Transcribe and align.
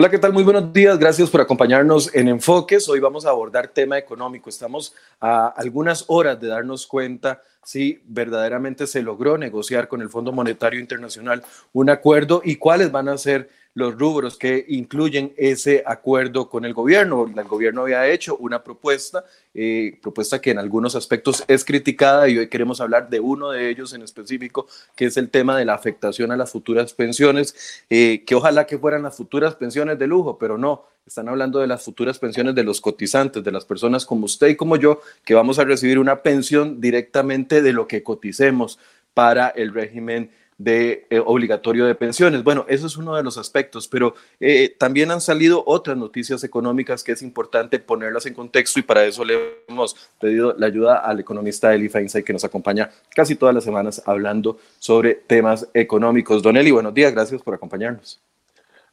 Hola, 0.00 0.10
¿qué 0.10 0.18
tal? 0.20 0.32
Muy 0.32 0.44
buenos 0.44 0.72
días. 0.72 0.96
Gracias 0.96 1.28
por 1.28 1.40
acompañarnos 1.40 2.14
en 2.14 2.28
Enfoques. 2.28 2.88
Hoy 2.88 3.00
vamos 3.00 3.26
a 3.26 3.30
abordar 3.30 3.66
tema 3.66 3.98
económico. 3.98 4.48
Estamos 4.48 4.94
a 5.20 5.48
algunas 5.48 6.04
horas 6.06 6.40
de 6.40 6.46
darnos 6.46 6.86
cuenta 6.86 7.42
si 7.64 8.00
verdaderamente 8.04 8.86
se 8.86 9.02
logró 9.02 9.36
negociar 9.36 9.88
con 9.88 10.00
el 10.00 10.08
Fondo 10.08 10.30
Monetario 10.30 10.78
Internacional 10.78 11.42
un 11.72 11.90
acuerdo 11.90 12.42
y 12.44 12.54
cuáles 12.54 12.92
van 12.92 13.08
a 13.08 13.18
ser 13.18 13.50
los 13.74 13.96
rubros 13.96 14.36
que 14.36 14.64
incluyen 14.68 15.32
ese 15.36 15.82
acuerdo 15.86 16.48
con 16.48 16.64
el 16.64 16.74
gobierno. 16.74 17.32
El 17.36 17.44
gobierno 17.44 17.82
había 17.82 18.06
hecho 18.08 18.36
una 18.36 18.64
propuesta, 18.64 19.24
eh, 19.54 19.98
propuesta 20.02 20.40
que 20.40 20.50
en 20.50 20.58
algunos 20.58 20.96
aspectos 20.96 21.44
es 21.46 21.64
criticada 21.64 22.28
y 22.28 22.38
hoy 22.38 22.48
queremos 22.48 22.80
hablar 22.80 23.08
de 23.08 23.20
uno 23.20 23.50
de 23.50 23.70
ellos 23.70 23.92
en 23.92 24.02
específico, 24.02 24.66
que 24.96 25.06
es 25.06 25.16
el 25.16 25.30
tema 25.30 25.56
de 25.56 25.64
la 25.64 25.74
afectación 25.74 26.32
a 26.32 26.36
las 26.36 26.50
futuras 26.50 26.92
pensiones, 26.92 27.84
eh, 27.88 28.24
que 28.26 28.34
ojalá 28.34 28.66
que 28.66 28.78
fueran 28.78 29.02
las 29.02 29.16
futuras 29.16 29.54
pensiones 29.54 29.98
de 29.98 30.06
lujo, 30.06 30.38
pero 30.38 30.58
no, 30.58 30.86
están 31.06 31.28
hablando 31.28 31.60
de 31.60 31.66
las 31.66 31.82
futuras 31.82 32.18
pensiones 32.18 32.54
de 32.54 32.64
los 32.64 32.80
cotizantes, 32.80 33.42
de 33.42 33.52
las 33.52 33.64
personas 33.64 34.04
como 34.04 34.26
usted 34.26 34.48
y 34.48 34.56
como 34.56 34.76
yo, 34.76 35.00
que 35.24 35.34
vamos 35.34 35.58
a 35.58 35.64
recibir 35.64 35.98
una 35.98 36.22
pensión 36.22 36.80
directamente 36.80 37.62
de 37.62 37.72
lo 37.72 37.86
que 37.86 38.02
coticemos 38.02 38.78
para 39.14 39.48
el 39.48 39.72
régimen 39.72 40.30
de 40.58 41.06
eh, 41.08 41.22
obligatorio 41.24 41.86
de 41.86 41.94
pensiones. 41.94 42.42
Bueno, 42.42 42.66
eso 42.68 42.86
es 42.88 42.96
uno 42.96 43.14
de 43.14 43.22
los 43.22 43.38
aspectos, 43.38 43.86
pero 43.86 44.14
eh, 44.40 44.74
también 44.76 45.10
han 45.12 45.20
salido 45.20 45.62
otras 45.64 45.96
noticias 45.96 46.42
económicas 46.42 47.04
que 47.04 47.12
es 47.12 47.22
importante 47.22 47.78
ponerlas 47.78 48.26
en 48.26 48.34
contexto 48.34 48.80
y 48.80 48.82
para 48.82 49.04
eso 49.04 49.24
le 49.24 49.62
hemos 49.68 49.94
pedido 50.20 50.54
la 50.58 50.66
ayuda 50.66 50.98
al 50.98 51.20
economista 51.20 51.72
Eli 51.72 51.88
Feinstein 51.88 52.24
que 52.24 52.32
nos 52.32 52.44
acompaña 52.44 52.90
casi 53.14 53.36
todas 53.36 53.54
las 53.54 53.64
semanas 53.64 54.02
hablando 54.04 54.58
sobre 54.80 55.14
temas 55.14 55.68
económicos. 55.72 56.42
Don 56.42 56.56
Eli, 56.56 56.72
buenos 56.72 56.92
días, 56.92 57.12
gracias 57.12 57.40
por 57.40 57.54
acompañarnos. 57.54 58.20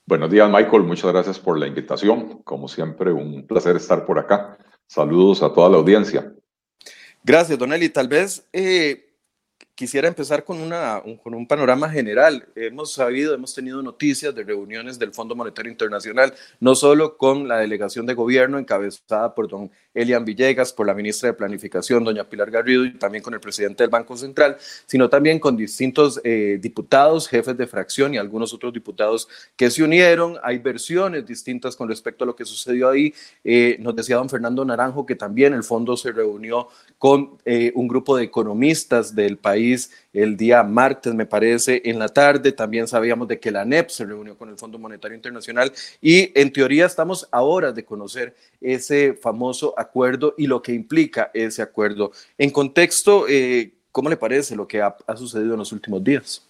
Buenos 0.05 0.29
días, 0.29 0.47
Michael, 0.47 0.83
muchas 0.83 1.11
gracias 1.11 1.39
por 1.39 1.57
la 1.57 1.65
invitación. 1.65 2.43
Como 2.43 2.67
siempre, 2.67 3.11
un 3.11 3.47
placer 3.47 3.75
estar 3.75 4.05
por 4.05 4.19
acá. 4.19 4.55
Saludos 4.85 5.41
a 5.41 5.51
toda 5.51 5.67
la 5.67 5.77
audiencia. 5.77 6.31
Gracias, 7.23 7.57
Don 7.57 7.73
Eli. 7.73 7.89
Tal 7.89 8.07
vez 8.07 8.45
eh, 8.53 9.04
quisiera 9.75 10.07
empezar 10.07 10.43
con, 10.43 10.61
una, 10.61 11.01
un, 11.03 11.17
con 11.17 11.33
un 11.33 11.45
panorama 11.45 11.89
general. 11.89 12.47
Hemos 12.55 12.93
sabido, 12.93 13.35
hemos 13.35 13.53
tenido 13.53 13.81
noticias 13.83 14.33
de 14.33 14.43
reuniones 14.43 14.97
del 14.97 15.13
Fondo 15.13 15.35
Monetario 15.35 15.71
Internacional, 15.71 16.33
no 16.59 16.75
solo 16.75 17.17
con 17.17 17.47
la 17.47 17.57
delegación 17.57 18.05
de 18.05 18.13
gobierno 18.13 18.57
encabezada 18.57 19.35
por 19.35 19.47
don 19.47 19.69
Elian 19.95 20.25
Villegas, 20.25 20.73
por 20.73 20.85
la 20.85 20.93
ministra 20.93 21.29
de 21.29 21.33
Planificación, 21.33 22.03
doña 22.03 22.25
Pilar 22.25 22.51
Garrido, 22.51 22.85
y 22.85 22.93
también 22.93 23.23
con 23.23 23.33
el 23.33 23.39
presidente 23.39 23.81
del 23.81 23.89
Banco 23.89 24.15
Central, 24.15 24.57
sino 24.85 25.09
también 25.09 25.39
con 25.39 25.57
distintos 25.57 26.21
eh, 26.23 26.59
diputados, 26.61 27.27
jefes 27.27 27.57
de 27.57 27.65
fracción 27.65 28.13
y 28.13 28.17
algunos 28.17 28.53
otros 28.53 28.73
diputados 28.73 29.27
que 29.55 29.71
se 29.71 29.81
unieron. 29.81 30.37
Hay 30.43 30.59
versiones 30.59 31.25
distintas 31.25 31.75
con 31.75 31.87
respecto 31.87 32.23
a 32.23 32.27
lo 32.27 32.35
que 32.35 32.45
sucedió 32.45 32.89
ahí. 32.89 33.13
Eh, 33.43 33.77
nos 33.79 33.95
decía 33.95 34.17
don 34.17 34.29
Fernando 34.29 34.65
Naranjo 34.65 35.05
que 35.05 35.15
también 35.15 35.53
el 35.53 35.63
fondo 35.63 35.95
se 35.95 36.11
reunió 36.11 36.67
con 36.97 37.37
eh, 37.45 37.71
un 37.75 37.87
grupo 37.87 38.17
de 38.17 38.25
economistas 38.25 39.15
del 39.15 39.37
país 39.37 39.91
el 40.15 40.37
día 40.37 40.63
martes, 40.63 41.13
me 41.13 41.25
parece, 41.25 41.81
en 41.83 41.99
la 41.99 42.07
tarde. 42.07 42.53
También 42.53 42.87
sabíamos 42.87 43.27
de 43.27 43.39
que 43.39 43.51
la 43.51 43.65
NEP 43.65 43.89
se 43.89 44.05
reunió 44.05 44.37
con 44.37 44.49
el 44.49 44.57
Fondo 44.57 44.79
Monetario 44.79 45.15
Internacional 45.15 45.71
y 46.01 46.31
en 46.39 46.51
teoría 46.53 46.85
estamos 46.85 47.27
a 47.31 47.41
horas 47.41 47.75
de 47.75 47.83
conocer 47.83 48.33
ese 48.61 49.13
famoso 49.13 49.73
acuerdo 49.77 50.33
y 50.37 50.47
lo 50.47 50.61
que 50.61 50.73
implica 50.73 51.31
ese 51.33 51.61
acuerdo. 51.61 52.11
En 52.37 52.49
contexto, 52.49 53.25
eh, 53.27 53.73
¿cómo 53.91 54.09
le 54.09 54.15
parece 54.15 54.55
lo 54.55 54.67
que 54.67 54.81
ha, 54.81 54.95
sucedido 55.15 55.53
en 55.53 55.59
los 55.59 55.71
últimos 55.73 56.01
días? 56.03 56.41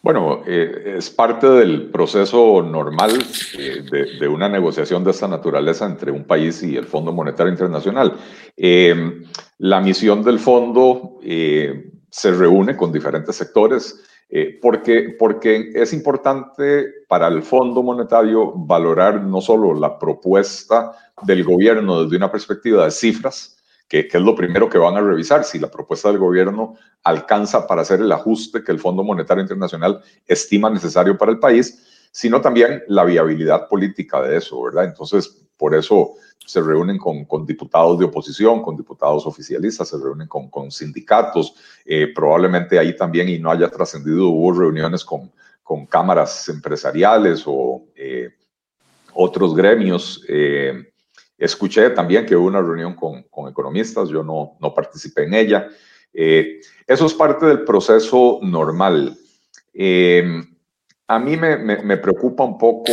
Bueno, 0.00 0.44
eh, 0.46 0.94
es 0.98 1.10
parte 1.10 1.48
del 1.48 1.90
proceso 1.90 2.62
normal 2.62 3.10
eh, 3.58 3.82
de, 4.20 4.28
una 4.28 4.48
negociación 4.48 5.02
de 5.02 5.10
esta 5.10 5.26
naturaleza 5.26 5.84
entre 5.84 6.12
un 6.12 6.22
país 6.22 6.62
y 6.62 6.76
el 6.76 6.84
Fondo 6.84 7.12
Monetario 7.12 7.50
Internacional. 7.50 8.12
la 9.58 9.80
misión 9.80 10.22
del 10.22 10.38
fondo 10.38 11.18
se 12.10 12.32
reúne 12.32 12.76
con 12.76 12.92
diferentes 12.92 13.36
sectores, 13.36 14.02
eh, 14.28 14.58
porque, 14.60 15.14
porque 15.18 15.70
es 15.74 15.92
importante 15.92 16.86
para 17.08 17.28
el 17.28 17.42
Fondo 17.42 17.82
Monetario 17.82 18.52
valorar 18.56 19.22
no 19.22 19.40
solo 19.40 19.74
la 19.74 19.98
propuesta 19.98 20.92
del 21.22 21.44
gobierno 21.44 22.02
desde 22.02 22.16
una 22.16 22.30
perspectiva 22.30 22.84
de 22.84 22.90
cifras, 22.90 23.56
que, 23.88 24.08
que, 24.08 24.16
es 24.16 24.22
lo 24.22 24.34
primero 24.34 24.68
que 24.68 24.78
van 24.78 24.96
a 24.96 25.00
revisar, 25.00 25.44
si 25.44 25.60
la 25.60 25.70
propuesta 25.70 26.08
del 26.08 26.18
gobierno 26.18 26.74
alcanza 27.04 27.68
para 27.68 27.82
hacer 27.82 28.00
el 28.00 28.10
ajuste 28.10 28.64
que 28.64 28.72
el 28.72 28.80
Fondo 28.80 29.04
Monetario 29.04 29.42
Internacional 29.42 30.02
estima 30.26 30.70
necesario 30.70 31.16
para 31.16 31.30
el 31.30 31.38
país, 31.38 31.95
sino 32.10 32.40
también 32.40 32.82
la 32.88 33.04
viabilidad 33.04 33.68
política 33.68 34.22
de 34.22 34.36
eso, 34.36 34.62
¿verdad? 34.62 34.84
Entonces, 34.84 35.46
por 35.56 35.74
eso 35.74 36.14
se 36.46 36.62
reúnen 36.62 36.96
con, 36.96 37.24
con, 37.24 37.44
diputados 37.44 37.98
de 37.98 38.04
oposición, 38.04 38.62
con 38.62 38.76
diputados 38.76 39.26
oficialistas, 39.26 39.88
se 39.88 39.98
reúnen 39.98 40.28
con, 40.28 40.48
con 40.48 40.70
sindicatos, 40.70 41.54
eh, 41.84 42.12
probablemente 42.14 42.78
ahí 42.78 42.96
también, 42.96 43.28
y 43.28 43.38
no 43.38 43.50
haya 43.50 43.68
trascendido, 43.68 44.28
hubo 44.28 44.52
reuniones 44.52 45.04
con, 45.04 45.32
con 45.62 45.86
cámaras 45.86 46.48
empresariales 46.48 47.42
o 47.46 47.84
eh, 47.96 48.30
otros 49.12 49.56
gremios. 49.56 50.24
Eh, 50.28 50.92
escuché 51.36 51.90
también 51.90 52.24
que 52.24 52.36
hubo 52.36 52.46
una 52.46 52.62
reunión 52.62 52.94
con, 52.94 53.24
con 53.24 53.50
economistas, 53.50 54.08
yo 54.08 54.22
no, 54.22 54.56
no, 54.60 54.72
participé 54.72 55.24
en 55.24 55.34
ella. 55.34 55.68
eso 56.12 57.06
es 57.06 57.14
parte 57.14 57.44
del 57.46 57.64
proceso 57.64 58.38
normal. 58.42 59.18
A 61.08 61.18
mí 61.18 61.36
me, 61.36 61.56
me, 61.56 61.96
preocupa 61.96 62.44
un 62.44 62.58
poco 62.58 62.92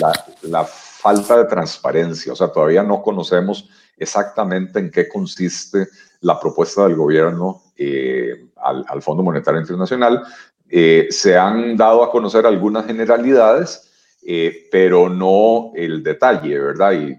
la, 0.00 0.12
la 0.42 0.64
falta 0.64 1.36
de 1.38 1.44
transparencia, 1.46 2.32
o 2.32 2.36
sea, 2.36 2.48
todavía 2.48 2.82
no 2.82 3.02
conocemos 3.02 3.68
exactamente 3.96 4.78
en 4.78 4.90
qué 4.90 5.08
consiste 5.08 5.88
la 6.20 6.38
propuesta 6.38 6.84
del 6.84 6.96
gobierno 6.96 7.62
eh, 7.76 8.46
al, 8.56 9.02
Fondo 9.02 9.22
Monetario 9.22 9.60
Internacional. 9.60 10.22
Eh, 10.68 11.08
se 11.10 11.36
han 11.36 11.76
dado 11.76 12.02
a 12.02 12.10
conocer 12.10 12.46
algunas 12.46 12.86
generalidades, 12.86 13.90
eh, 14.24 14.68
pero 14.70 15.08
no 15.08 15.72
el 15.74 16.02
detalle, 16.02 16.58
¿verdad? 16.58 16.92
Y 16.92 17.16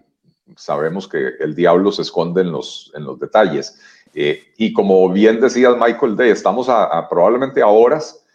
sabemos 0.55 1.07
que 1.07 1.31
el 1.39 1.55
diablo 1.55 1.91
se 1.91 2.01
esconde 2.01 2.41
en 2.41 2.51
los, 2.51 2.91
en 2.95 3.05
los 3.05 3.19
detalles. 3.19 3.79
y 4.13 4.73
como 4.73 5.09
bien 5.11 5.39
decías, 5.39 5.75
Michael 5.77 6.16
Day, 6.16 6.31
estamos 6.31 6.67
probablemente 7.09 7.61
a 7.61 7.67
horas 7.67 8.25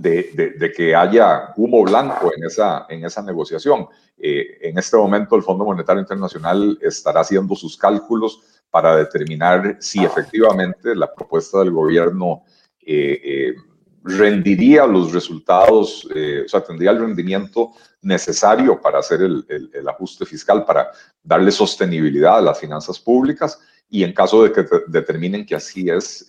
de, 0.00 0.72
que 0.74 0.94
haya 0.94 1.52
humo 1.56 1.82
blanco 1.82 2.32
en 2.34 2.44
esa, 2.44 2.86
en 2.88 3.04
esa 3.04 3.22
negociación. 3.22 3.86
Eh, 4.18 4.58
en 4.62 4.78
este 4.78 4.96
momento 4.96 5.36
el 5.36 5.42
Fondo 5.42 5.64
Monetario 5.64 6.00
Internacional 6.00 6.78
estará 6.80 7.20
haciendo 7.20 7.54
sus 7.54 7.76
cálculos 7.76 8.40
para 8.70 8.96
determinar 8.96 9.76
si 9.80 10.04
efectivamente 10.04 10.94
la 10.94 11.12
propuesta 11.12 11.58
del 11.58 11.72
gobierno 11.72 12.44
eh, 12.80 13.20
eh, 13.22 13.54
rendiría 14.02 14.86
los 14.86 15.12
resultados, 15.12 16.06
o 16.06 16.48
sea, 16.48 16.62
tendría 16.62 16.92
el 16.92 17.00
rendimiento 17.00 17.72
necesario 18.00 18.80
para 18.80 19.00
hacer 19.00 19.20
el, 19.20 19.44
el, 19.74 19.88
ajuste 19.88 20.24
fiscal, 20.24 20.64
para 20.64 20.90
darle 21.22 21.50
sostenibilidad 21.50 22.38
a 22.38 22.40
las 22.40 22.58
finanzas 22.58 22.98
públicas 22.98 23.60
y 23.90 24.02
en 24.02 24.14
caso 24.14 24.42
de 24.42 24.52
que 24.52 24.64
determinen 24.86 25.44
que 25.44 25.54
así 25.54 25.90
es, 25.90 26.26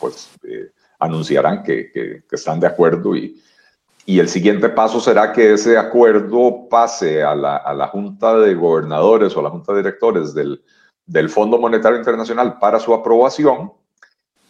pues 0.00 0.28
anunciarán 0.98 1.62
que, 1.62 1.90
que, 1.92 2.22
están 2.30 2.60
de 2.60 2.66
acuerdo 2.66 3.14
y, 3.16 3.40
y, 4.04 4.18
el 4.18 4.28
siguiente 4.28 4.68
paso 4.68 5.00
será 5.00 5.32
que 5.32 5.52
ese 5.52 5.78
acuerdo 5.78 6.68
pase 6.68 7.22
a 7.22 7.34
la, 7.34 7.56
a 7.56 7.72
la 7.74 7.88
Junta 7.88 8.36
de 8.38 8.54
Gobernadores 8.54 9.36
o 9.36 9.40
a 9.40 9.44
la 9.44 9.50
Junta 9.50 9.72
de 9.72 9.78
Directores 9.78 10.34
del, 10.34 10.62
del 11.06 11.28
Fondo 11.28 11.58
Monetario 11.58 11.98
Internacional 11.98 12.58
para 12.58 12.80
su 12.80 12.92
aprobación 12.92 13.72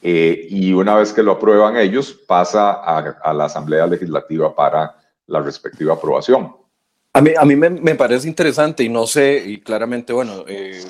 eh, 0.00 0.46
y 0.48 0.72
una 0.72 0.94
vez 0.94 1.12
que 1.12 1.22
lo 1.22 1.32
aprueban 1.32 1.76
ellos 1.76 2.12
pasa 2.26 2.70
a, 2.70 2.98
a 2.98 3.34
la 3.34 3.46
Asamblea 3.46 3.86
Legislativa 3.86 4.54
para 4.54 4.96
la 5.26 5.40
respectiva 5.40 5.94
aprobación. 5.94 6.54
A 7.14 7.20
mí, 7.20 7.30
a 7.36 7.44
mí 7.44 7.56
me, 7.56 7.70
me, 7.70 7.94
parece 7.94 8.28
interesante 8.28 8.84
y 8.84 8.88
no 8.88 9.06
sé, 9.06 9.42
y 9.44 9.60
claramente, 9.60 10.12
bueno, 10.12 10.44
eh, 10.46 10.84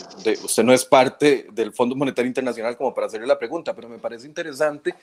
usted 0.45 0.65
no 0.65 0.75
es 0.75 0.85
parte 0.85 1.47
del 1.53 1.73
Fondo 1.73 1.95
Monetario 1.95 2.29
Internacional 2.29 2.77
como 2.77 2.93
para 2.93 3.07
hacerle 3.07 3.27
la 3.27 3.39
pregunta, 3.39 3.75
pero 3.75 3.89
me 3.89 3.99
parece 3.99 4.27
interesante 4.27 4.95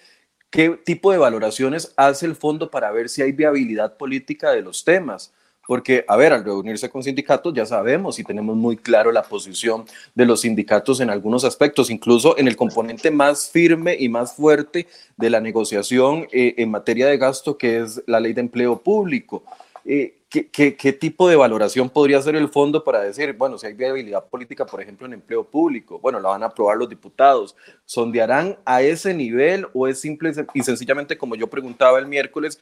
qué 0.56 0.69
tipo 0.69 1.12
de 1.12 1.18
valoraciones 1.18 1.92
hace 1.98 2.25
el 2.25 2.36
fondo 2.36 2.72
para 2.72 2.90
ver 2.92 3.10
si 3.10 3.22
hay 3.22 3.34
viabilidad 3.34 3.98
política 3.98 4.52
de 4.52 4.62
los 4.62 4.86
temas. 4.86 5.34
Porque, 5.68 6.06
a 6.07 6.16
ver, 6.16 6.31
al 6.31 6.46
reunirse 6.46 6.90
con 6.90 7.04
sindicatos 7.04 7.54
ya 7.54 7.66
sabemos 7.66 8.19
y 8.19 8.24
tenemos 8.24 8.56
muy 8.56 8.78
claro 8.78 9.12
la 9.12 9.24
posición 9.24 9.84
de 10.13 10.25
los 10.25 10.42
sindicatos 10.42 11.02
en 11.02 11.10
algunos 11.10 11.44
aspectos, 11.44 11.90
incluso 11.90 12.38
en 12.38 12.48
el 12.48 12.56
componente 12.56 13.10
más 13.10 13.50
firme 13.50 13.98
y 14.00 14.07
más 14.07 14.34
fuerte 14.34 14.88
de 15.18 15.30
la 15.30 15.42
negociación 15.42 16.28
eh, 16.31 16.54
en 16.57 16.69
materia 16.69 17.07
de 17.07 17.18
gasto, 17.18 17.57
que 17.57 17.80
es 17.80 18.02
la 18.06 18.19
ley 18.19 18.34
de 18.34 18.42
empleo 18.42 18.78
público. 18.78 19.44
Eh, 19.84 20.19
¿qué, 20.43 20.93
tipo 20.93 21.29
de 21.29 21.35
valoración 21.35 21.89
podría 21.89 22.17
hacer 22.17 22.35
el 22.35 22.49
fondo 22.49 22.83
para 22.83 23.01
decir, 23.01 23.33
bueno, 23.33 23.57
si 23.57 23.67
hay 23.67 23.73
viabilidad 23.73 24.25
política, 24.25 24.65
por 24.65 24.81
ejemplo, 24.81 25.05
en 25.05 25.13
empleo 25.13 25.43
público, 25.43 25.99
bueno, 25.99 26.19
la 26.19 26.29
van 26.29 26.43
a 26.43 26.47
aprobar 26.47 26.77
los 26.77 26.89
diputados, 26.89 27.55
¿sondearán 27.85 28.57
a 28.65 28.81
ese 28.81 29.13
nivel 29.13 29.67
o 29.73 29.87
es 29.87 29.99
simple 29.99 30.31
y 30.53 30.63
sencillamente, 30.63 31.17
como 31.17 31.35
yo 31.35 31.47
preguntaba 31.47 31.99
el 31.99 32.07
miércoles, 32.07 32.59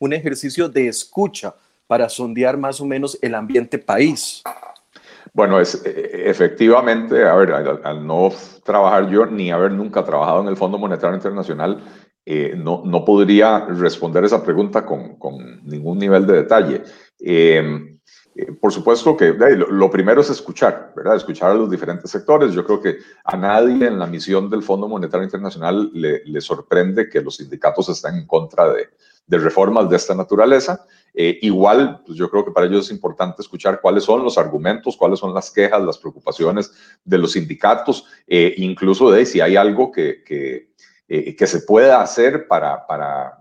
un 0.00 0.12
ejercicio 0.12 0.68
de 0.68 0.88
escucha 0.88 1.54
para 1.86 2.08
sondear 2.08 2.56
más 2.56 2.80
o 2.80 2.86
menos 2.86 3.18
el 3.22 3.34
ambiente 3.34 3.78
país? 3.78 4.42
Bueno, 5.32 5.60
es, 5.60 5.82
e, 5.84 6.28
efectivamente, 6.28 7.24
a 7.24 7.34
ver, 7.34 7.52
al, 7.52 8.06
no 8.06 8.30
trabajar 8.64 9.08
yo 9.08 9.26
ni 9.26 9.50
haber 9.50 9.72
nunca 9.72 10.04
trabajado 10.04 10.40
en 10.42 10.48
el 10.48 10.56
Fondo 10.56 10.78
Monetario 10.78 11.16
Internacional, 11.16 11.82
eh, 12.26 12.54
no, 12.56 12.82
no, 12.84 13.04
podría 13.04 13.64
responder 13.66 14.24
esa 14.24 14.42
pregunta 14.42 14.84
con, 14.84 15.16
con 15.16 15.64
ningún 15.64 15.98
nivel 15.98 16.26
de 16.26 16.34
detalle. 16.34 16.82
Eh, 17.20 17.98
eh, 18.34 18.52
por 18.52 18.72
supuesto 18.72 19.16
que 19.16 19.32
lo, 19.32 19.90
primero 19.90 20.20
es 20.20 20.30
escuchar, 20.30 20.92
¿verdad? 20.96 21.16
Escuchar 21.16 21.50
a 21.50 21.54
los 21.54 21.70
diferentes 21.70 22.10
sectores. 22.10 22.52
Yo 22.52 22.64
creo 22.64 22.80
que 22.80 22.98
a 23.24 23.36
nadie 23.36 23.86
en 23.86 23.98
la 23.98 24.06
misión 24.06 24.48
del 24.48 24.62
Fondo 24.62 24.88
Monetario 24.88 25.24
Internacional 25.24 25.90
le, 25.92 26.24
le 26.24 26.40
sorprende 26.40 27.08
que 27.08 27.20
los 27.20 27.36
sindicatos 27.36 27.88
estén 27.88 28.14
en 28.14 28.26
contra 28.26 28.72
de, 28.72 28.88
de 29.28 29.38
reformas 29.38 29.88
de 29.88 29.96
esta 29.96 30.14
naturaleza. 30.14 30.84
Eh, 31.14 31.38
igual, 31.42 32.02
pues 32.04 32.18
yo 32.18 32.28
creo 32.30 32.44
que 32.44 32.50
para 32.50 32.66
ellos 32.66 32.86
es 32.86 32.90
importante 32.90 33.42
escuchar 33.42 33.80
cuáles 33.80 34.04
son 34.04 34.24
los 34.24 34.38
argumentos, 34.38 34.96
cuáles 34.96 35.18
son 35.18 35.34
las 35.34 35.50
quejas, 35.50 35.82
las 35.82 35.98
preocupaciones 35.98 36.72
de 37.04 37.18
los 37.18 37.32
sindicatos, 37.32 38.06
eh, 38.26 38.54
incluso 38.56 39.10
de 39.10 39.26
si 39.26 39.40
hay 39.40 39.56
algo 39.56 39.92
que, 39.92 40.22
que, 40.24 40.70
eh, 41.08 41.36
que 41.36 41.46
se 41.46 41.60
pueda 41.60 42.00
hacer 42.00 42.48
para, 42.48 42.86
para, 42.86 43.37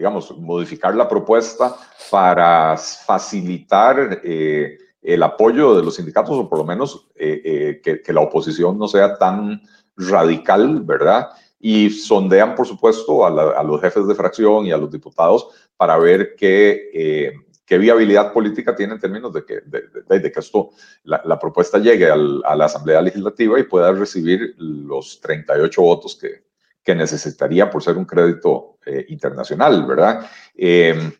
digamos, 0.00 0.34
modificar 0.38 0.94
la 0.94 1.06
propuesta 1.06 1.76
para 2.10 2.74
facilitar 2.78 4.22
el 4.24 5.22
apoyo 5.22 5.76
de 5.76 5.82
los 5.82 5.96
sindicatos 5.96 6.38
o 6.38 6.48
por 6.48 6.56
lo 6.56 6.64
menos 6.64 7.06
que, 7.14 8.00
que 8.02 8.12
la 8.14 8.22
oposición 8.22 8.78
no 8.78 8.88
sea 8.88 9.18
tan 9.18 9.60
radical, 9.98 10.80
¿verdad? 10.84 11.28
y 11.60 11.90
sondean, 11.90 12.54
por 12.54 12.66
supuesto, 12.66 13.26
a, 13.26 13.62
los 13.62 13.80
jefes 13.82 14.06
de 14.06 14.14
fracción 14.14 14.66
y 14.66 14.72
a 14.72 14.78
los 14.78 14.90
diputados 14.90 15.48
para 15.76 15.98
ver 15.98 16.34
qué, 16.34 16.90
eh, 16.94 17.32
qué 17.66 17.76
viabilidad 17.76 18.32
política 18.32 18.74
tiene 18.74 18.94
en 18.94 19.00
términos 19.00 19.34
de 19.34 19.44
que, 19.44 19.60
de, 19.66 20.32
que 20.32 20.40
esto, 20.40 20.70
la, 21.04 21.38
propuesta 21.38 21.78
llegue 21.78 22.10
a 22.10 22.16
la 22.16 22.64
Asamblea 22.64 23.02
Legislativa 23.02 23.60
y 23.60 23.64
pueda 23.64 23.92
recibir 23.92 24.54
los 24.56 25.20
38 25.20 25.82
votos 25.82 26.16
que, 26.16 26.49
necesitaría 26.94 27.70
por 27.70 27.82
ser 27.82 27.96
un 27.96 28.04
crédito 28.04 28.78
eh, 28.86 29.06
internacional, 29.08 29.86
¿verdad? 29.86 30.26
Eh, 30.54 31.12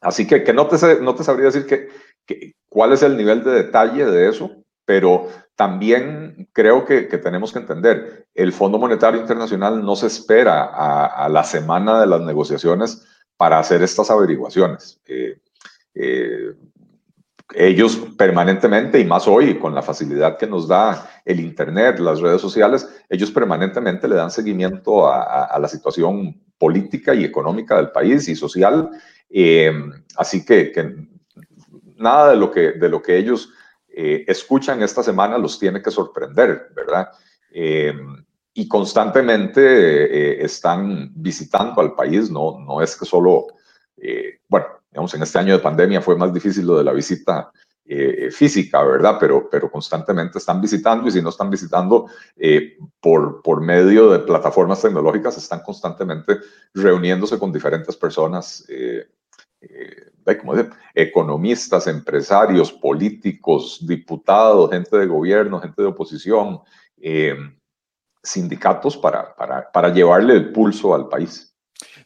así 0.00 0.26
que, 0.26 0.42
que 0.42 0.52
no, 0.52 0.66
te, 0.66 1.00
no 1.00 1.14
te 1.14 1.24
sabría 1.24 1.46
decir 1.46 1.66
que, 1.66 1.88
cuál 2.68 2.92
es 2.92 3.02
el 3.02 3.16
nivel 3.16 3.42
de 3.42 3.50
detalle 3.50 4.04
de 4.04 4.28
eso, 4.28 4.50
pero 4.84 5.28
también 5.54 6.48
creo 6.52 6.84
que, 6.84 7.02
tenemos 7.02 7.52
que 7.52 7.58
entender, 7.58 8.26
el 8.34 8.52
Fondo 8.52 8.78
Monetario 8.78 9.20
Internacional 9.20 9.84
no 9.84 9.96
se 9.96 10.06
espera 10.06 10.64
a, 10.64 11.28
la 11.28 11.42
semana 11.44 12.00
de 12.00 12.06
las 12.06 12.20
negociaciones 12.20 13.04
para 13.36 13.58
hacer 13.58 13.82
estas 13.82 14.10
averiguaciones. 14.10 15.00
Eh, 15.06 15.40
eh, 15.94 16.54
ellos 17.54 17.96
permanentemente, 18.16 19.00
y 19.00 19.04
más 19.04 19.26
hoy 19.26 19.58
con 19.58 19.74
la 19.74 19.82
facilidad 19.82 20.36
que 20.36 20.46
nos 20.46 20.68
da 20.68 21.10
el 21.24 21.40
Internet, 21.40 21.98
las 21.98 22.20
redes 22.20 22.40
sociales, 22.40 22.88
ellos 23.08 23.30
permanentemente 23.30 24.06
le 24.06 24.16
dan 24.16 24.30
seguimiento 24.30 25.10
a, 25.10 25.58
la 25.58 25.68
situación 25.68 26.40
política 26.58 27.14
y 27.14 27.24
económica 27.24 27.76
del 27.76 27.90
país 27.90 28.28
y 28.28 28.36
social. 28.36 28.90
Eh, 29.30 29.72
así 30.16 30.44
que, 30.44 30.72
nada 31.96 32.30
de 32.30 32.36
lo 32.36 32.50
que, 32.50 32.72
de 32.72 32.88
lo 32.88 33.02
que 33.02 33.16
ellos 33.16 33.50
eh, 33.88 34.24
escuchan 34.28 34.82
esta 34.82 35.02
semana 35.02 35.38
los 35.38 35.58
tiene 35.58 35.82
que 35.82 35.90
sorprender, 35.90 36.68
¿verdad? 36.74 37.08
Eh, 37.50 37.94
y 38.52 38.68
constantemente 38.68 40.44
están 40.44 41.12
visitando 41.14 41.80
al 41.80 41.94
país, 41.94 42.30
no, 42.30 42.58
no 42.58 42.82
es 42.82 42.96
que 42.96 43.06
solo, 43.06 43.46
digamos, 44.90 45.14
en 45.14 45.22
este 45.22 45.38
año 45.38 45.52
de 45.54 45.62
pandemia 45.62 46.00
fue 46.00 46.16
más 46.16 46.32
difícil 46.32 46.66
lo 46.66 46.78
de 46.78 46.84
la 46.84 46.92
visita 46.92 47.50
física, 48.30 48.82
¿verdad? 48.82 49.16
Pero, 49.18 49.48
pero 49.50 49.70
constantemente 49.70 50.36
están 50.36 50.60
visitando 50.60 51.08
y 51.08 51.10
si 51.10 51.22
no 51.22 51.30
están 51.30 51.48
visitando 51.48 52.06
por, 53.00 53.40
por 53.40 53.62
medio 53.62 54.10
de 54.10 54.18
plataformas 54.18 54.82
tecnológicas, 54.82 55.38
están 55.38 55.62
constantemente 55.62 56.36
reuniéndose 56.74 57.38
con 57.38 57.50
diferentes 57.50 57.96
personas 57.96 58.62
como 60.36 60.54
economistas, 60.94 61.86
empresarios, 61.86 62.72
políticos, 62.72 63.78
diputados, 63.86 64.70
gente 64.70 64.98
de 64.98 65.06
gobierno, 65.06 65.60
gente 65.60 65.80
de 65.80 65.88
oposición, 65.88 66.60
eh, 66.98 67.36
sindicatos 68.22 68.96
para, 68.96 69.34
para, 69.34 69.70
para 69.70 69.88
llevarle 69.88 70.34
el 70.34 70.52
pulso 70.52 70.94
al 70.94 71.08
país. 71.08 71.47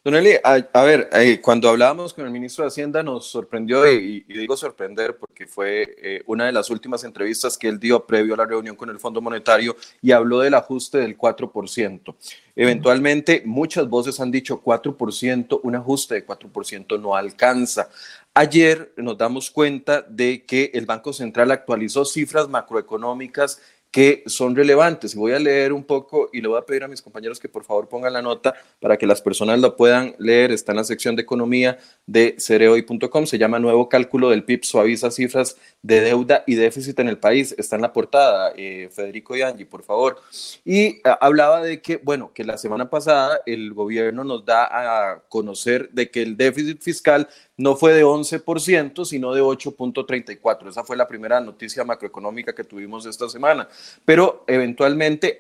Don 0.05 0.17
Eli, 0.17 0.33
a, 0.43 0.83
ver, 0.83 1.09
eh, 1.13 1.41
cuando 1.41 1.69
hablábamos 1.69 2.13
con 2.13 2.25
el 2.25 2.33
ministro 2.33 2.65
de 2.65 2.69
Hacienda 2.69 3.05
nos 3.05 3.29
sorprendió, 3.29 3.89
y, 3.89 4.25
digo 4.27 4.57
sorprender 4.57 5.17
porque 5.17 5.47
fue 5.47 5.95
eh, 5.97 6.23
una 6.27 6.47
de 6.47 6.51
las 6.51 6.71
últimas 6.71 7.05
entrevistas 7.05 7.57
que 7.57 7.69
él 7.69 7.79
dio 7.79 8.05
previo 8.05 8.35
a 8.35 8.39
la 8.39 8.45
reunión 8.45 8.75
con 8.75 8.91
el 8.91 8.99
Fondo 8.99 9.21
Monetario 9.21 9.77
y 10.01 10.11
habló 10.11 10.41
del 10.41 10.55
ajuste 10.55 10.99
del 10.99 11.17
4%. 11.17 12.17
Eventualmente, 12.57 13.45
muchas 13.47 13.89
voces 13.89 14.19
han 14.19 14.33
dicho 14.33 14.61
4%, 14.61 15.61
un 15.63 15.77
ajuste 15.77 16.17
de 16.17 16.27
4% 16.27 17.01
no 17.01 17.15
alcanza. 17.15 17.89
Ayer 18.35 18.93
nos 18.97 19.17
damos 19.17 19.53
cuenta 19.53 20.03
de 20.03 20.45
que 20.45 20.73
el 20.75 20.85
Banco 20.85 21.13
Central 21.13 21.53
actualizó 21.53 22.05
cifras 22.05 22.49
macroeconómicas 22.49 23.61
que 23.93 24.25
son 24.27 24.57
relevantes. 24.57 25.15
Voy 25.15 25.33
a 25.33 25.39
leer 25.39 25.71
un 25.71 25.85
poco 25.85 26.31
y 26.33 26.41
le 26.41 26.49
voy 26.49 26.59
a 26.59 26.63
pedir 26.65 26.83
a 26.83 26.89
mis 26.89 27.03
compañeros 27.03 27.39
que 27.39 27.49
por 27.49 27.63
favor 27.63 27.91
pongan 27.91 28.15
la 28.15 28.23
nota 28.23 28.55
para 28.81 28.97
que 28.97 29.07
las 29.07 29.21
personas 29.21 29.61
la 29.61 29.77
puedan 29.77 30.15
leer. 30.19 30.51
Está 30.51 30.73
en 30.73 30.79
la 30.79 30.85
sección 30.85 31.15
de 31.15 31.23
economía 31.23 31.79
de 32.07 32.35
cereoy.com. 32.39 33.27
Se 33.27 33.37
llama 33.37 33.59
Nuevo 33.59 33.91
Cálculo 33.91 34.31
del 34.31 34.45
PIB, 34.45 34.65
suaviza 34.65 35.11
cifras 35.11 35.59
de 35.83 36.01
deuda 36.01 36.43
y 36.47 36.55
déficit 36.55 36.99
en 37.01 37.09
el 37.09 37.19
país. 37.19 37.55
Está 37.59 37.77
en 37.77 37.83
la 37.83 37.93
portada, 37.93 38.55
eh, 38.57 38.89
Federico 38.91 39.37
y 39.37 39.43
Angie, 39.43 39.67
por 39.67 39.83
favor. 39.83 40.23
Y 40.65 40.85
eh, 40.85 41.03
hablaba 41.21 41.63
de 41.63 41.83
que, 41.83 41.99
bueno, 41.99 42.33
que 42.33 42.45
la 42.45 42.57
semana 42.57 42.89
pasada 42.89 43.43
el 43.45 43.75
gobierno 43.75 44.25
nos 44.25 44.47
da 44.47 44.69
a 44.71 45.21
conocer 45.29 45.91
de 45.91 46.11
que 46.11 46.23
el 46.23 46.39
déficit 46.39 46.81
fiscal 46.81 47.29
no 47.63 47.77
fue 47.77 47.93
de 47.95 48.05
11%, 48.05 49.05
sino 49.05 49.33
de 49.33 49.41
8.34. 49.41 50.69
Esa 50.69 50.83
fue 50.83 50.97
la 50.97 51.07
primera 51.07 51.41
noticia 51.41 51.85
macroeconómica 51.85 52.53
que 52.53 52.65
tuvimos 52.65 53.07
esta 53.07 53.29
semana. 53.29 53.69
Pero 54.05 54.45
eventualmente, 54.49 55.39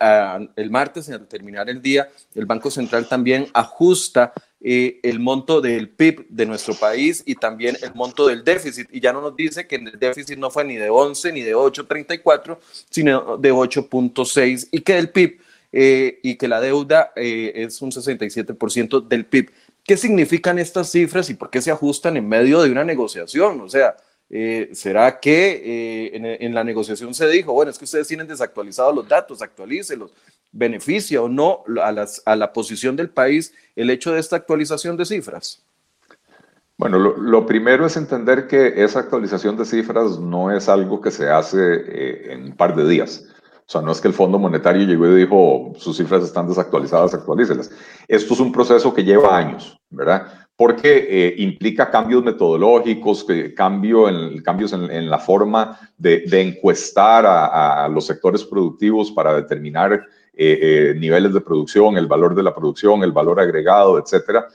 el 0.55 0.71
martes, 0.71 1.11
al 1.11 1.27
terminar 1.27 1.69
el 1.69 1.83
día, 1.83 2.09
el 2.37 2.47
Banco 2.47 2.71
Central 2.71 3.09
también 3.09 3.49
ajusta 3.53 4.33
eh, 4.61 5.01
el 5.03 5.19
monto 5.19 5.61
del 5.61 5.89
PIB 5.89 6.29
de 6.29 6.47
nuestro 6.47 6.75
país 6.75 7.25
y 7.27 7.35
también 7.35 7.77
el 7.83 7.93
monto 7.95 8.29
del 8.29 8.45
déficit. 8.45 8.87
Y 8.93 9.01
ya 9.01 9.13
no 9.13 9.21
nos 9.21 9.35
dice 9.35 9.67
que 9.67 9.77
el 9.77 9.99
déficit 9.99 10.39
no 10.39 10.51
fue 10.51 10.65
ni 10.65 10.77
de 10.77 10.91
11 10.91 11.33
ni 11.33 11.41
de 11.41 11.57
8.34, 11.57 12.59
sino 12.89 13.37
de 13.37 13.53
8.6 13.53 14.69
y 14.71 14.81
que 14.83 14.97
el 14.97 15.11
PIB 15.11 15.41
eh, 15.73 16.21
y 16.23 16.37
que 16.37 16.49
la 16.49 16.61
deuda 16.61 17.13
eh, 17.17 17.53
es 17.55 17.81
un 17.81 17.91
67% 17.91 19.09
del 19.09 19.25
PIB. 19.25 19.51
¿Qué 19.85 19.97
significan 19.97 20.59
estas 20.59 20.91
cifras 20.91 21.29
y 21.31 21.35
por 21.35 21.51
qué 21.51 21.61
se 21.61 21.71
ajustan 21.71 22.17
en 22.17 22.29
medio 22.29 22.63
de 22.63 22.71
una 22.71 22.85
negociación? 22.85 23.61
O 23.61 23.69
sea, 23.69 23.97
eh, 24.31 24.71
¿será 24.73 25.19
que 25.19 25.63
eh, 26.15 26.39
en, 26.41 26.55
la 26.55 26.65
negociación 26.65 27.15
se 27.15 27.29
dijo, 27.29 27.53
bueno, 27.53 27.71
es 27.71 27.79
que 27.79 27.85
ustedes 27.85 28.09
tienen 28.09 28.29
desactualizados 28.29 28.95
los 28.95 29.09
datos, 29.09 29.43
actualícelos? 29.43 30.13
¿Beneficia 30.53 31.21
o 31.23 31.29
no 31.29 31.65
a, 31.83 32.07
a 32.25 32.37
la 32.37 32.53
posición 32.53 32.95
del 32.95 33.11
país 33.11 33.53
el 33.75 33.91
hecho 33.91 34.13
de 34.13 34.21
esta 34.21 34.37
actualización 34.37 34.97
de 34.97 35.05
cifras? 35.05 35.63
Bueno, 36.83 36.99
lo, 36.99 37.47
primero 37.47 37.87
es 37.87 37.97
entender 37.97 38.49
que 38.49 38.83
esa 38.83 38.99
actualización 38.99 39.57
de 39.57 39.65
cifras 39.65 40.19
no 40.19 40.51
es 40.51 40.69
algo 40.69 41.01
que 41.01 41.13
se 41.13 41.31
hace 41.31 41.59
eh, 41.61 42.33
en 42.33 42.45
un 42.47 42.57
par 42.57 42.75
de 42.75 42.89
días. 42.89 43.25
O 43.67 43.71
sea, 43.73 43.81
no 43.81 43.93
es 43.93 44.01
que 44.01 44.09
el 44.09 44.15
Fondo 44.15 44.39
Monetario 44.39 44.87
llegó 44.87 45.07
y 45.07 45.21
dijo, 45.21 45.73
sus 45.77 45.97
cifras 45.97 46.25
están 46.25 46.49
desactualizadas, 46.49 47.15
actualícelas. 47.15 47.71
Esto 48.09 48.35
es 48.35 48.41
un 48.41 48.53
proceso 48.53 48.93
que 48.93 49.05
lleva 49.05 49.37
años, 49.37 49.79
¿verdad? 49.89 50.27
Porque 50.57 51.07
eh, 51.09 51.35
implica 51.39 51.91
cambios 51.91 52.25
metodológicos, 52.25 53.25
cambio 53.57 54.09
en, 54.09 54.43
cambios 54.43 54.73
en, 54.73 55.09
la 55.09 55.19
forma 55.19 55.79
de, 55.97 56.25
encuestar 56.33 57.25
a, 57.27 57.89
los 57.89 58.07
sectores 58.07 58.45
productivos 58.45 59.11
para 59.13 59.35
determinar 59.35 59.93
eh, 60.35 60.59
eh, 60.61 60.95
niveles 60.99 61.33
de 61.33 61.41
producción, 61.41 61.97
el 61.97 62.07
valor 62.07 62.35
de 62.35 62.43
la 62.43 62.55
producción, 62.55 63.03
el 63.03 63.13
valor 63.13 63.41
agregado, 63.41 63.99
etcétera. 63.99 64.49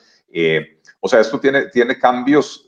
o 1.00 1.08
sea, 1.08 1.22
esto 1.22 1.40
tiene, 1.40 1.68
tiene 1.68 1.98
cambios 1.98 2.68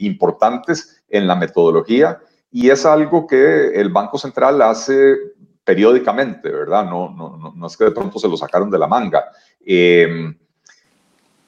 importantes 0.00 1.02
en 1.08 1.26
la 1.26 1.36
metodología 1.36 2.18
y 2.56 2.70
es 2.70 2.86
algo 2.86 3.26
que 3.26 3.72
el 3.74 3.88
Banco 3.88 4.16
Central 4.16 4.62
hace 4.62 5.16
periódicamente, 5.64 6.50
¿verdad? 6.50 6.84
No, 6.84 7.10
no, 7.10 7.52
no, 7.54 7.66
es 7.66 7.76
que 7.76 7.84
de 7.84 7.90
pronto 7.90 8.18
se 8.18 8.28
lo 8.28 8.36
sacaron 8.36 8.70
de 8.70 8.78
la 8.78 8.86
manga. 8.86 9.24
Em, 9.64 10.36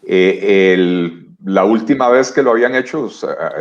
eh, 0.02 1.26
la 1.44 1.64
última 1.64 2.08
vez 2.08 2.32
que 2.32 2.42
lo 2.42 2.52
habían 2.52 2.75
hecho 2.75 3.08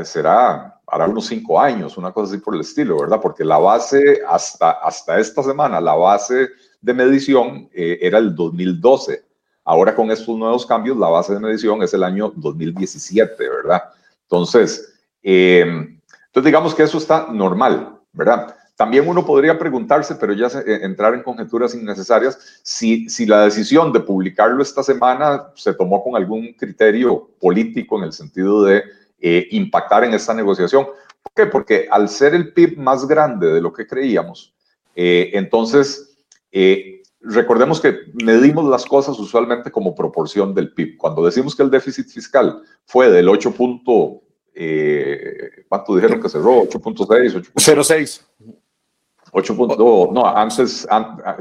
será 0.03 0.75
hará 0.87 1.07
unos 1.07 1.25
cinco 1.25 1.59
años, 1.59 1.97
una 1.97 2.11
cosa 2.11 2.33
así 2.33 2.41
por 2.41 2.55
el 2.55 2.61
estilo, 2.61 2.99
¿verdad? 2.99 3.19
Porque 3.21 3.43
la 3.43 3.57
base, 3.57 4.21
hasta, 4.27 4.71
hasta 4.71 5.19
esta 5.19 5.41
semana, 5.43 5.81
la 5.81 5.95
base 5.95 6.49
de 6.81 6.93
medición 6.93 7.69
eh, 7.73 7.97
era 8.01 8.17
el 8.19 8.35
2012. 8.35 9.23
Ahora 9.63 9.95
con 9.95 10.11
estos 10.11 10.37
nuevos 10.37 10.65
cambios, 10.65 10.97
la 10.97 11.07
base 11.07 11.33
de 11.33 11.39
medición 11.39 11.81
es 11.81 11.93
el 11.93 12.03
año 12.03 12.31
2017, 12.35 13.49
¿verdad? 13.49 13.81
Entonces, 14.23 14.93
entonces, 15.23 16.43
digamos 16.43 16.75
que 16.75 16.83
eso 16.83 16.99
está 16.99 17.27
normal, 17.31 17.99
¿verdad? 18.13 18.55
También 18.75 19.07
uno 19.07 19.25
podría 19.25 19.57
preguntarse, 19.57 20.15
pero 20.15 20.33
ya 20.33 20.47
eh, 20.47 20.79
entrar 20.81 21.13
en 21.13 21.23
conjeturas 21.23 21.73
innecesarias, 21.73 22.59
si, 22.61 23.09
si 23.09 23.25
la 23.25 23.45
decisión 23.45 23.93
de 23.93 24.01
publicarlo 24.01 24.61
esta 24.61 24.83
semana 24.83 25.47
se 25.55 25.73
tomó 25.73 26.03
con 26.03 26.17
algún 26.17 26.53
criterio 26.53 27.29
político 27.39 27.97
en 27.97 28.03
el 28.03 28.11
sentido 28.11 28.63
de 28.63 28.83
eh, 29.19 29.47
impactar 29.51 30.03
en 30.03 30.13
esta 30.13 30.33
negociación. 30.33 30.87
¿Por 31.23 31.33
qué? 31.33 31.45
Porque 31.45 31.87
al 31.89 32.09
ser 32.09 32.35
el 32.35 32.51
PIB 32.51 32.77
más 32.77 33.07
grande 33.07 33.47
de 33.47 33.61
lo 33.61 33.71
que 33.71 33.87
creíamos, 33.87 34.53
eh, 34.93 35.31
entonces 35.33 36.11
recordemos 37.21 37.81
que 37.81 37.97
medimos 38.13 38.69
las 38.69 38.85
cosas 38.85 39.17
usualmente 39.19 39.71
como 39.71 39.95
proporción 39.95 40.53
del 40.53 40.73
PIB. 40.73 40.97
Cuando 40.97 41.25
decimos 41.25 41.55
que 41.55 41.63
el 41.63 41.69
déficit 41.69 42.07
fiscal 42.07 42.61
fue 42.85 43.09
del 43.09 43.27
8. 43.27 43.53
¿Cuánto 45.67 45.95
dijeron 45.95 46.21
que 46.21 46.29
cerró? 46.29 46.63
8.6, 46.63 47.51
8.06. 47.53 48.21
8.2, 49.35 50.13
no, 50.13 50.25
antes, 50.25 50.87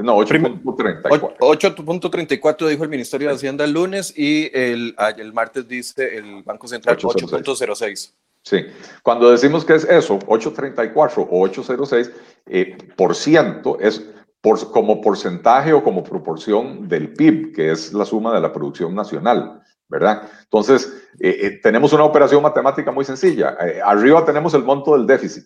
no, 0.03 0.17
8.34. 0.17 1.37
8.34 1.39 2.67
dijo 2.67 2.83
el 2.83 2.89
Ministerio 2.89 3.29
de 3.29 3.35
Hacienda 3.35 3.63
el 3.63 3.71
lunes 3.71 4.13
y 4.17 4.51
el, 4.53 4.93
el 5.17 5.31
martes 5.31 5.65
dice 5.65 6.17
el 6.17 6.43
Banco 6.43 6.67
Central 6.67 6.97
8.06. 6.97 8.11
Sí, 8.41 8.65
cuando 9.01 9.31
decimos 9.31 9.63
que 9.63 9.75
es 9.75 9.85
eso, 9.85 10.19
8.34 10.19 11.27
o 11.29 11.47
8.06, 11.47 12.11
eh, 12.47 12.77
por 12.97 13.15
ciento 13.15 13.79
es 13.79 14.05
por, 14.41 14.71
como 14.71 14.99
porcentaje 14.99 15.71
o 15.71 15.81
como 15.81 16.03
proporción 16.03 16.89
del 16.89 17.13
PIB, 17.13 17.55
que 17.55 17.71
es 17.71 17.93
la 17.93 18.03
suma 18.03 18.33
de 18.35 18.41
la 18.41 18.51
producción 18.51 18.93
nacional, 18.93 19.61
¿verdad? 19.87 20.29
Entonces, 20.43 21.07
eh, 21.17 21.37
eh, 21.43 21.59
tenemos 21.63 21.93
una 21.93 22.03
operación 22.03 22.43
matemática 22.43 22.91
muy 22.91 23.05
sencilla. 23.05 23.55
arriba 23.85 24.25
tenemos 24.25 24.53
el 24.53 24.63
monto 24.65 24.97
del 24.97 25.07
déficit. 25.07 25.45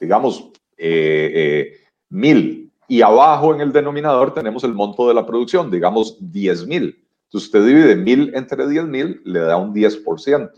Digamos, 0.00 0.50
eh, 0.76 1.32
eh, 1.34 1.72
mil. 2.10 2.72
Y 2.88 3.02
abajo 3.02 3.54
en 3.54 3.60
el 3.60 3.72
denominador 3.72 4.32
tenemos 4.32 4.62
el 4.64 4.74
monto 4.74 5.08
de 5.08 5.14
la 5.14 5.26
producción, 5.26 5.70
digamos 5.70 6.16
10 6.20 6.66
mil. 6.66 7.04
Entonces 7.24 7.48
usted 7.48 7.66
divide 7.66 7.96
mil 7.96 8.32
entre 8.34 8.68
10 8.68 8.84
mil, 8.84 9.20
le 9.24 9.40
da 9.40 9.56
un 9.56 9.74
10%. 9.74 10.50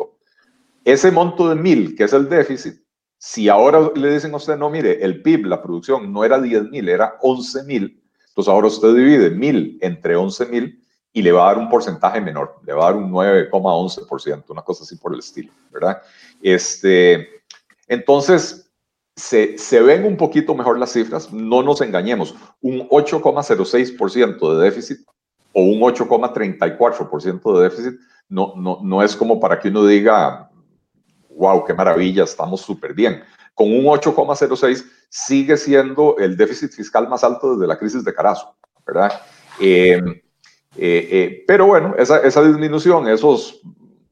Ese 0.84 1.10
monto 1.10 1.48
de 1.48 1.54
mil, 1.54 1.96
que 1.96 2.04
es 2.04 2.12
el 2.12 2.28
déficit, 2.28 2.82
si 3.18 3.48
ahora 3.48 3.90
le 3.94 4.12
dicen 4.12 4.32
a 4.32 4.36
usted, 4.36 4.56
no, 4.56 4.70
mire, 4.70 5.02
el 5.04 5.22
PIB, 5.22 5.46
la 5.46 5.62
producción, 5.62 6.12
no 6.12 6.24
era 6.24 6.40
10 6.40 6.70
mil, 6.70 6.88
era 6.88 7.16
11 7.22 7.64
mil, 7.64 8.02
entonces 8.38 8.52
ahora 8.52 8.68
usted 8.68 8.94
divide 8.94 9.30
mil 9.30 9.78
entre 9.80 10.14
11 10.14 10.46
mil 10.46 10.84
y 11.12 11.22
le 11.22 11.32
va 11.32 11.42
a 11.42 11.46
dar 11.48 11.58
un 11.58 11.68
porcentaje 11.68 12.20
menor, 12.20 12.60
le 12.64 12.72
va 12.72 12.84
a 12.84 12.92
dar 12.92 12.96
un 12.96 13.10
9,11%, 13.10 14.44
una 14.50 14.62
cosa 14.62 14.84
así 14.84 14.94
por 14.94 15.12
el 15.12 15.18
estilo, 15.18 15.50
¿verdad? 15.72 16.00
Este, 16.40 17.28
entonces, 17.88 18.67
se, 19.18 19.80
ven 19.80 20.04
un 20.04 20.16
poquito 20.16 20.54
mejor 20.54 20.78
las 20.78 20.92
cifras, 20.92 21.32
no 21.32 21.62
nos 21.62 21.80
engañemos, 21.80 22.36
un 22.60 22.88
8,06% 22.88 24.56
de 24.56 24.64
déficit 24.64 24.98
o 25.52 25.62
un 25.62 25.80
8,34% 25.80 27.56
de 27.56 27.62
déficit 27.62 27.94
no, 28.28 28.52
no, 28.56 28.78
no 28.82 29.02
es 29.02 29.16
como 29.16 29.40
para 29.40 29.58
que 29.58 29.68
uno 29.68 29.86
diga, 29.86 30.50
wow, 31.30 31.64
qué 31.64 31.72
maravilla, 31.74 32.22
estamos 32.24 32.60
súper 32.60 32.92
bien. 32.94 33.22
Con 33.54 33.72
un 33.72 33.86
8,06 33.86 34.84
sigue 35.08 35.56
siendo 35.56 36.16
el 36.18 36.36
déficit 36.36 36.70
fiscal 36.70 37.08
más 37.08 37.24
alto 37.24 37.54
desde 37.54 37.66
la 37.66 37.78
crisis 37.78 38.04
de 38.04 38.14
Carazo, 38.14 38.54
¿verdad? 38.86 39.20
Em, 39.58 40.10
eh, 40.76 41.08
eh, 41.10 41.44
pero 41.46 41.64
bueno, 41.66 41.94
esa, 41.98 42.18
esa 42.18 42.42
disminución, 42.42 43.08
esos 43.08 43.60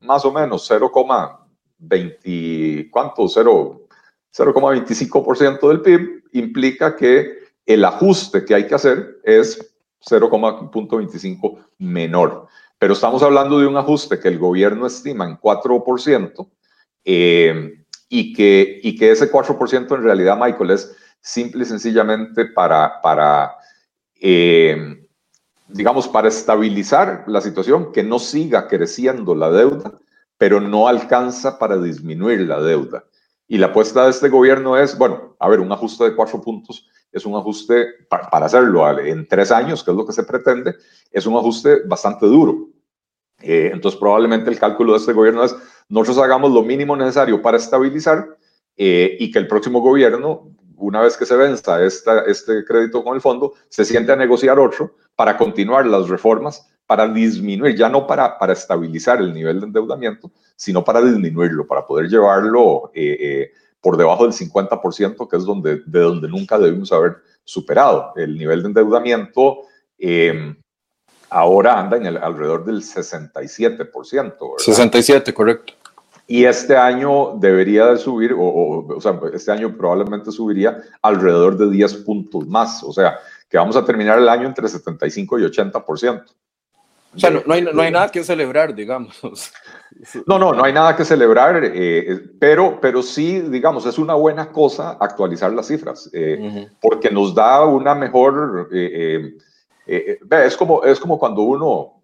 más 0.01 0.25
o 0.25 0.33
menos 0.33 0.69
0,20, 0.69 2.91
¿cuánto? 2.91 3.29
0, 3.29 3.86
0,25% 4.37 5.69
del 5.69 5.81
PIB 5.81 6.25
implica 6.33 6.97
que 6.97 7.39
el 7.65 7.85
ajuste 7.85 8.45
que 8.45 8.55
hay 8.55 8.67
que 8.67 8.75
hacer 8.75 9.19
es 9.25 9.59
0,25 10.09 11.59
menor. 11.79 12.47
Pero 12.79 12.93
estamos 12.93 13.23
hablando 13.23 13.59
de 13.59 13.67
un 13.67 13.77
ajuste 13.77 14.21
que 14.21 14.29
el 14.29 14.39
gobierno 14.39 14.87
estima 14.87 15.25
en 15.25 15.39
4% 15.39 16.51
eh, 17.05 17.85
y, 18.09 18.33
que, 18.35 18.81
y 18.83 18.97
que 18.97 19.11
ese 19.11 19.33
4% 19.33 19.95
en 19.97 20.03
realidad, 20.03 20.39
Michael, 20.39 20.71
es 20.71 20.95
simple 21.21 21.63
y 21.63 21.67
sencillamente 21.67 22.45
para, 22.47 23.01
para 23.01 23.57
eh, 24.21 25.07
digamos, 25.69 26.07
para 26.09 26.29
estabilizar 26.29 27.25
la 27.27 27.41
situación, 27.41 27.93
que 27.93 28.03
no 28.03 28.19
siga 28.19 28.69
creciendo 28.69 29.35
la 29.35 29.51
deuda, 29.51 29.99
pero 30.39 30.61
no 30.61 30.89
alcanza 30.89 31.59
para 31.59 31.77
disminuir 31.79 32.41
la 32.41 32.61
deuda. 32.61 33.05
Y 33.49 33.59
la 33.59 33.67
apuesta 33.67 34.05
de 34.05 34.11
este 34.11 34.29
gobierno 34.29 34.77
es, 34.77 34.99
bueno, 34.99 35.37
a 35.39 35.49
ver, 35.49 35.61
un 35.61 35.71
ajuste 35.71 36.05
de 36.05 36.17
cuatro 36.17 36.41
puntos 36.41 36.89
es 37.17 37.25
un 37.25 37.35
ajuste, 37.35 37.87
para, 38.09 38.47
hacerlo 38.47 38.99
en 39.01 39.27
tres 39.27 39.51
años, 39.51 39.83
que 39.83 39.91
es 39.91 39.97
lo 39.97 40.07
que 40.07 40.13
se 40.13 40.25
pretende, 40.25 40.77
es 41.11 41.27
un 41.27 41.37
ajuste 41.37 41.81
bastante 41.87 42.27
duro. 42.27 42.69
Eh, 43.41 43.71
entonces, 43.73 43.99
probablemente 43.99 44.51
el 44.51 44.59
cálculo 44.59 44.93
de 44.93 44.99
este 44.99 45.13
gobierno 45.13 45.43
es, 45.43 45.57
nosotros 45.89 46.19
hagamos 46.19 46.53
lo 46.53 46.63
mínimo 46.63 46.97
necesario 46.97 47.41
para 47.41 47.57
estabilizar 47.57 48.37
eh, 48.77 49.17
y 49.19 49.31
que 49.31 49.39
el 49.39 49.47
próximo 49.47 49.81
gobierno, 49.81 50.55
una 50.77 51.01
vez 51.01 51.17
que 51.17 51.25
se 51.25 51.37
venza 51.37 51.83
este 51.83 52.65
crédito 52.67 53.03
con 53.03 53.15
el 53.15 53.21
fondo, 53.21 53.55
se 53.69 53.85
siente 53.85 54.13
a 54.13 54.17
negociar 54.17 54.59
otro 54.59 54.97
para 55.15 55.39
continuar 55.39 55.87
las 55.87 56.09
reformas, 56.09 56.69
para 56.87 57.09
disminuir, 57.09 57.77
ya 57.77 57.89
no 57.89 58.07
para, 58.07 58.39
para 58.39 58.53
estabilizar 58.53 59.21
el 59.21 59.33
nivel 59.33 59.61
de 59.61 59.67
endeudamiento, 59.67 60.31
sino 60.57 60.83
para 60.83 61.03
disminuirlo, 61.03 61.67
para 61.67 61.87
poder 61.87 62.09
llevarlo 62.09 62.91
eh, 62.95 63.17
eh, 63.21 63.53
por 63.81 63.97
debajo 63.97 64.25
del 64.27 64.33
50%, 64.33 65.29
que 65.29 65.37
es 65.37 65.45
donde, 65.45 65.83
de 65.87 66.01
donde 66.01 66.29
nunca 66.29 66.59
debimos 66.59 66.91
haber 66.93 67.19
superado. 67.45 68.13
El 68.17 68.37
nivel 68.37 68.63
de 68.63 68.69
endeudamiento 68.69 69.61
em, 69.99 70.57
ahora 71.31 71.79
anda 71.79 71.99
en 71.99 72.07
el, 72.07 72.17
alrededor 72.17 72.65
del 72.65 72.83
67%. 72.83 74.59
67, 74.59 75.35
correcto. 75.35 75.75
Y 76.27 76.45
este 76.45 76.77
año 76.77 77.37
debería 77.39 77.87
de 77.87 77.99
subir, 77.99 78.33
o, 78.33 78.85
o, 78.89 79.01
sea, 79.01 79.21
este 79.33 79.53
año 79.53 79.77
probablemente 79.77 80.33
subiría 80.33 80.83
alrededor 81.01 81.57
de 81.57 81.71
10 81.71 81.95
puntos 81.99 82.49
más. 82.49 82.83
O 82.83 82.93
sea, 82.93 83.21
que 83.49 83.59
vamos 83.59 83.77
a 83.77 83.85
terminar 83.85 84.19
el 84.19 84.29
año 84.29 84.49
entre 84.49 84.67
75 84.67 85.39
y 85.39 85.43
80%. 85.43 86.25
O 87.15 87.19
sea, 87.19 87.31
no, 87.31 87.41
hay, 87.53 87.63
no, 87.63 87.81
hay, 87.81 87.91
nada 87.91 88.11
que 88.11 88.23
celebrar, 88.25 88.75
digamos. 88.75 89.21
No, 90.27 90.39
no, 90.39 90.53
no 90.53 90.63
hay 90.63 90.75
nada 90.75 90.95
que 90.95 91.07
celebrar, 91.07 91.59
eh, 91.65 92.21
pero, 92.39 92.79
pero 92.83 93.03
sí, 93.03 93.41
digamos, 93.41 93.87
es 93.87 93.97
una 93.99 94.13
buena 94.13 94.53
cosa 94.53 94.99
actualizar 95.01 95.51
las 95.53 95.69
cifras, 95.69 96.11
eh, 96.13 96.69
porque 96.83 97.11
nos 97.11 97.35
da 97.35 97.65
una 97.65 97.95
mejor... 97.95 98.69
Eh, 98.73 99.39
es, 99.87 100.57
como, 100.57 100.85
es 100.85 101.01
como 101.01 101.19
cuando 101.19 101.43
uno 101.43 102.03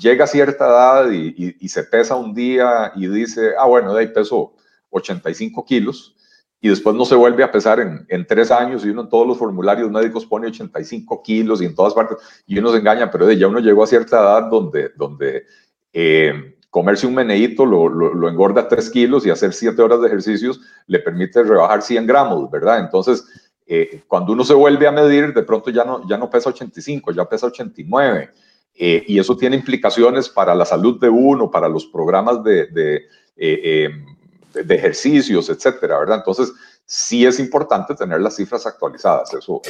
llega 0.00 0.24
a 0.24 0.26
cierta 0.26 0.66
edad 0.66 1.10
y, 1.12 1.56
y, 1.60 1.68
se 1.68 1.84
pesa 1.84 2.16
un 2.16 2.34
día 2.34 2.90
y 2.96 3.06
dice, 3.06 3.52
ah, 3.56 3.66
bueno, 3.66 3.94
de 3.94 4.00
ahí 4.00 4.08
peso 4.08 4.54
85 4.90 5.64
kilos, 5.64 6.16
y 6.60 6.68
después 6.68 6.96
no 6.96 7.04
se 7.04 7.14
vuelve 7.14 7.42
a 7.44 7.52
pesar 7.52 7.78
en, 7.80 8.04
en, 8.08 8.26
tres 8.26 8.50
años 8.50 8.84
y 8.84 8.90
uno 8.90 9.02
en 9.02 9.08
todos 9.08 9.26
los 9.26 9.38
formularios 9.38 9.90
médicos 9.90 10.26
pone 10.26 10.48
85 10.48 11.22
kilos 11.22 11.62
y 11.62 11.66
en 11.66 11.74
todas 11.74 11.94
partes 11.94 12.18
y 12.46 12.58
uno 12.58 12.72
se 12.72 12.78
engaña, 12.78 13.10
pero 13.10 13.30
ya 13.30 13.46
uno 13.46 13.60
llegó 13.60 13.84
a 13.84 13.86
cierta 13.86 14.18
edad 14.18 14.50
donde, 14.50 14.90
donde 14.96 15.44
eh, 15.92 16.56
comerse 16.70 17.06
un 17.06 17.14
meneíto 17.14 17.64
lo, 17.64 17.88
lo, 17.88 18.28
engorda 18.28 18.66
3 18.66 18.90
kilos 18.90 19.24
y 19.24 19.30
hacer 19.30 19.52
7 19.52 19.80
horas 19.80 20.00
de 20.00 20.08
ejercicios 20.08 20.60
le 20.86 20.98
permite 20.98 21.42
rebajar 21.42 21.82
100 21.82 22.06
gramos, 22.06 22.50
¿verdad? 22.50 22.80
Entonces, 22.80 23.24
eh, 23.66 24.02
cuando 24.08 24.32
uno 24.32 24.44
se 24.44 24.54
vuelve 24.54 24.86
a 24.86 24.92
medir, 24.92 25.32
de 25.32 25.42
pronto 25.42 25.70
ya 25.70 25.84
no, 25.84 26.06
ya 26.08 26.18
no 26.18 26.28
pesa 26.28 26.50
85, 26.50 27.12
ya 27.12 27.28
pesa 27.28 27.46
89. 27.46 28.30
Eh, 28.80 29.04
y 29.08 29.18
eso 29.18 29.36
tiene 29.36 29.56
implicaciones 29.56 30.28
para 30.28 30.54
la 30.54 30.64
salud 30.64 31.00
de 31.00 31.08
uno, 31.08 31.50
para 31.50 31.68
los 31.68 31.86
programas 31.86 32.42
de, 32.44 32.66
de 32.66 33.06
de 34.64 34.74
ejercicios, 34.74 35.48
etcétera, 35.48 35.98
¿verdad? 35.98 36.18
Entonces, 36.18 36.52
sí 36.86 37.26
es 37.26 37.38
importante 37.38 37.94
tener 37.94 38.20
las 38.20 38.36
cifras 38.36 38.66
actualizadas, 38.66 39.32
eso, 39.34 39.60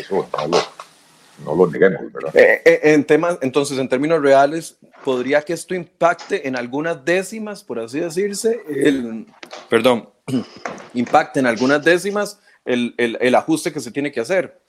no, 1.45 1.55
lo, 1.55 1.67
neguemos, 1.69 2.13
¿verdad? 2.13 2.35
Eh, 2.35 2.63
eh, 2.65 2.81
en 2.83 3.05
temas, 3.05 3.39
entonces, 3.43 3.79
en 3.79 3.89
términos 3.89 4.21
reales, 4.21 4.77
¿podría 5.05 5.43
que 5.43 5.53
esto 5.53 5.75
impacte 5.75 6.49
en 6.49 6.57
algunas 6.57 7.05
décimas, 7.05 7.63
por 7.63 7.79
así 7.79 8.01
decirse, 8.01 8.61
el, 8.69 9.27
perdón, 9.69 10.11
impacte 10.95 11.41
en 11.41 11.47
algunas 11.47 11.85
décimas 11.85 12.41
el, 12.65 12.95
el, 12.99 13.19
el 13.21 13.35
ajuste 13.35 13.73
que 13.73 13.81
se 13.81 13.93
tiene 13.93 14.11
que 14.11 14.21
hacer? 14.21 14.61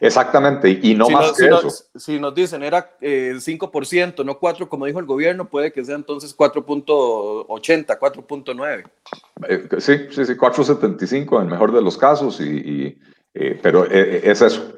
Exactamente, 0.00 0.78
y 0.82 0.94
no 0.94 1.08
más 1.10 1.32
que 1.32 1.46
eso. 1.46 1.68
si 1.94 2.18
nos 2.18 2.34
dicen 2.34 2.62
era 2.62 2.96
eh, 3.00 3.34
5%, 3.36 4.24
no 4.24 4.40
4%, 4.40 4.68
como 4.68 4.86
dijo 4.86 4.98
el 4.98 5.06
gobierno, 5.06 5.48
puede 5.48 5.72
que 5.72 5.84
sea 5.84 5.96
entonces 5.96 6.36
4.80, 6.36 7.98
4.9. 7.98 8.84
Eh, 9.48 9.68
sí, 9.78 10.06
sí, 10.10 10.24
sí, 10.24 10.32
4.75 10.32 11.36
en 11.36 11.42
el 11.42 11.50
mejor 11.50 11.72
de 11.72 11.82
los 11.82 11.98
casos, 11.98 12.40
y, 12.40 12.98
eh, 13.34 13.58
pero 13.62 13.84
eh, 13.90 14.22
es 14.24 14.42
eso. 14.42 14.76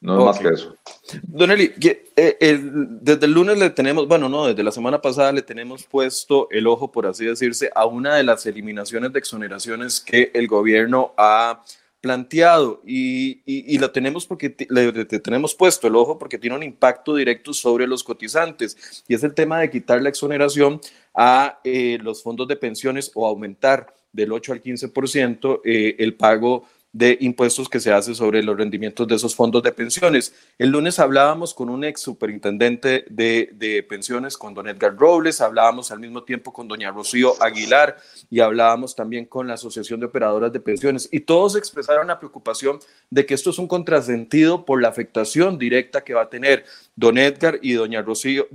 No 0.00 0.18
es 0.18 0.24
más 0.24 0.38
que 0.38 0.48
eso. 0.48 0.76
Don 1.22 1.50
Eli, 1.50 1.72
eh, 2.16 2.60
desde 3.00 3.26
el 3.26 3.32
lunes 3.32 3.58
le 3.58 3.70
tenemos, 3.70 4.06
bueno, 4.06 4.28
no, 4.28 4.46
desde 4.46 4.62
la 4.62 4.70
semana 4.70 5.00
pasada 5.00 5.32
le 5.32 5.42
tenemos 5.42 5.84
puesto 5.84 6.48
el 6.50 6.66
ojo, 6.66 6.92
por 6.92 7.06
así 7.06 7.24
decirse, 7.24 7.70
a 7.74 7.86
una 7.86 8.14
de 8.14 8.22
las 8.22 8.44
eliminaciones 8.46 9.12
de 9.12 9.18
exoneraciones 9.18 10.00
que 10.00 10.30
el 10.34 10.48
gobierno 10.48 11.14
ha 11.16 11.62
planteado 12.06 12.82
y, 12.86 13.40
y, 13.44 13.76
lo 13.78 13.90
tenemos 13.90 14.26
porque 14.26 14.54
le, 14.68 15.04
tenemos 15.06 15.56
puesto 15.56 15.88
el 15.88 15.96
ojo 15.96 16.16
porque 16.16 16.38
tiene 16.38 16.54
un 16.54 16.62
impacto 16.62 17.16
directo 17.16 17.52
sobre 17.52 17.84
los 17.88 18.04
cotizantes 18.04 19.02
y 19.08 19.14
es 19.14 19.24
el 19.24 19.34
tema 19.34 19.58
de 19.58 19.68
quitar 19.68 20.00
la 20.00 20.08
exoneración 20.08 20.80
a 21.16 21.58
eh, 21.64 21.98
los 22.00 22.22
fondos 22.22 22.46
de 22.46 22.54
pensiones 22.54 23.10
o 23.12 23.26
aumentar 23.26 23.92
del 24.12 24.30
8 24.30 24.52
al 24.52 24.62
15% 24.62 25.62
eh, 25.64 25.96
el 25.98 26.14
pago 26.14 26.68
de 26.96 27.18
impuestos 27.20 27.68
que 27.68 27.78
se 27.78 27.92
hace 27.92 28.14
sobre 28.14 28.42
los 28.42 28.56
rendimientos 28.56 29.06
de 29.06 29.16
esos 29.16 29.36
fondos 29.36 29.62
de 29.62 29.70
pensiones. 29.70 30.34
El 30.56 30.70
lunes 30.70 30.98
hablábamos 30.98 31.52
con 31.52 31.68
un 31.68 31.84
ex 31.84 32.00
superintendente 32.00 33.04
de, 33.10 33.50
de, 33.52 33.82
pensiones, 33.82 34.38
con 34.38 34.54
don 34.54 34.66
Edgar 34.66 34.96
Robles, 34.96 35.42
hablábamos 35.42 35.90
al 35.90 36.00
mismo 36.00 36.22
tiempo 36.22 36.54
con 36.54 36.68
doña 36.68 36.90
Rocío 36.90 37.34
Aguilar 37.42 37.98
y 38.30 38.40
hablábamos 38.40 38.96
también 38.96 39.26
con 39.26 39.46
la 39.46 39.54
Asociación 39.54 40.00
de 40.00 40.06
Operadoras 40.06 40.50
de 40.54 40.60
Pensiones 40.60 41.06
y 41.12 41.20
todos 41.20 41.54
expresaron 41.56 42.06
la 42.06 42.18
preocupación 42.18 42.78
de 43.10 43.26
que 43.26 43.34
esto 43.34 43.50
es 43.50 43.58
un 43.58 43.68
contrasentido 43.68 44.64
por 44.64 44.80
la 44.80 44.88
afectación 44.88 45.58
directa 45.58 46.02
que 46.02 46.14
va 46.14 46.22
a 46.22 46.30
tener 46.30 46.64
don 46.96 47.18
Edgar 47.18 47.58
y 47.60 47.74
doña 47.74 48.00
Rocío, 48.00 48.48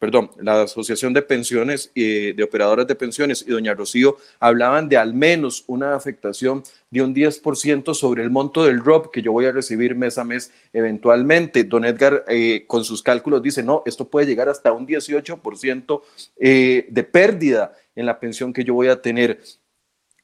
perdón, 0.00 0.32
la 0.40 0.62
Asociación 0.62 1.12
de 1.12 1.22
Pensiones 1.22 1.92
y 1.94 2.32
de 2.32 2.42
Operadoras 2.42 2.88
de 2.88 2.96
Pensiones 2.96 3.44
y 3.46 3.52
doña 3.52 3.74
Rocío 3.74 4.16
hablaban 4.40 4.88
de 4.88 4.96
al 4.96 5.14
menos 5.14 5.62
una 5.68 5.94
afectación 5.94 6.64
de 6.90 7.02
un 7.02 7.14
10% 7.14 7.94
sobre 7.94 8.24
el 8.24 8.30
monto 8.30 8.64
del 8.64 8.80
ROP 8.80 9.12
que 9.12 9.22
yo 9.22 9.30
voy 9.30 9.46
a 9.46 9.52
recibir 9.52 9.94
mes 9.94 10.18
a 10.18 10.24
mes 10.24 10.52
eventualmente. 10.72 11.62
Don 11.62 11.84
Edgar 11.84 12.24
eh, 12.26 12.64
con 12.66 12.84
sus 12.84 13.04
cálculos 13.04 13.40
dice, 13.40 13.62
no, 13.62 13.84
esto 13.86 14.08
puede 14.08 14.26
llegar 14.26 14.48
hasta 14.48 14.72
un 14.72 14.84
18% 14.84 16.02
eh, 16.40 16.86
de 16.90 17.04
pérdida 17.04 17.72
en 17.94 18.06
la 18.06 18.18
pensión 18.18 18.52
que 18.52 18.64
yo 18.64 18.74
voy 18.74 18.88
a 18.88 19.00
tener. 19.00 19.40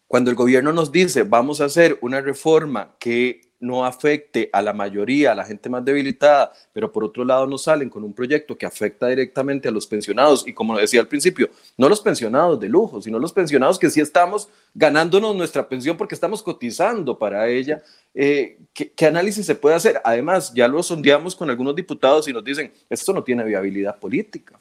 Cuando 0.08 0.30
el 0.30 0.36
gobierno 0.36 0.72
nos 0.72 0.90
dice, 0.90 1.22
vamos 1.22 1.60
a 1.60 1.66
hacer 1.66 1.96
una 2.00 2.20
reforma 2.20 2.96
que 2.98 3.49
no 3.60 3.84
afecte 3.84 4.48
a 4.52 4.62
la 4.62 4.72
mayoría, 4.72 5.32
a 5.32 5.34
la 5.34 5.44
gente 5.44 5.68
más 5.68 5.84
debilitada, 5.84 6.52
pero 6.72 6.90
por 6.90 7.04
otro 7.04 7.24
lado 7.24 7.46
no 7.46 7.58
salen 7.58 7.90
con 7.90 8.02
un 8.02 8.12
proyecto 8.12 8.56
que 8.56 8.66
afecta 8.66 9.06
directamente 9.06 9.68
a 9.68 9.70
los 9.70 9.86
pensionados 9.86 10.46
y 10.46 10.52
como 10.52 10.76
decía 10.76 11.00
al 11.00 11.08
principio, 11.08 11.50
no 11.76 11.88
los 11.88 12.00
pensionados 12.00 12.58
de 12.58 12.68
lujo, 12.68 13.00
sino 13.00 13.18
los 13.18 13.32
pensionados 13.32 13.78
que 13.78 13.90
sí 13.90 14.00
estamos 14.00 14.48
ganándonos 14.74 15.36
nuestra 15.36 15.68
pensión 15.68 15.96
porque 15.96 16.14
estamos 16.14 16.42
cotizando 16.42 17.18
para 17.18 17.48
ella. 17.48 17.82
Eh, 18.14 18.58
¿qué, 18.72 18.90
¿Qué 18.90 19.06
análisis 19.06 19.46
se 19.46 19.54
puede 19.54 19.76
hacer? 19.76 20.00
Además, 20.04 20.52
ya 20.54 20.66
lo 20.66 20.82
sondeamos 20.82 21.36
con 21.36 21.50
algunos 21.50 21.76
diputados 21.76 22.26
y 22.28 22.32
nos 22.32 22.42
dicen, 22.42 22.72
esto 22.88 23.12
no 23.12 23.22
tiene 23.22 23.44
viabilidad 23.44 23.98
política. 23.98 24.58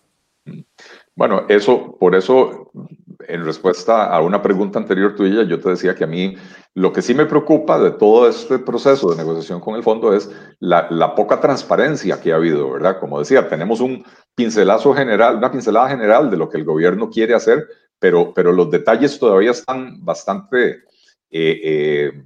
Bueno, 1.15 1.45
eso, 1.49 1.97
por 1.99 2.15
eso, 2.15 2.71
en 3.27 3.45
respuesta 3.45 4.05
a 4.05 4.21
una 4.21 4.41
pregunta 4.41 4.79
anterior 4.79 5.15
tuya, 5.15 5.43
yo 5.43 5.59
te 5.59 5.69
decía 5.69 5.95
que 5.95 6.05
a 6.05 6.07
mí 6.07 6.35
lo 6.73 6.93
que 6.93 7.01
sí 7.01 7.13
me 7.13 7.25
preocupa 7.25 7.79
de 7.79 7.91
todo 7.91 8.29
este 8.29 8.59
proceso 8.59 9.09
de 9.09 9.17
negociación 9.17 9.59
con 9.59 9.75
el 9.75 9.83
fondo 9.83 10.13
es 10.13 10.31
la, 10.59 11.15
poca 11.15 11.41
transparencia 11.41 12.21
que 12.21 12.31
ha 12.31 12.35
habido, 12.35 12.71
¿verdad? 12.71 12.99
Como 12.99 13.19
decía, 13.19 13.49
tenemos 13.49 13.81
un 13.81 14.05
pincelazo 14.35 14.93
general, 14.93 15.37
una 15.37 15.51
pincelada 15.51 15.89
general 15.89 16.31
de 16.31 16.37
lo 16.37 16.49
que 16.49 16.57
el 16.57 16.63
gobierno 16.63 17.09
quiere 17.09 17.33
hacer, 17.33 17.67
pero, 17.99 18.33
pero 18.33 18.53
los 18.53 18.71
detalles 18.71 19.19
todavía 19.19 19.51
están 19.51 20.03
bastante 20.05 20.83
eh, 21.29 21.61
eh, 21.63 22.23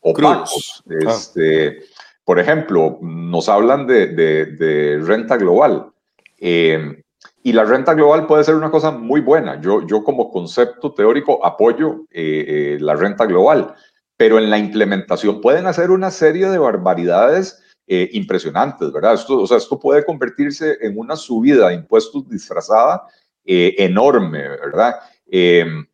opacos. 0.00 0.84
Ah. 0.88 1.10
Este, 1.10 1.82
Por 2.24 2.38
ejemplo, 2.38 2.98
nos 3.02 3.48
hablan 3.48 3.86
de, 3.86 4.06
de 4.06 5.00
renta 5.02 5.36
global. 5.36 5.90
Eh, 6.38 7.02
y 7.48 7.52
la 7.54 7.64
renta 7.64 7.94
global 7.94 8.26
puede 8.26 8.44
ser 8.44 8.56
una 8.56 8.70
cosa 8.70 8.90
muy 8.90 9.22
buena. 9.22 9.58
Yo, 9.58 9.86
yo 9.86 10.04
como 10.04 10.30
concepto 10.30 10.92
teórico 10.92 11.42
apoyo 11.46 12.04
eh, 12.10 12.44
eh, 12.46 12.78
la 12.78 12.94
renta 12.94 13.24
global, 13.24 13.74
pero 14.18 14.36
en 14.36 14.50
la 14.50 14.58
implementación 14.58 15.40
pueden 15.40 15.66
hacer 15.66 15.90
una 15.90 16.10
serie 16.10 16.50
de 16.50 16.58
barbaridades 16.58 17.64
eh, 17.86 18.10
impresionantes, 18.12 18.92
¿verdad? 18.92 19.14
Esto, 19.14 19.40
o 19.40 19.46
sea, 19.46 19.56
esto 19.56 19.80
puede 19.80 20.04
convertirse 20.04 20.76
en 20.82 20.98
una 20.98 21.16
subida 21.16 21.68
de 21.68 21.76
impuestos 21.76 22.28
disfrazada 22.28 23.04
enorme, 23.46 24.46
¿verdad? 24.46 24.96
Em, 25.26 25.86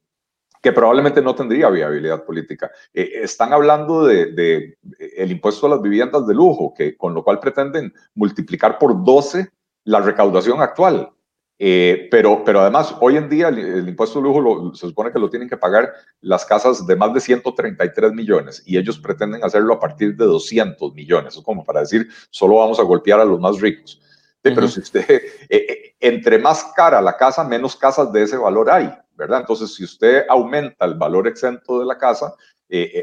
que 0.61 0.73
probablemente 0.73 1.23
no 1.23 1.37
tendría 1.37 1.71
viabilidad 1.71 2.25
política. 2.25 2.69
están 2.93 3.53
hablando 3.53 4.05
de, 4.05 4.33
de, 4.33 4.77
el 5.17 5.31
impuesto 5.31 5.69
a 5.69 5.71
las 5.71 5.83
viviendas 5.83 6.27
de 6.27 6.35
lujo, 6.35 6.75
que 6.77 6.97
con 6.97 7.15
lo 7.15 7.23
cual 7.23 7.39
pretenden 7.39 7.95
multiplicar 8.17 8.77
por 8.77 9.05
12 9.05 9.49
la 9.85 10.01
recaudación 10.01 10.61
actual. 10.61 11.15
Eh, 11.59 12.09
pero, 12.11 12.43
pero 12.45 12.61
además, 12.61 12.95
hoy 13.01 13.17
en 13.17 13.29
día 13.29 13.49
el, 13.49 13.89
impuesto 13.89 14.19
de 14.19 14.25
lujo 14.25 14.75
se 14.75 14.89
supone 14.89 15.13
que 15.13 15.21
lo 15.21 15.31
tienen 15.31 15.49
que 15.49 15.57
pagar 15.57 15.93
las 16.21 16.45
casas 16.45 16.85
de 16.87 16.97
más 16.97 17.15
de 17.15 17.21
133 17.21 18.13
millones 18.13 18.63
y 18.67 18.77
ellos 18.77 18.99
pretenden 18.99 19.45
hacerlo 19.45 19.75
a 19.75 19.81
partir 19.81 20.17
de 20.17 20.25
200 20.25 20.95
millones. 20.95 21.37
Es 21.37 21.43
como 21.43 21.65
para 21.65 21.81
decir, 21.81 22.09
solo 22.31 22.57
vamos 22.57 22.81
a 22.81 22.83
golpear 22.83 23.21
a 23.21 23.25
los 23.25 23.39
más 23.39 23.61
ricos. 23.61 24.01
Pero 24.43 24.67
si 24.69 24.81
usted, 24.81 25.07
eh, 25.09 25.23
eh, 25.49 25.95
entre 26.01 26.39
más 26.39 26.73
cara 26.77 27.01
la 27.01 27.17
casa, 27.17 27.45
menos 27.45 27.77
casas 27.77 28.13
de 28.13 28.25
ese 28.25 28.37
valor 28.37 28.69
hay, 28.71 28.93
¿verdad? 29.15 29.41
Entonces, 29.41 29.75
si 29.75 29.85
usted 29.85 30.25
aumenta 30.29 30.85
el 30.85 30.95
valor 30.95 31.29
exento 31.29 31.79
de 31.79 31.87
la 31.87 31.97
casa, 31.97 32.35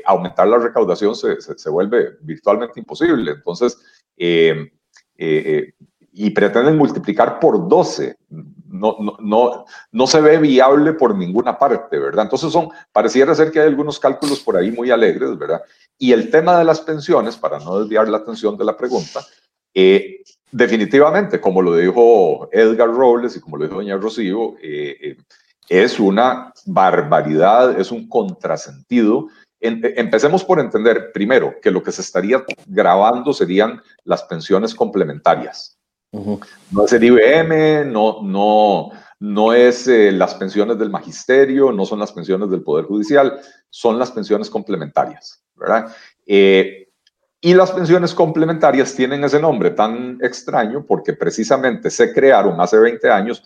aumentar 0.05 0.49
la 0.49 0.57
recaudación 0.57 1.15
se, 1.15 1.39
se, 1.39 1.69
vuelve 1.69 2.17
virtualmente 2.19 2.77
imposible. 2.77 3.31
Entonces, 3.31 3.77
y 6.11 6.29
pretenden 6.31 6.77
multiplicar 6.77 7.39
por 7.39 7.67
12. 7.67 8.17
No, 8.29 8.97
no, 8.99 9.17
no, 9.19 9.65
no 9.91 10.07
se 10.07 10.21
ve 10.21 10.37
viable 10.37 10.93
por 10.93 11.15
ninguna 11.15 11.57
parte, 11.57 11.97
¿verdad? 11.97 12.25
Entonces 12.25 12.51
son, 12.51 12.69
pareciera 12.91 13.35
ser 13.35 13.51
que 13.51 13.59
hay 13.59 13.67
algunos 13.67 13.99
cálculos 13.99 14.39
por 14.39 14.57
ahí 14.57 14.71
muy 14.71 14.91
alegres, 14.91 15.37
¿verdad? 15.37 15.61
Y 15.97 16.11
el 16.11 16.29
tema 16.29 16.57
de 16.57 16.65
las 16.65 16.81
pensiones, 16.81 17.37
para 17.37 17.59
no 17.59 17.79
desviar 17.79 18.07
la 18.09 18.17
atención 18.17 18.57
de 18.57 18.65
la 18.65 18.75
pregunta, 18.75 19.21
eh, 19.73 20.21
definitivamente, 20.51 21.39
como 21.39 21.61
lo 21.61 21.75
dijo 21.75 22.49
Edgar 22.51 22.89
Robles 22.89 23.35
y 23.35 23.39
como 23.39 23.57
lo 23.57 23.65
dijo 23.65 23.75
doña 23.75 23.97
Rocío, 23.97 24.55
eh, 24.61 24.97
eh, 25.01 25.17
es 25.69 25.99
una 25.99 26.53
barbaridad, 26.65 27.79
es 27.79 27.91
un 27.91 28.09
contrasentido. 28.09 29.27
empecemos 29.59 30.43
por 30.43 30.59
entender, 30.59 31.11
primero, 31.13 31.53
que 31.61 31.71
lo 31.71 31.83
que 31.83 31.91
se 31.91 32.01
estaría 32.01 32.43
grabando 32.65 33.31
serían 33.31 33.81
las 34.03 34.23
pensiones 34.23 34.73
complementarias. 34.73 35.77
No 36.11 36.85
es 36.85 36.93
el 36.93 37.03
IBM, 37.05 37.85
no, 37.91 38.21
no, 38.21 38.89
no 39.19 39.53
es 39.53 39.87
eh, 39.87 40.11
las 40.11 40.35
pensiones 40.35 40.77
del 40.77 40.89
magisterio, 40.89 41.71
no 41.71 41.85
son 41.85 41.99
las 41.99 42.11
pensiones 42.11 42.49
del 42.49 42.63
Poder 42.63 42.85
Judicial, 42.85 43.39
son 43.69 43.97
las 43.97 44.11
pensiones 44.11 44.49
complementarias, 44.49 45.41
¿verdad? 45.55 45.95
Eh, 46.25 46.89
y 47.39 47.53
las 47.53 47.71
pensiones 47.71 48.13
complementarias 48.13 48.93
tienen 48.93 49.23
ese 49.23 49.39
nombre 49.39 49.71
tan 49.71 50.19
extraño 50.21 50.85
porque 50.85 51.13
precisamente 51.13 51.89
se 51.89 52.13
crearon 52.13 52.59
hace 52.59 52.77
20 52.77 53.09
años 53.09 53.43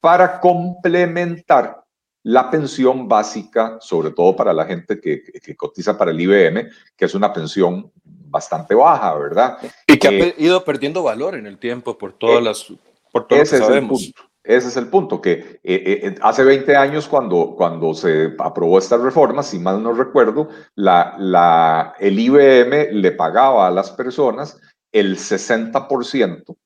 para 0.00 0.40
complementar 0.40 1.84
la 2.24 2.50
pensión 2.50 3.08
básica, 3.08 3.78
sobre 3.80 4.10
todo 4.10 4.36
para 4.36 4.52
la 4.52 4.64
gente 4.64 5.00
que, 5.00 5.22
que, 5.22 5.56
cotiza 5.56 5.96
para 5.96 6.10
el 6.10 6.20
IBM, 6.20 6.68
que 6.96 7.04
es 7.04 7.14
una 7.14 7.32
pensión 7.32 7.90
bastante 8.32 8.74
baja, 8.74 9.14
¿verdad? 9.14 9.58
Y 9.86 9.98
que 9.98 10.08
ha 10.08 10.10
eh, 10.10 10.34
ido 10.38 10.64
perdiendo 10.64 11.02
valor 11.02 11.34
en 11.36 11.46
el 11.46 11.58
tiempo 11.58 11.96
por 11.98 12.14
todas 12.14 12.40
eh, 12.40 12.42
las, 12.42 12.72
por 13.12 13.28
todo 13.28 13.40
ese 13.40 13.58
sabemos. 13.58 14.00
Es 14.00 14.06
el 14.08 14.12
punto, 14.14 14.32
ese 14.42 14.68
es 14.68 14.76
el 14.76 14.86
punto, 14.88 15.20
que 15.20 15.60
eh, 15.62 16.14
hace 16.22 16.42
20 16.42 16.74
años 16.74 17.06
cuando, 17.06 17.54
cuando 17.54 17.92
se 17.94 18.34
aprobó 18.38 18.78
esta 18.78 18.96
reforma, 18.96 19.42
si 19.42 19.58
mal 19.58 19.82
no 19.82 19.92
recuerdo, 19.92 20.48
la, 20.74 21.14
la, 21.18 21.94
el 22.00 22.18
IBM 22.18 22.92
le 22.92 23.12
pagaba 23.12 23.68
a 23.68 23.70
las 23.70 23.90
personas 23.90 24.58
el 24.90 25.18
60% 25.18 26.56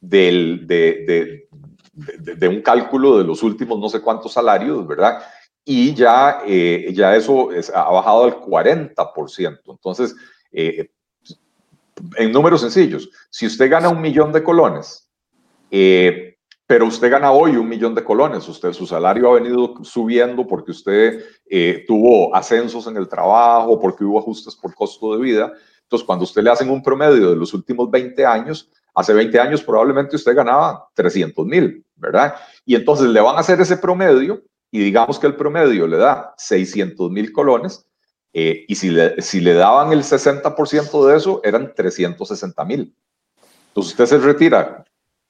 del, 0.00 0.66
de, 0.66 1.46
de, 1.92 2.34
de, 2.34 2.48
un 2.48 2.62
cálculo 2.62 3.18
de 3.18 3.24
los 3.24 3.42
últimos 3.42 3.78
no 3.78 3.90
sé 3.90 4.00
cuántos 4.00 4.32
salarios, 4.32 4.86
¿verdad? 4.86 5.22
Y 5.64 5.94
ya, 5.94 6.42
ya 6.46 7.14
eso 7.14 7.52
es, 7.52 7.70
ha 7.70 7.90
bajado 7.90 8.24
al 8.24 8.40
40%. 8.40 9.60
Entonces, 9.66 10.16
eh, 10.52 10.90
en 12.16 12.32
números 12.32 12.60
sencillos, 12.60 13.10
si 13.30 13.46
usted 13.46 13.70
gana 13.70 13.88
un 13.88 14.00
millón 14.00 14.32
de 14.32 14.42
colones, 14.42 15.10
eh, 15.70 16.30
pero 16.66 16.86
usted 16.86 17.10
gana 17.10 17.32
hoy 17.32 17.56
un 17.56 17.68
millón 17.68 17.96
de 17.96 18.04
colones, 18.04 18.48
usted 18.48 18.72
su 18.72 18.86
salario 18.86 19.28
ha 19.28 19.34
venido 19.34 19.74
subiendo 19.82 20.46
porque 20.46 20.70
usted 20.70 21.24
eh, 21.48 21.84
tuvo 21.86 22.32
ascensos 22.32 22.86
en 22.86 22.96
el 22.96 23.08
trabajo, 23.08 23.80
porque 23.80 24.04
hubo 24.04 24.20
ajustes 24.20 24.54
por 24.54 24.72
costo 24.76 25.16
de 25.16 25.20
vida. 25.20 25.52
Entonces, 25.82 26.06
cuando 26.06 26.22
usted 26.22 26.42
le 26.42 26.50
hacen 26.50 26.70
un 26.70 26.80
promedio 26.80 27.30
de 27.30 27.34
los 27.34 27.52
últimos 27.54 27.90
20 27.90 28.24
años, 28.24 28.70
hace 28.94 29.12
20 29.12 29.40
años 29.40 29.62
probablemente 29.64 30.14
usted 30.14 30.32
ganaba 30.32 30.88
300 30.94 31.44
mil, 31.44 31.84
¿verdad? 31.96 32.36
Y 32.64 32.76
entonces 32.76 33.08
le 33.08 33.20
van 33.20 33.34
a 33.34 33.40
hacer 33.40 33.60
ese 33.60 33.76
promedio 33.76 34.40
y 34.70 34.78
digamos 34.78 35.18
que 35.18 35.26
el 35.26 35.34
promedio 35.34 35.88
le 35.88 35.96
da 35.96 36.34
600 36.36 37.10
mil 37.10 37.32
colones, 37.32 37.84
Eh, 38.32 38.64
y 38.68 38.74
si 38.76 38.90
le, 38.90 39.20
si 39.20 39.40
le 39.40 39.54
daban 39.54 39.92
el 39.92 40.02
60% 40.02 41.06
de 41.06 41.16
eso, 41.16 41.40
eran 41.42 41.74
360 41.74 42.64
mil. 42.64 42.94
Entonces 43.68 43.92
usted 43.92 44.06
se 44.06 44.18
retira, 44.18 44.84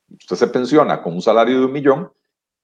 usted 0.08 0.36
se 0.36 0.46
pensiona 0.48 1.02
con 1.02 1.14
un 1.14 1.22
salario 1.22 1.58
de 1.58 1.66
un 1.66 1.72
millón 1.72 2.12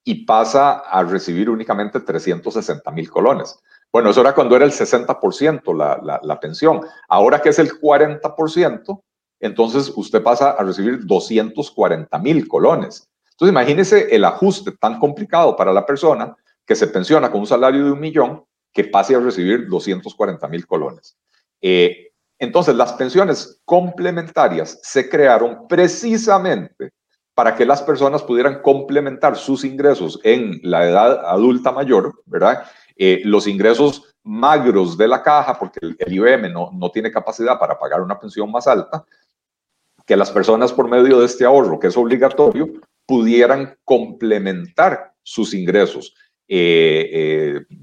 y 0.04 0.24
pasa 0.24 0.80
a 0.80 1.02
recibir 1.02 1.50
únicamente 1.50 2.00
360 2.00 2.90
mil 2.92 3.10
colones. 3.10 3.58
Bueno, 3.92 4.10
eso 4.10 4.20
era 4.20 4.34
cuando 4.34 4.56
era 4.56 4.64
el 4.64 4.72
60% 4.72 5.76
la, 5.76 6.00
la, 6.02 6.20
la, 6.22 6.38
pensión. 6.38 6.80
Ahora 7.08 7.40
que 7.40 7.48
es 7.48 7.58
el 7.58 7.80
40%, 7.80 9.02
entonces 9.40 9.92
usted 9.96 10.22
pasa 10.22 10.50
a 10.50 10.62
recibir 10.62 11.04
240 11.04 12.18
mil 12.18 12.46
colones. 12.46 13.08
Entonces 13.32 13.52
imagínese 13.52 14.14
el 14.14 14.24
ajuste 14.24 14.72
tan 14.72 14.98
complicado 14.98 15.56
para 15.56 15.72
la 15.72 15.84
persona 15.84 16.36
que 16.64 16.74
se 16.74 16.86
pensiona 16.86 17.30
con 17.30 17.40
un 17.40 17.46
salario 17.46 17.84
de 17.84 17.92
un 17.92 18.00
millón 18.00 18.44
que 18.76 18.84
pase 18.84 19.14
a 19.14 19.20
recibir 19.20 19.66
240 19.68 20.46
mil 20.48 20.66
colones. 20.66 21.16
Eh, 21.62 22.10
entonces, 22.38 22.74
las 22.74 22.92
pensiones 22.92 23.62
complementarias 23.64 24.78
se 24.82 25.08
crearon 25.08 25.66
precisamente 25.66 26.90
para 27.34 27.54
que 27.54 27.64
las 27.64 27.80
personas 27.80 28.22
pudieran 28.22 28.60
complementar 28.60 29.34
sus 29.34 29.64
ingresos 29.64 30.20
en 30.24 30.60
la 30.62 30.84
edad 30.84 31.24
adulta 31.24 31.72
mayor, 31.72 32.22
¿verdad? 32.26 32.64
Eh, 32.96 33.22
los 33.24 33.46
ingresos 33.46 34.14
magros 34.22 34.98
de 34.98 35.08
la 35.08 35.22
caja, 35.22 35.58
porque 35.58 35.78
el, 35.80 36.12
IBM 36.12 36.52
no, 36.52 36.70
no 36.74 36.90
tiene 36.90 37.10
capacidad 37.10 37.58
para 37.58 37.78
pagar 37.78 38.02
una 38.02 38.20
pensión 38.20 38.52
más 38.52 38.66
alta, 38.66 39.06
que 40.04 40.18
las 40.18 40.30
personas 40.30 40.70
por 40.70 40.86
medio 40.86 41.20
de 41.20 41.24
este 41.26 41.46
ahorro, 41.46 41.78
que 41.78 41.86
es 41.86 41.96
obligatorio, 41.96 42.68
pudieran 43.06 43.78
complementar 43.84 45.14
sus 45.22 45.54
ingresos 45.54 46.14
eh, 46.48 47.10
eh, 47.12 47.76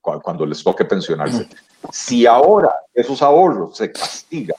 cuando 0.00 0.46
les 0.46 0.62
toque 0.62 0.84
pensionarse. 0.84 1.48
Si 1.92 2.26
ahora 2.26 2.72
esos 2.94 3.22
ahorros 3.22 3.76
se 3.76 3.90
castigan 3.90 4.56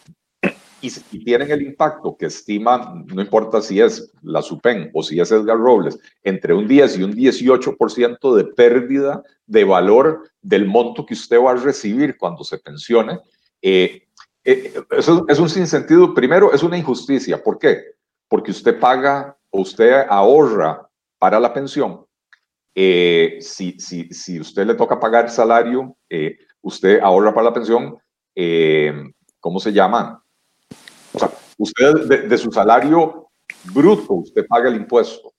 y, 0.83 1.23
tienen 1.23 1.49
el 1.49 1.61
impacto 1.61 2.15
que 2.17 2.25
estima, 2.25 3.03
no 3.05 3.21
importa 3.21 3.61
si 3.61 3.79
es 3.79 4.11
la 4.21 4.41
SUPEN 4.41 4.91
o 4.93 5.01
si 5.01 5.19
es 5.19 5.31
Edgar 5.31 5.57
Robles, 5.57 5.97
entre 6.23 6.53
un 6.53 6.67
10 6.67 6.97
y 6.97 7.03
un 7.03 7.13
18% 7.13 8.35
de 8.35 8.43
pérdida 8.43 9.23
de 9.45 9.63
valor 9.63 10.29
del 10.41 10.65
monto 10.65 11.05
que 11.05 11.13
usted 11.13 11.39
va 11.39 11.51
a 11.51 11.55
recibir 11.55 12.17
cuando 12.17 12.43
se 12.43 12.57
pensione, 12.57 13.19
eh, 13.61 14.03
eh, 14.43 14.73
eso 14.91 15.25
es 15.29 15.39
un 15.39 15.49
sinsentido. 15.49 16.13
Primero, 16.13 16.53
es 16.53 16.63
una 16.63 16.77
injusticia. 16.77 17.41
¿Por 17.41 17.57
qué? 17.57 17.81
Porque 18.27 18.51
usted 18.51 18.77
paga 18.77 19.37
o 19.49 19.61
usted 19.61 20.05
ahorra 20.09 20.89
para 21.17 21.39
la 21.39 21.53
pensión. 21.53 22.05
Eh, 22.75 23.37
si, 23.41 23.79
si, 23.79 24.09
si 24.09 24.39
usted 24.39 24.65
le 24.65 24.75
toca 24.75 24.99
pagar 24.99 25.29
salario, 25.29 25.95
usted 26.61 26.99
ahorra 26.99 27.33
para 27.33 27.45
la 27.45 27.53
pensión, 27.53 27.97
¿cómo 29.39 29.59
se 29.59 29.73
llama? 29.73 30.23
O 31.13 31.19
sea, 31.19 31.29
usted 31.57 32.27
de, 32.27 32.37
su 32.37 32.51
salario 32.51 33.27
bruto, 33.73 34.13
usted 34.13 34.45
paga 34.47 34.69
el 34.69 34.75
impuesto. 34.75 35.33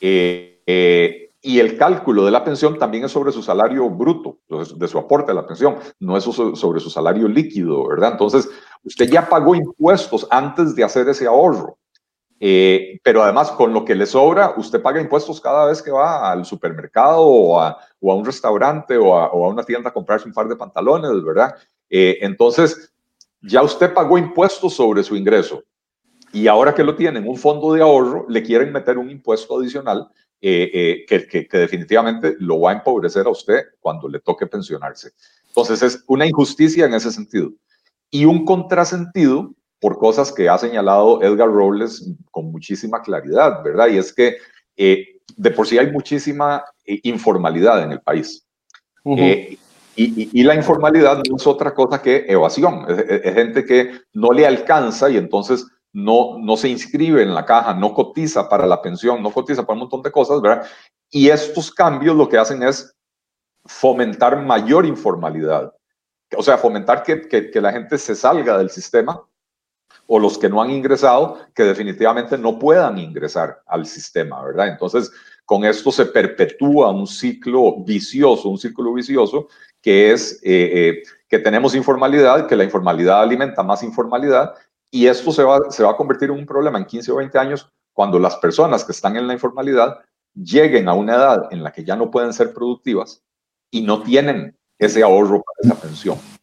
Eh, 0.00 0.62
eh, 0.66 1.30
y 1.40 1.60
el 1.60 1.78
cálculo 1.78 2.24
de 2.24 2.30
la 2.30 2.44
pensión 2.44 2.78
también 2.78 3.04
es 3.04 3.12
sobre 3.12 3.32
su 3.32 3.42
salario 3.42 3.88
bruto, 3.88 4.38
de 4.48 4.88
su 4.88 4.98
aporte 4.98 5.30
a 5.30 5.34
la 5.34 5.46
pensión, 5.46 5.76
no 6.00 6.16
es 6.16 6.24
sobre 6.24 6.80
su 6.80 6.90
salario 6.90 7.28
líquido, 7.28 7.88
¿verdad? 7.88 8.12
Entonces, 8.12 8.48
usted 8.82 9.08
ya 9.08 9.28
pagó 9.28 9.54
impuestos 9.54 10.26
antes 10.30 10.74
de 10.74 10.84
hacer 10.84 11.08
ese 11.08 11.26
ahorro. 11.26 11.78
Eh, 12.40 13.00
pero 13.02 13.22
además, 13.22 13.50
con 13.50 13.72
lo 13.72 13.84
que 13.84 13.94
le 13.94 14.06
sobra, 14.06 14.54
usted 14.56 14.80
paga 14.80 15.00
impuestos 15.00 15.40
cada 15.40 15.66
vez 15.66 15.82
que 15.82 15.90
va 15.90 16.30
al 16.30 16.44
supermercado 16.44 17.22
o 17.22 17.60
a, 17.60 17.78
un 18.00 18.24
restaurante 18.24 18.96
o 18.96 19.16
a, 19.16 19.32
una 19.32 19.64
tienda 19.64 19.90
a 19.90 19.92
comprarse 19.92 20.28
un 20.28 20.34
par 20.34 20.48
de 20.48 20.56
pantalones, 20.56 21.10
¿verdad? 21.24 21.54
entonces, 21.90 22.92
ya 23.40 23.62
usted 23.62 23.94
pagó 23.94 24.18
impuestos 24.18 24.74
sobre 24.74 25.02
su 25.02 25.16
ingreso 25.16 25.64
y 26.32 26.46
ahora 26.46 26.74
que 26.74 26.84
lo 26.84 26.94
tienen, 26.94 27.26
un 27.26 27.36
fondo 27.36 27.72
de 27.72 27.82
ahorro, 27.82 28.26
le 28.28 28.42
quieren 28.42 28.72
meter 28.72 28.98
un 28.98 29.10
impuesto 29.10 29.58
adicional 29.58 30.08
eh, 30.40 30.70
eh, 30.72 31.06
que, 31.08 31.48
que, 31.48 31.58
definitivamente 31.58 32.36
lo 32.38 32.60
va 32.60 32.70
a 32.70 32.74
empobrecer 32.74 33.26
a 33.26 33.30
usted 33.30 33.62
cuando 33.80 34.08
le 34.08 34.20
toque 34.20 34.46
pensionarse. 34.46 35.12
Entonces 35.48 35.82
es 35.82 36.04
una 36.06 36.26
injusticia 36.26 36.86
en 36.86 36.94
ese 36.94 37.10
sentido. 37.10 37.52
Y 38.10 38.24
un 38.24 38.44
contrasentido 38.44 39.54
por 39.80 39.98
cosas 39.98 40.32
que 40.32 40.48
ha 40.48 40.58
señalado 40.58 41.22
Edgar 41.22 41.48
Robles 41.48 42.10
con 42.30 42.50
muchísima 42.50 43.02
claridad, 43.02 43.62
¿verdad? 43.62 43.88
Y 43.88 43.98
es 43.98 44.12
que 44.12 44.36
eh, 44.76 45.20
de 45.36 45.50
por 45.50 45.66
sí 45.66 45.78
hay 45.78 45.90
muchísima 45.90 46.64
informalidad 46.84 47.82
en 47.82 47.92
el 47.92 48.00
país. 48.00 48.44
Y, 49.94 50.42
la 50.44 50.54
informalidad 50.54 51.22
no 51.28 51.36
es 51.36 51.46
otra 51.46 51.74
cosa 51.74 52.00
que 52.00 52.24
evasión. 52.28 52.86
Es, 52.88 53.34
gente 53.34 53.64
que 53.64 54.00
no 54.12 54.32
le 54.32 54.46
alcanza 54.46 55.10
y 55.10 55.16
entonces 55.16 55.66
no, 55.92 56.38
no 56.38 56.56
se 56.56 56.68
inscribe 56.68 57.22
en 57.22 57.34
la 57.34 57.44
caja, 57.44 57.74
no 57.74 57.94
cotiza 57.94 58.48
para 58.48 58.66
la 58.66 58.80
pensión, 58.80 59.22
no 59.22 59.30
cotiza 59.30 59.62
para 59.62 59.74
un 59.74 59.80
montón 59.80 60.02
de 60.02 60.12
cosas, 60.12 60.40
¿verdad? 60.40 60.66
Y 61.10 61.28
estos 61.28 61.72
cambios 61.72 62.16
lo 62.16 62.28
que 62.28 62.38
hacen 62.38 62.62
es 62.62 62.94
fomentar 63.64 64.44
mayor 64.44 64.86
informalidad. 64.86 65.72
O 66.36 66.42
sea, 66.42 66.58
fomentar 66.58 67.02
que, 67.02 67.22
que, 67.22 67.50
que 67.50 67.60
la 67.60 67.72
gente 67.72 67.98
se 67.98 68.14
salga 68.14 68.58
del 68.58 68.70
sistema 68.70 69.27
o 70.10 70.18
los 70.18 70.38
que 70.38 70.48
no 70.48 70.62
han 70.62 70.70
ingresado, 70.70 71.38
que 71.54 71.64
definitivamente 71.64 72.38
no 72.38 72.58
puedan 72.58 72.98
ingresar 72.98 73.62
al 73.66 73.86
sistema, 73.86 74.42
¿verdad? 74.42 74.68
Entonces, 74.68 75.12
con 75.44 75.64
esto 75.64 75.92
se 75.92 76.06
perpetúa 76.06 76.90
un 76.90 77.06
ciclo 77.06 77.76
vicioso, 77.84 78.48
un 78.48 78.58
círculo 78.58 78.94
vicioso 78.94 79.48
que 79.82 80.12
es 80.12 80.40
eh, 80.42 80.70
eh, 80.72 81.02
que 81.28 81.38
tenemos 81.38 81.74
informalidad, 81.74 82.46
que 82.46 82.56
la 82.56 82.64
informalidad 82.64 83.20
alimenta 83.20 83.62
más 83.62 83.82
informalidad 83.82 84.54
y 84.90 85.06
esto 85.06 85.30
se 85.30 85.44
va, 85.44 85.70
se 85.70 85.84
va 85.84 85.90
a 85.90 85.96
convertir 85.96 86.30
en 86.30 86.38
un 86.38 86.46
problema 86.46 86.78
en 86.78 86.86
15 86.86 87.12
o 87.12 87.16
20 87.16 87.38
años 87.38 87.70
cuando 87.92 88.18
las 88.18 88.36
personas 88.36 88.84
que 88.84 88.92
están 88.92 89.16
en 89.16 89.26
la 89.26 89.34
informalidad 89.34 90.00
lleguen 90.34 90.88
a 90.88 90.94
una 90.94 91.16
edad 91.16 91.48
en 91.50 91.62
la 91.62 91.70
que 91.70 91.84
ya 91.84 91.96
no 91.96 92.10
pueden 92.10 92.32
ser 92.32 92.54
productivas 92.54 93.22
y 93.70 93.82
no 93.82 94.02
tienen 94.02 94.56
ese 94.78 95.02
ahorro 95.02 95.42
para 95.42 95.74
esa 95.74 95.82
pensión. 95.82 96.37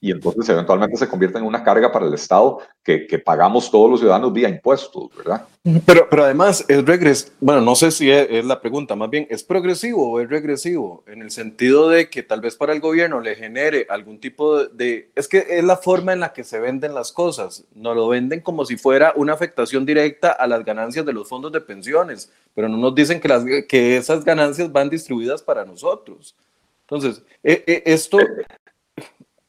Y 0.00 0.10
entonces 0.10 0.48
eventualmente 0.48 0.96
se 0.96 1.08
convierte 1.08 1.38
en 1.38 1.44
una 1.44 1.64
carga 1.64 1.90
para 1.90 2.06
el 2.06 2.14
Estado 2.14 2.58
que, 2.82 3.06
que 3.06 3.18
pagamos 3.18 3.70
todos 3.70 3.90
los 3.90 4.00
ciudadanos 4.00 4.32
vía 4.32 4.48
impuestos, 4.48 5.08
¿verdad? 5.16 5.46
Pero, 5.84 6.06
pero 6.08 6.24
además 6.24 6.64
es 6.68 6.84
regresivo, 6.84 7.34
bueno, 7.40 7.60
no 7.60 7.74
sé 7.74 7.90
si 7.90 8.08
es, 8.10 8.44
la 8.44 8.60
pregunta, 8.60 8.94
más 8.94 9.10
bien, 9.10 9.26
¿es 9.30 9.42
progresivo 9.42 10.12
o 10.12 10.20
es 10.20 10.28
regresivo? 10.28 11.02
En 11.08 11.22
el 11.22 11.32
sentido 11.32 11.88
de 11.88 12.08
que 12.08 12.22
tal 12.22 12.40
vez 12.40 12.54
para 12.54 12.72
el 12.72 12.80
gobierno 12.80 13.20
le 13.20 13.34
genere 13.34 13.86
algún 13.90 14.20
tipo 14.20 14.64
de, 14.64 15.10
es 15.16 15.26
que 15.26 15.44
es 15.48 15.64
la 15.64 15.76
forma 15.76 16.12
en 16.12 16.20
la 16.20 16.32
que 16.32 16.44
se 16.44 16.60
venden 16.60 16.94
las 16.94 17.10
cosas, 17.10 17.64
no 17.74 17.94
lo 17.94 18.06
venden 18.06 18.40
como 18.42 18.64
si 18.64 18.76
fuera 18.76 19.12
una 19.16 19.32
afectación 19.32 19.84
directa 19.84 20.30
a 20.30 20.46
las 20.46 20.64
ganancias 20.64 21.04
de 21.04 21.12
los 21.12 21.28
fondos 21.28 21.50
de 21.50 21.60
pensiones, 21.60 22.30
pero 22.54 22.68
no 22.68 22.76
nos 22.76 22.94
dicen 22.94 23.18
que, 23.18 23.28
las, 23.28 23.44
que 23.68 23.96
esas 23.96 24.24
ganancias 24.24 24.70
van 24.70 24.88
distribuidas 24.88 25.42
para 25.42 25.64
nosotros. 25.64 26.36
Entonces, 26.82 27.22
e, 27.42 27.64
e, 27.66 27.82
esto 27.86 28.18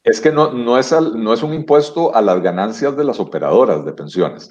es 0.08 0.20
que 0.20 0.32
no, 0.32 0.52
no, 0.52 0.78
es 0.78 0.90
no 0.92 1.32
es 1.34 1.42
un 1.42 1.52
impuesto 1.52 2.14
a 2.14 2.22
las 2.22 2.40
ganancias 2.42 2.96
de 2.96 3.04
las 3.04 3.20
operadoras 3.20 3.84
de 3.84 3.92
pensiones. 3.92 4.50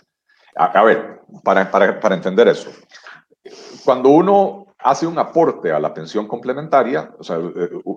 A, 0.56 0.84
ver, 0.84 1.22
para, 1.43 1.70
para, 1.70 2.00
para, 2.00 2.15
entender 2.15 2.48
eso, 2.48 2.70
cuando 3.84 4.10
uno 4.10 4.76
hace 4.80 5.06
un 5.08 5.17
aporte 5.17 5.72
a 5.72 5.80
la 5.80 5.93
pensión 5.93 6.28
complementaria, 6.28 7.12
o 7.17 7.24
sea, 7.24 7.39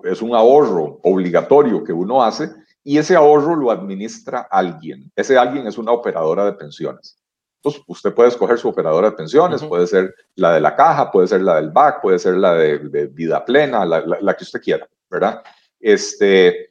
es 0.03 0.21
un 0.21 0.35
ahorro 0.35 0.99
obligatorio 1.03 1.83
que 1.83 1.93
uno 1.93 2.23
hace 2.23 2.49
y 2.83 2.97
ese 2.97 3.15
ahorro 3.15 3.55
lo 3.55 3.71
administra 3.71 4.47
alguien. 4.49 5.11
Ese 5.15 5.37
alguien 5.37 5.67
es 5.67 5.77
una 5.77 5.91
operadora 5.91 6.45
de 6.45 6.53
pensiones. 6.53 7.17
Entonces, 7.57 7.83
usted 7.87 8.13
puede 8.13 8.29
escoger 8.29 8.57
su 8.57 8.69
operadora 8.69 9.11
de 9.11 9.17
pensiones, 9.17 9.63
puede 9.63 9.85
ser 9.85 10.15
la 10.35 10.53
de 10.53 10.61
la 10.61 10.75
caja, 10.75 11.11
puede 11.11 11.27
ser 11.27 11.41
la 11.41 11.55
del 11.55 11.69
BAC, 11.69 12.01
puede 12.01 12.17
ser 12.17 12.35
la 12.35 12.55
de, 12.55 13.07
vida 13.13 13.45
plena, 13.45 13.85
la, 13.85 14.01
la, 14.01 14.17
la, 14.19 14.33
que 14.35 14.43
usted 14.43 14.61
quiera, 14.61 14.87
¿verdad? 15.09 15.43
Este, 15.79 16.70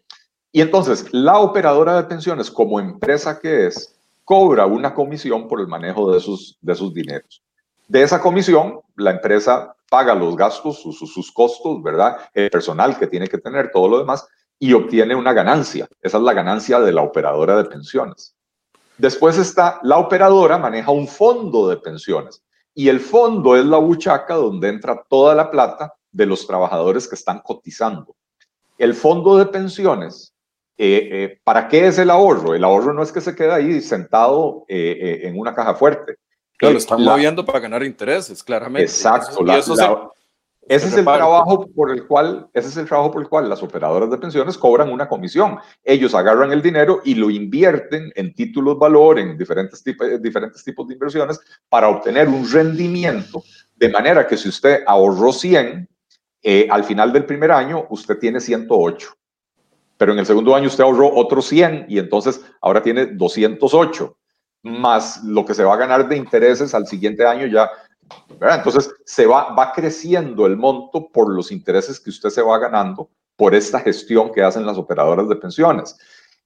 y 0.52 0.60
entonces, 0.60 1.06
la 1.12 1.38
operadora 1.38 1.96
de 1.96 2.04
pensiones, 2.04 2.50
como 2.50 2.80
empresa 2.80 3.38
que 3.38 3.66
es, 3.66 3.94
cobra 4.24 4.66
una 4.66 4.94
comisión 4.94 5.46
por 5.46 5.60
el 5.60 5.68
manejo 5.68 6.12
de 6.12 6.20
sus, 6.20 6.58
de 6.60 6.74
sus 6.74 6.92
dineros. 6.92 7.42
De 7.86 8.02
esa 8.02 8.20
comisión, 8.20 8.80
la 8.96 9.12
empresa 9.12 9.74
paga 9.88 10.14
los 10.14 10.36
gastos, 10.36 10.80
sus, 10.80 10.98
sus 10.98 11.32
costos, 11.32 11.82
¿verdad? 11.82 12.18
El 12.34 12.50
personal 12.50 12.98
que 12.98 13.06
tiene 13.06 13.28
que 13.28 13.38
tener, 13.38 13.70
todo 13.72 13.88
lo 13.88 13.98
demás, 13.98 14.26
y 14.58 14.72
obtiene 14.72 15.14
una 15.14 15.32
ganancia. 15.32 15.88
Esa 16.02 16.18
es 16.18 16.22
la 16.22 16.32
ganancia 16.32 16.80
de 16.80 16.92
la 16.92 17.02
operadora 17.02 17.56
de 17.56 17.64
pensiones. 17.64 18.34
Después 18.98 19.38
está 19.38 19.80
la 19.82 19.98
operadora, 19.98 20.58
maneja 20.58 20.90
un 20.90 21.08
fondo 21.08 21.68
de 21.68 21.76
pensiones. 21.76 22.42
Y 22.74 22.88
el 22.88 23.00
fondo 23.00 23.56
es 23.56 23.64
la 23.64 23.78
buchaca 23.78 24.34
donde 24.34 24.68
entra 24.68 25.02
toda 25.08 25.34
la 25.34 25.50
plata 25.50 25.94
de 26.12 26.26
los 26.26 26.46
trabajadores 26.46 27.08
que 27.08 27.14
están 27.14 27.40
cotizando. 27.40 28.14
El 28.78 28.94
fondo 28.94 29.36
de 29.38 29.46
pensiones 29.46 30.34
eh, 30.82 31.08
eh, 31.12 31.40
¿Para 31.44 31.68
qué 31.68 31.88
es 31.88 31.98
el 31.98 32.08
ahorro? 32.08 32.54
El 32.54 32.64
ahorro 32.64 32.94
no 32.94 33.02
es 33.02 33.12
que 33.12 33.20
se 33.20 33.36
quede 33.36 33.52
ahí 33.52 33.82
sentado 33.82 34.64
eh, 34.66 35.20
en 35.24 35.38
una 35.38 35.54
caja 35.54 35.74
fuerte. 35.74 36.16
Claro, 36.56 36.72
lo 36.72 36.78
están 36.78 37.02
moviendo 37.02 37.44
para 37.44 37.60
ganar 37.60 37.82
intereses, 37.82 38.42
claramente. 38.42 38.90
Exacto. 38.90 39.44
Eso, 39.52 39.74
Ese 40.66 40.88
es 40.88 40.96
el 40.96 41.04
trabajo 41.04 41.66
por 41.76 41.90
el 41.90 42.06
cual, 42.06 42.48
ese 42.54 42.68
es 42.68 42.78
el 42.78 42.86
trabajo 42.86 43.12
por 43.12 43.20
el 43.20 43.28
cual 43.28 43.50
las 43.50 43.62
operadoras 43.62 44.10
de 44.10 44.16
pensiones 44.16 44.56
cobran 44.56 44.90
una 44.90 45.06
comisión. 45.06 45.58
Ellos 45.84 46.14
agarran 46.14 46.50
el 46.50 46.62
dinero 46.62 47.02
y 47.04 47.14
lo 47.14 47.28
invierten 47.28 48.10
en 48.14 48.32
títulos 48.32 48.78
valor, 48.78 49.18
en 49.18 49.36
diferentes, 49.36 49.82
tipos, 49.82 50.08
diferentes 50.22 50.64
tipos 50.64 50.88
de 50.88 50.94
inversiones 50.94 51.38
para 51.68 51.90
obtener 51.90 52.26
un 52.26 52.50
rendimiento, 52.50 53.44
de 53.76 53.90
manera 53.90 54.26
que 54.26 54.38
si 54.38 54.48
usted 54.48 54.82
ahorró 54.86 55.30
100, 55.30 55.86
eh, 56.42 56.68
al 56.70 56.84
final 56.84 57.12
del 57.12 57.26
primer 57.26 57.52
año 57.52 57.86
usted 57.90 58.18
tiene 58.18 58.40
108. 58.40 59.19
Pero 60.00 60.14
en 60.14 60.18
el 60.18 60.24
segundo 60.24 60.54
año 60.54 60.68
usted 60.68 60.82
ahorró 60.82 61.14
otros 61.14 61.46
100 61.48 61.84
y 61.90 61.98
entonces 61.98 62.40
ahora 62.62 62.82
tiene 62.82 63.04
208 63.04 64.16
más 64.62 65.22
lo 65.24 65.44
que 65.44 65.52
se 65.52 65.62
va 65.62 65.74
a 65.74 65.76
ganar 65.76 66.08
de 66.08 66.16
intereses 66.16 66.74
al 66.74 66.86
siguiente 66.86 67.26
año 67.26 67.46
ya 67.46 67.70
entonces, 68.40 68.90
se 69.04 69.26
va, 69.26 69.54
va 69.54 69.72
creciendo 69.72 70.46
el 70.46 70.56
monto 70.56 71.08
por 71.08 71.30
los 71.30 71.52
intereses 71.52 72.00
que 72.00 72.10
usted 72.10 72.30
se 72.30 72.42
va 72.42 72.58
ganando 72.58 73.10
por 73.36 73.54
esta 73.54 73.80
gestión 73.80 74.32
que 74.32 74.42
hacen 74.42 74.66
las 74.66 74.78
operadoras 74.78 75.28
de 75.28 75.36
pensiones. 75.36 75.96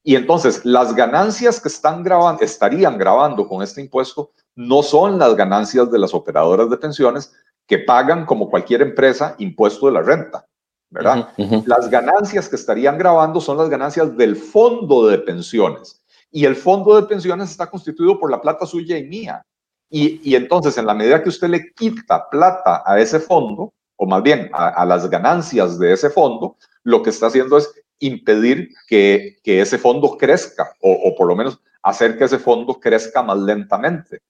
Y 0.03 0.17
entonces, 0.17 0.65
las 0.65 0.95
ganancias 0.95 1.61
que 1.61 1.69
están 1.69 2.03
grabando, 2.03 2.43
estarían 2.43 2.99
grabando 2.99 3.49
con 3.49 3.63
este 3.63 3.81
impuesto 3.81 4.33
no 4.55 4.83
son 4.83 5.19
las 5.19 5.35
ganancias 5.35 5.91
de 5.91 5.99
las 5.99 6.13
operadoras 6.13 6.69
de 6.69 6.77
pensiones 6.77 7.33
que 7.67 7.79
pagan 7.79 8.27
como 8.27 8.51
cualquier 8.51 8.83
empresa 8.83 9.35
impuesto 9.39 9.87
de 9.87 9.93
la 9.93 10.03
renta, 10.03 10.47
¿verdad? 10.95 11.29
Las 11.67 11.91
ganancias 11.91 12.49
que 12.49 12.55
estarían 12.55 12.97
grabando 12.97 13.41
son 13.41 13.59
las 13.59 13.69
ganancias 13.69 14.17
del 14.17 14.37
fondo 14.37 15.09
de 15.09 15.19
pensiones. 15.19 16.01
Y 16.31 16.45
el 16.45 16.55
fondo 16.55 16.95
de 16.95 17.09
pensiones 17.09 17.51
está 17.51 17.69
constituido 17.69 18.19
por 18.19 18.31
la 18.31 18.41
plata 18.41 18.65
suya 18.65 18.97
y 18.97 19.05
mía. 19.05 19.45
Y, 19.91 20.35
entonces, 20.35 20.79
en 20.79 20.87
la 20.87 20.95
medida 20.95 21.23
que 21.23 21.29
usted 21.29 21.49
le 21.49 21.73
quita 21.73 22.29
plata 22.31 22.83
a 22.87 22.99
ese 23.01 23.21
fondo, 23.21 23.73
o 23.97 24.07
más 24.07 24.23
bien 24.23 24.51
a, 24.53 24.85
las 24.85 25.09
ganancias 25.11 25.79
de 25.79 25.93
ese 25.93 26.11
fondo, 26.11 26.57
lo 26.85 27.03
que 27.03 27.11
está 27.11 27.27
haciendo 27.27 27.59
es 27.59 27.71
impedir 27.99 28.71
que, 28.89 29.37
ese 29.45 29.79
fondo 29.79 30.17
crezca, 30.17 30.75
o, 30.81 31.15
por 31.17 31.27
lo 31.27 31.37
menos 31.37 31.61
hacer 31.83 32.17
que 32.17 32.25
ese 32.25 32.39
fondo 32.39 32.75
crezca 32.81 33.23
más 33.23 33.39
lentamente. 33.39 34.21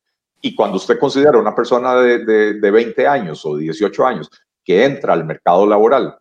Y 0.41 0.55
cuando 0.55 0.77
usted 0.77 0.99
considera 0.99 1.39
una 1.39 1.55
persona 1.55 1.95
de, 1.97 2.25
de 2.55 2.71
20 2.71 3.07
años 3.07 3.45
o 3.47 3.57
18 3.57 4.07
años 4.07 4.31
que 4.63 4.85
entra 4.85 5.13
al 5.13 5.25
mercado 5.25 5.67
laboral 5.67 6.19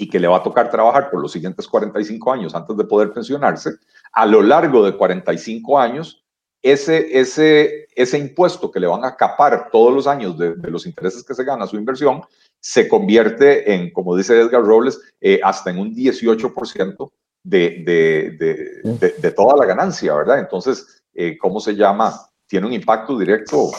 y 0.00 0.08
que 0.08 0.18
le 0.18 0.28
va 0.28 0.38
a 0.38 0.42
tocar 0.42 0.70
trabajar 0.70 1.10
por 1.10 1.20
los 1.20 1.30
siguientes 1.30 1.68
45 1.68 2.32
años 2.32 2.54
antes 2.54 2.74
de 2.74 2.84
poder 2.84 3.12
pensionarse, 3.12 3.72
a 4.12 4.24
lo 4.24 4.40
largo 4.40 4.82
de 4.82 4.96
45 4.96 5.78
años 5.78 6.24
ese, 6.62 7.18
ese, 7.18 7.86
ese 7.94 8.18
impuesto 8.18 8.70
que 8.70 8.80
le 8.80 8.86
van 8.86 9.04
a 9.04 9.14
capar 9.14 9.68
todos 9.70 9.92
los 9.92 10.06
años 10.06 10.38
de, 10.38 10.54
los 10.70 10.86
intereses 10.86 11.22
que 11.22 11.34
se 11.34 11.44
gana 11.44 11.66
su 11.66 11.76
inversión, 11.76 12.22
se 12.60 12.88
convierte 12.88 13.74
en, 13.74 13.92
como 13.92 14.16
dice 14.16 14.40
Edgar 14.40 14.62
Robles, 14.62 14.98
eh, 15.20 15.38
hasta 15.44 15.70
en 15.70 15.78
un 15.78 15.94
18% 15.94 17.10
de, 17.42 17.82
de, 17.84 19.10
de, 19.18 19.30
toda 19.32 19.54
la 19.56 19.66
ganancia, 19.66 20.14
¿verdad? 20.14 20.38
Entonces, 20.38 21.02
eh, 21.14 21.36
¿cómo 21.36 21.60
se 21.60 21.74
llama? 21.74 22.26
Tiene 22.46 22.66
un 22.66 22.72
impacto 22.72 23.18
directo 23.18 23.70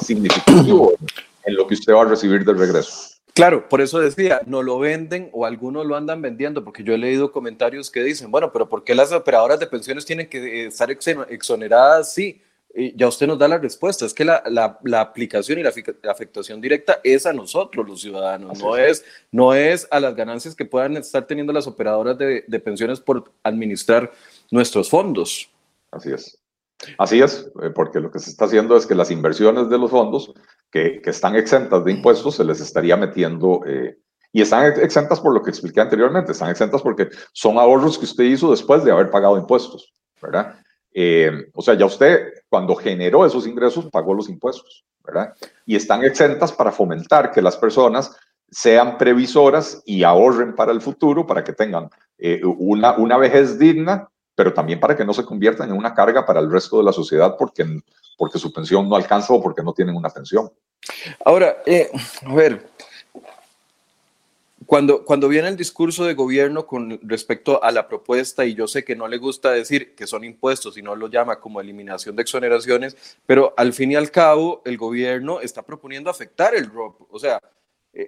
significativo 0.00 0.94
en 1.44 1.54
lo 1.54 1.66
que 1.66 1.74
usted 1.74 1.92
va 1.92 2.02
a 2.02 2.06
recibir 2.06 2.46
del 2.46 2.58
regreso. 2.58 3.15
Claro, 3.36 3.68
por 3.68 3.82
eso 3.82 4.00
decía, 4.00 4.40
no 4.46 4.62
lo 4.62 4.78
venden 4.78 5.28
o 5.34 5.44
algunos 5.44 5.84
lo 5.84 5.94
andan 5.94 6.22
vendiendo, 6.22 6.64
porque 6.64 6.82
yo 6.82 6.94
he 6.94 6.98
leído 6.98 7.32
comentarios 7.32 7.90
que 7.90 8.02
dicen, 8.02 8.30
bueno, 8.30 8.50
pero 8.50 8.66
¿por 8.66 8.82
qué 8.82 8.94
las 8.94 9.12
operadoras 9.12 9.60
de 9.60 9.66
pensiones 9.66 10.06
tienen 10.06 10.26
que 10.26 10.38
eh, 10.38 10.66
estar 10.68 10.90
exoneradas? 10.90 12.14
Sí, 12.14 12.40
ya 12.94 13.06
usted 13.06 13.26
nos 13.26 13.38
da 13.38 13.46
la 13.46 13.58
respuesta, 13.58 14.06
es 14.06 14.14
que 14.14 14.24
la, 14.24 14.42
la, 14.82 15.00
aplicación 15.02 15.58
y 15.58 15.62
la, 15.62 15.70
afectación 16.10 16.62
directa 16.62 16.98
es 17.04 17.26
a 17.26 17.34
nosotros 17.34 17.86
los 17.86 18.00
ciudadanos, 18.00 18.58
no 18.58 18.74
es. 18.74 19.04
no 19.30 19.52
es 19.52 19.86
a 19.90 20.00
las 20.00 20.16
ganancias 20.16 20.54
que 20.54 20.64
puedan 20.64 20.96
estar 20.96 21.26
teniendo 21.26 21.52
las 21.52 21.66
operadoras 21.66 22.16
de, 22.16 22.42
de 22.48 22.60
pensiones 22.60 23.00
por 23.00 23.32
administrar 23.42 24.12
nuestros 24.50 24.88
fondos. 24.88 25.50
Así 25.90 26.10
es. 26.10 26.38
Así 26.98 27.20
es, 27.20 27.50
eh, 27.62 27.70
porque 27.74 28.00
lo 28.00 28.10
que 28.10 28.18
se 28.18 28.30
está 28.30 28.44
haciendo 28.44 28.76
es 28.76 28.86
que 28.86 28.94
las 28.94 29.10
inversiones 29.10 29.68
de 29.68 29.78
los 29.78 29.90
fondos 29.90 30.32
que, 30.70 31.00
están 31.04 31.36
exentas 31.36 31.84
de 31.84 31.92
impuestos 31.92 32.36
se 32.36 32.44
les 32.44 32.60
estaría 32.60 32.96
metiendo, 32.96 33.62
eh, 33.66 33.98
y 34.32 34.42
están 34.42 34.66
exentas 34.80 35.20
por 35.20 35.32
lo 35.32 35.42
que 35.42 35.50
expliqué 35.50 35.80
anteriormente, 35.80 36.32
están 36.32 36.50
exentas 36.50 36.82
porque 36.82 37.08
son 37.32 37.58
ahorros 37.58 37.98
que 37.98 38.04
usted 38.04 38.24
hizo 38.24 38.50
después 38.50 38.84
de 38.84 38.90
haber 38.90 39.10
pagado 39.10 39.38
impuestos, 39.38 39.94
¿verdad? 40.20 40.58
Eh, 40.92 41.30
o 41.54 41.62
sea, 41.62 41.74
ya 41.74 41.86
usted 41.86 42.32
cuando 42.48 42.74
generó 42.74 43.24
esos 43.24 43.46
ingresos 43.46 43.86
pagó 43.90 44.14
los 44.14 44.28
impuestos, 44.28 44.84
¿verdad? 45.04 45.34
Y 45.64 45.76
están 45.76 46.04
exentas 46.04 46.52
para 46.52 46.72
fomentar 46.72 47.30
que 47.30 47.42
las 47.42 47.56
personas 47.56 48.14
sean 48.50 48.98
previsoras 48.98 49.82
y 49.86 50.02
ahorren 50.02 50.54
para 50.54 50.72
el 50.72 50.80
futuro, 50.80 51.26
para 51.26 51.42
que 51.42 51.52
tengan 51.52 51.90
una, 52.44 52.96
una 52.96 53.16
vejez 53.18 53.58
digna 53.58 54.08
pero 54.36 54.52
también 54.52 54.78
para 54.78 54.94
que 54.94 55.04
no 55.04 55.12
se 55.12 55.24
conviertan 55.24 55.70
en 55.70 55.76
una 55.76 55.94
carga 55.94 56.24
para 56.24 56.38
el 56.38 56.50
resto 56.50 56.78
de 56.78 56.84
la 56.84 56.92
sociedad 56.92 57.34
porque, 57.36 57.64
porque 58.16 58.38
su 58.38 58.52
pensión 58.52 58.88
no 58.88 58.94
alcanza 58.94 59.32
o 59.32 59.42
porque 59.42 59.62
no 59.62 59.72
tienen 59.72 59.96
una 59.96 60.10
pensión. 60.10 60.52
Ahora, 61.24 61.62
eh, 61.64 61.90
a 62.24 62.34
ver, 62.34 62.68
cuando, 64.66 65.04
cuando 65.04 65.28
viene 65.28 65.48
el 65.48 65.56
discurso 65.56 66.04
de 66.04 66.14
gobierno 66.14 66.66
con 66.66 67.00
respecto 67.02 67.62
a 67.64 67.70
la 67.70 67.88
propuesta, 67.88 68.44
y 68.44 68.54
yo 68.54 68.68
sé 68.68 68.84
que 68.84 68.94
no 68.94 69.08
le 69.08 69.16
gusta 69.16 69.52
decir 69.52 69.94
que 69.94 70.06
son 70.06 70.22
impuestos 70.22 70.76
y 70.76 70.82
no 70.82 70.94
lo 70.94 71.08
llama 71.08 71.40
como 71.40 71.60
eliminación 71.60 72.14
de 72.14 72.22
exoneraciones, 72.22 72.96
pero 73.24 73.54
al 73.56 73.72
fin 73.72 73.92
y 73.92 73.96
al 73.96 74.10
cabo 74.10 74.60
el 74.66 74.76
gobierno 74.76 75.40
está 75.40 75.62
proponiendo 75.62 76.10
afectar 76.10 76.54
el 76.54 76.70
ROP. 76.70 77.00
O 77.10 77.18
sea, 77.18 77.40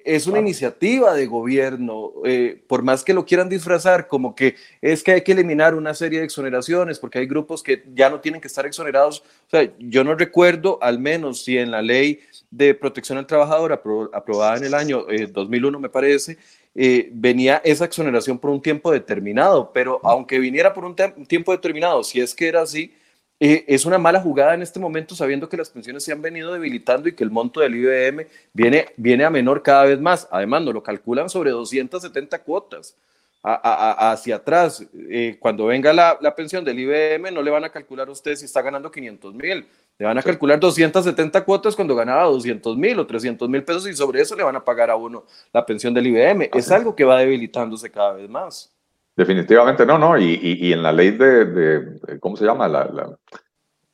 es 0.04 0.26
una 0.26 0.38
iniciativa 0.38 1.14
de 1.14 1.26
gobierno, 1.26 2.12
eh, 2.26 2.60
por 2.66 2.82
más 2.82 3.02
que 3.02 3.14
lo 3.14 3.24
quieran 3.24 3.48
disfrazar 3.48 4.06
como 4.06 4.34
que 4.34 4.54
es 4.82 5.02
que 5.02 5.12
hay 5.12 5.22
que 5.22 5.32
eliminar 5.32 5.74
una 5.74 5.94
serie 5.94 6.18
de 6.18 6.26
exoneraciones 6.26 6.98
porque 6.98 7.20
hay 7.20 7.26
grupos 7.26 7.62
que 7.62 7.84
ya 7.94 8.10
no 8.10 8.20
tienen 8.20 8.40
que 8.40 8.48
estar 8.48 8.66
exonerados. 8.66 9.20
O 9.46 9.50
sea, 9.50 9.70
yo 9.78 10.04
no 10.04 10.14
recuerdo, 10.14 10.78
al 10.82 10.98
menos 10.98 11.42
si 11.42 11.56
en 11.56 11.70
la 11.70 11.80
ley 11.80 12.20
de 12.50 12.74
protección 12.74 13.16
al 13.16 13.26
trabajador 13.26 13.72
aprobada 13.72 14.58
en 14.58 14.64
el 14.64 14.74
año 14.74 15.06
2001, 15.30 15.78
eh, 15.78 15.80
me 15.80 15.88
parece, 15.88 16.36
eh, 16.74 17.08
venía 17.10 17.62
esa 17.64 17.86
exoneración 17.86 18.38
por 18.38 18.50
un 18.50 18.60
tiempo 18.60 18.92
determinado, 18.92 19.72
pero 19.72 20.00
aunque 20.04 20.38
viniera 20.38 20.74
por 20.74 20.84
un 20.84 20.94
tiempo 21.26 21.52
determinado, 21.52 22.04
si 22.04 22.20
es 22.20 22.34
que 22.34 22.46
era 22.46 22.60
así, 22.60 22.92
eh, 23.40 23.64
es 23.68 23.86
una 23.86 23.98
mala 23.98 24.20
jugada 24.20 24.54
en 24.54 24.62
este 24.62 24.80
momento 24.80 25.14
sabiendo 25.14 25.48
que 25.48 25.56
las 25.56 25.70
pensiones 25.70 26.02
se 26.02 26.12
han 26.12 26.20
venido 26.20 26.52
debilitando 26.52 27.08
y 27.08 27.14
que 27.14 27.22
el 27.22 27.30
monto 27.30 27.60
del 27.60 27.76
IBM 27.76 28.26
viene, 28.52 28.86
viene 28.96 29.24
a 29.24 29.30
menor 29.30 29.62
cada 29.62 29.84
vez 29.84 30.00
más. 30.00 30.26
Además, 30.30 30.62
nos 30.62 30.74
lo 30.74 30.82
calculan 30.82 31.30
sobre 31.30 31.50
270 31.50 32.42
cuotas 32.42 32.96
hacia 33.42 34.36
atrás. 34.36 34.84
Eh, 35.08 35.36
cuando 35.38 35.66
venga 35.66 35.92
la, 35.92 36.34
pensión 36.34 36.64
del 36.64 36.80
IBM, 36.80 37.30
no 37.32 37.40
le 37.40 37.50
van 37.50 37.64
a 37.64 37.70
calcular 37.70 38.08
a 38.08 38.10
usted 38.10 38.34
si 38.34 38.44
está 38.44 38.60
ganando 38.60 38.90
500 38.90 39.34
mil. 39.34 39.66
Le 39.98 40.06
van 40.06 40.18
a 40.18 40.22
calcular 40.22 40.58
270 40.58 41.44
cuotas 41.44 41.76
cuando 41.76 41.94
ganaba 41.94 42.24
200 42.24 42.76
mil 42.76 42.98
o 42.98 43.06
300 43.06 43.48
mil 43.48 43.64
pesos 43.64 43.88
y 43.88 43.94
sobre 43.94 44.20
eso 44.20 44.34
le 44.36 44.42
van 44.42 44.56
a 44.56 44.64
pagar 44.64 44.90
a 44.90 44.96
uno 44.96 45.24
la 45.52 45.64
pensión 45.64 45.94
del 45.94 46.08
IBM. 46.08 46.50
Es 46.54 46.70
algo 46.70 46.94
que 46.94 47.04
va 47.04 47.18
debilitándose 47.18 47.90
cada 47.90 48.14
vez 48.14 48.28
más. 48.28 48.72
Definitivamente 49.18 49.84
no, 49.84 49.98
no. 49.98 50.16
Y, 50.16 50.38
y, 50.40 50.72
en 50.72 50.80
la 50.80 50.92
ley 50.92 51.10
de, 51.10 51.98
¿cómo 52.20 52.36
se 52.36 52.44
llama? 52.44 52.68
La, 52.68 52.84
la, 52.84 53.18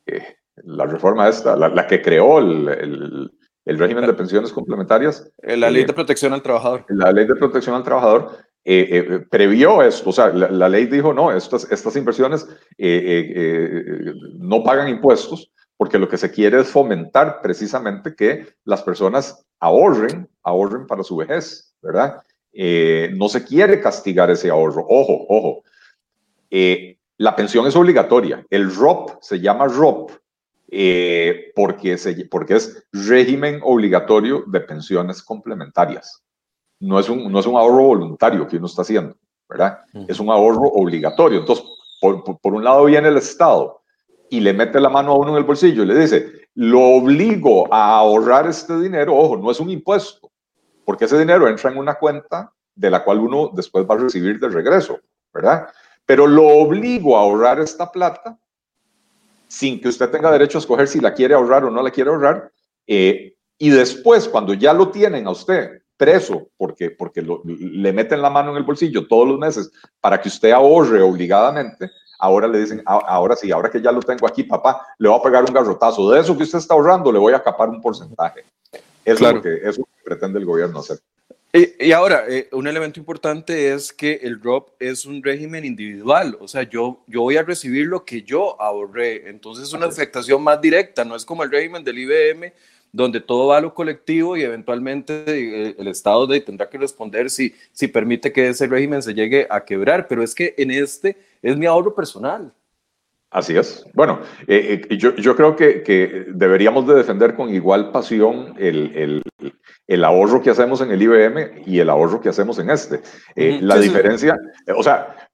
eh, 0.05 0.35
la 0.57 0.85
reforma 0.85 1.27
esta, 1.27 1.55
la, 1.55 1.87
que 1.87 1.99
creó 1.99 2.37
el, 2.37 3.31
el, 3.65 3.79
régimen 3.79 4.05
de 4.05 4.13
pensiones 4.13 4.53
complementarias. 4.53 5.27
Eh, 5.41 5.57
la 5.57 5.71
ley 5.71 5.83
de 5.83 5.93
protección 5.93 6.31
al 6.33 6.43
trabajador. 6.43 6.85
La 6.89 7.11
ley 7.11 7.25
de 7.25 7.35
protección 7.37 7.75
al 7.75 7.81
trabajador 7.81 8.37
eh, 8.63 9.25
previó 9.31 9.81
esto. 9.81 10.11
O 10.11 10.13
sea, 10.13 10.27
la, 10.27 10.69
ley 10.69 10.85
dijo, 10.85 11.11
no, 11.11 11.31
estas, 11.31 11.71
estas 11.71 11.95
inversiones 11.95 12.47
no 14.37 14.63
pagan 14.63 14.89
impuestos 14.89 15.51
porque 15.75 15.97
lo 15.97 16.07
que 16.07 16.19
se 16.19 16.29
quiere 16.29 16.61
es 16.61 16.69
fomentar 16.69 17.41
precisamente 17.41 18.13
que 18.13 18.45
las 18.63 18.83
personas 18.83 19.43
ahorren, 19.59 20.29
ahorren 20.43 20.85
para 20.85 21.01
su 21.01 21.15
vejez, 21.15 21.75
¿verdad? 21.81 22.21
Eh, 22.57 23.11
no 23.13 23.27
se 23.27 23.43
quiere 23.43 23.81
castigar 23.81 24.31
ese 24.31 24.49
ahorro. 24.49 24.85
Ojo, 24.87 25.25
ojo. 25.27 25.63
Eh, 26.49 26.97
la 27.17 27.35
pensión 27.35 27.67
es 27.67 27.75
obligatoria. 27.75 28.45
El 28.49 28.73
ROP 28.73 29.21
se 29.21 29.41
llama 29.41 29.67
ROP 29.67 30.11
eh, 30.71 31.51
porque, 31.53 31.97
porque 32.31 32.55
es 32.55 32.87
régimen 32.93 33.59
obligatorio 33.61 34.45
de 34.47 34.61
pensiones 34.61 35.21
complementarias. 35.21 36.23
No 36.79 36.99
es, 36.99 37.09
un, 37.09 37.31
no 37.31 37.39
es 37.39 37.45
un 37.45 37.57
ahorro 37.57 37.83
voluntario 37.83 38.47
que 38.47 38.57
uno 38.57 38.67
está 38.67 38.83
haciendo, 38.83 39.15
¿verdad? 39.49 39.79
Es 40.07 40.19
un 40.19 40.29
ahorro 40.29 40.63
obligatorio. 40.63 41.39
Entonces, 41.39 41.65
por, 41.99 42.23
por 42.23 42.53
un 42.53 42.63
lado 42.63 42.85
viene 42.85 43.07
el 43.09 43.17
Estado 43.17 43.81
y 44.29 44.39
le 44.39 44.53
mete 44.53 44.79
la 44.79 44.89
mano 44.89 45.11
a 45.11 45.17
uno 45.17 45.31
en 45.31 45.37
el 45.37 45.43
bolsillo 45.43 45.83
y 45.83 45.85
le 45.87 45.97
dice, 45.97 46.31
lo 46.55 46.81
obligo 46.81 47.73
a 47.73 47.97
ahorrar 47.97 48.47
este 48.47 48.77
dinero, 48.79 49.15
ojo, 49.15 49.37
no 49.37 49.51
es 49.51 49.59
un 49.59 49.69
impuesto, 49.69 50.24
porque 50.85 51.05
ese 51.05 51.17
dinero 51.17 51.47
entra 51.47 51.71
en 51.71 51.77
una 51.77 51.95
cuenta 51.95 52.53
de 52.75 52.89
la 52.89 53.03
cual 53.03 53.19
uno 53.19 53.49
después 53.53 53.85
va 53.89 53.95
a 53.95 53.99
recibir 53.99 54.39
de 54.39 54.49
regreso, 54.49 54.99
¿verdad? 55.33 55.67
Pero 56.05 56.27
lo 56.27 56.47
obligo 56.47 57.17
a 57.17 57.21
ahorrar 57.21 57.59
esta 57.59 57.91
plata 57.91 58.37
sin 59.47 59.81
que 59.81 59.89
usted 59.89 60.09
tenga 60.09 60.31
derecho 60.31 60.57
a 60.57 60.61
escoger 60.61 60.87
si 60.87 60.99
la 60.99 61.13
quiere 61.13 61.33
ahorrar 61.33 61.65
o 61.65 61.71
no 61.71 61.81
la 61.81 61.91
quiere 61.91 62.09
ahorrar. 62.09 62.51
Eh, 62.85 63.35
y 63.57 63.69
después, 63.69 64.27
cuando 64.27 64.53
ya 64.53 64.73
lo 64.73 64.89
tienen 64.89 65.27
a 65.27 65.31
usted 65.31 65.81
preso 65.97 66.49
porque, 66.57 66.91
porque 66.91 67.25
le 67.45 67.93
meten 67.93 68.21
la 68.21 68.29
mano 68.29 68.51
en 68.51 68.57
el 68.57 68.63
bolsillo 68.63 69.07
todos 69.07 69.27
los 69.29 69.39
meses 69.39 69.71
para 70.01 70.19
que 70.19 70.27
usted 70.27 70.51
ahorre 70.51 71.01
obligadamente, 71.01 71.89
ahora 72.19 72.47
le 72.47 72.59
dicen, 72.59 72.83
ah, 72.85 72.99
ahora 73.07 73.35
sí, 73.35 73.51
ahora 73.51 73.69
que 73.69 73.81
ya 73.81 73.91
lo 73.91 74.01
tengo 74.01 74.27
aquí, 74.27 74.43
papá, 74.43 74.85
le 74.97 75.09
voy 75.09 75.19
a 75.19 75.23
pegar 75.23 75.45
un 75.45 75.53
garrotazo. 75.53 76.11
De 76.11 76.19
eso 76.19 76.35
que 76.35 76.43
usted 76.43 76.59
está 76.59 76.73
ahorrando, 76.73 77.11
le 77.11 77.19
voy 77.19 77.33
a 77.33 77.41
capar 77.41 77.69
un 77.69 77.81
porcentaje. 77.81 78.43
Es 79.05 79.21
lo 79.21 79.41
que, 79.41 79.59
eso 79.63 79.87
pretende 80.03 80.39
el 80.39 80.45
gobierno 80.45 80.79
hacer. 80.79 80.99
Y, 81.53 81.93
ahora, 81.93 82.25
eh, 82.27 82.49
un 82.51 82.67
elemento 82.67 82.99
importante 82.99 83.71
es 83.71 83.93
que 83.93 84.19
el 84.23 84.41
ROP 84.41 84.71
es 84.77 85.05
un 85.05 85.23
régimen 85.23 85.63
individual, 85.63 86.35
o 86.41 86.49
sea, 86.49 86.63
yo, 86.63 87.01
yo 87.07 87.21
voy 87.21 87.37
a 87.37 87.43
recibir 87.43 87.87
lo 87.87 88.03
que 88.03 88.23
yo 88.23 88.61
ahorré, 88.61 89.29
entonces 89.29 89.67
es 89.67 89.73
una 89.73 89.85
afectación 89.85 90.43
más 90.43 90.59
directa, 90.59 91.05
no 91.05 91.15
es 91.15 91.23
como 91.23 91.43
el 91.43 91.51
régimen 91.51 91.81
del 91.81 91.99
IBM, 91.99 92.51
donde 92.91 93.21
todo 93.21 93.47
va 93.47 93.57
a 93.57 93.61
lo 93.61 93.73
colectivo 93.73 94.35
y 94.35 94.43
eventualmente 94.43 95.23
eh, 95.27 95.75
el 95.77 95.87
Estado 95.87 96.27
tendrá 96.41 96.69
que 96.69 96.77
responder 96.77 97.29
si, 97.29 97.55
si 97.71 97.87
permite 97.87 98.33
que 98.33 98.49
ese 98.49 98.67
régimen 98.67 99.01
se 99.01 99.13
llegue 99.13 99.47
a 99.49 99.63
quebrar, 99.63 100.09
pero 100.09 100.23
es 100.23 100.35
que 100.35 100.55
en 100.57 100.71
este 100.71 101.17
es 101.41 101.55
mi 101.55 101.65
ahorro 101.65 101.95
personal. 101.95 102.53
Así 103.35 103.57
es. 103.57 103.85
Bueno, 103.93 104.21
eh, 104.47 104.87
yo, 104.97 105.13
yo, 105.17 105.35
creo 105.35 105.57
que, 105.57 105.83
que, 105.83 106.27
deberíamos 106.29 106.87
de 106.87 106.95
defender 106.95 107.35
con 107.35 107.53
igual 107.53 107.91
pasión 107.91 108.53
el, 108.57 108.95
el, 108.95 109.23
el 109.87 110.03
ahorro 110.05 110.41
que 110.41 110.51
hacemos 110.51 110.79
en 110.79 110.91
el 110.91 111.01
IBM 111.01 111.63
y 111.65 111.79
el 111.79 111.89
ahorro 111.89 112.21
que 112.21 112.29
hacemos 112.29 112.59
en 112.59 112.69
este. 112.69 113.01
Eh, 113.35 113.59
la 113.61 113.77
diferencia, 113.77 114.37
o 114.77 114.81
sea, 114.81 115.29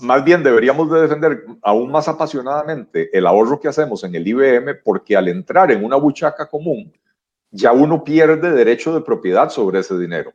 más 0.00 0.24
bien 0.24 0.42
deberíamos 0.42 0.90
de 0.90 1.02
defender 1.02 1.44
aún 1.62 1.92
más 1.92 2.08
apasionadamente 2.08 3.16
el 3.16 3.24
ahorro 3.24 3.60
que 3.60 3.68
hacemos 3.68 4.02
en 4.02 4.16
el 4.16 4.26
IBM 4.26 4.80
porque 4.82 5.16
al 5.16 5.28
entrar 5.28 5.70
en 5.70 5.84
una 5.84 5.94
buchaca 5.94 6.48
común, 6.48 6.92
ya 7.52 7.70
uno 7.70 8.02
pierde 8.02 8.50
derecho 8.50 8.92
de 8.92 9.00
propiedad 9.00 9.48
sobre 9.48 9.78
ese 9.78 9.96
dinero. 9.96 10.32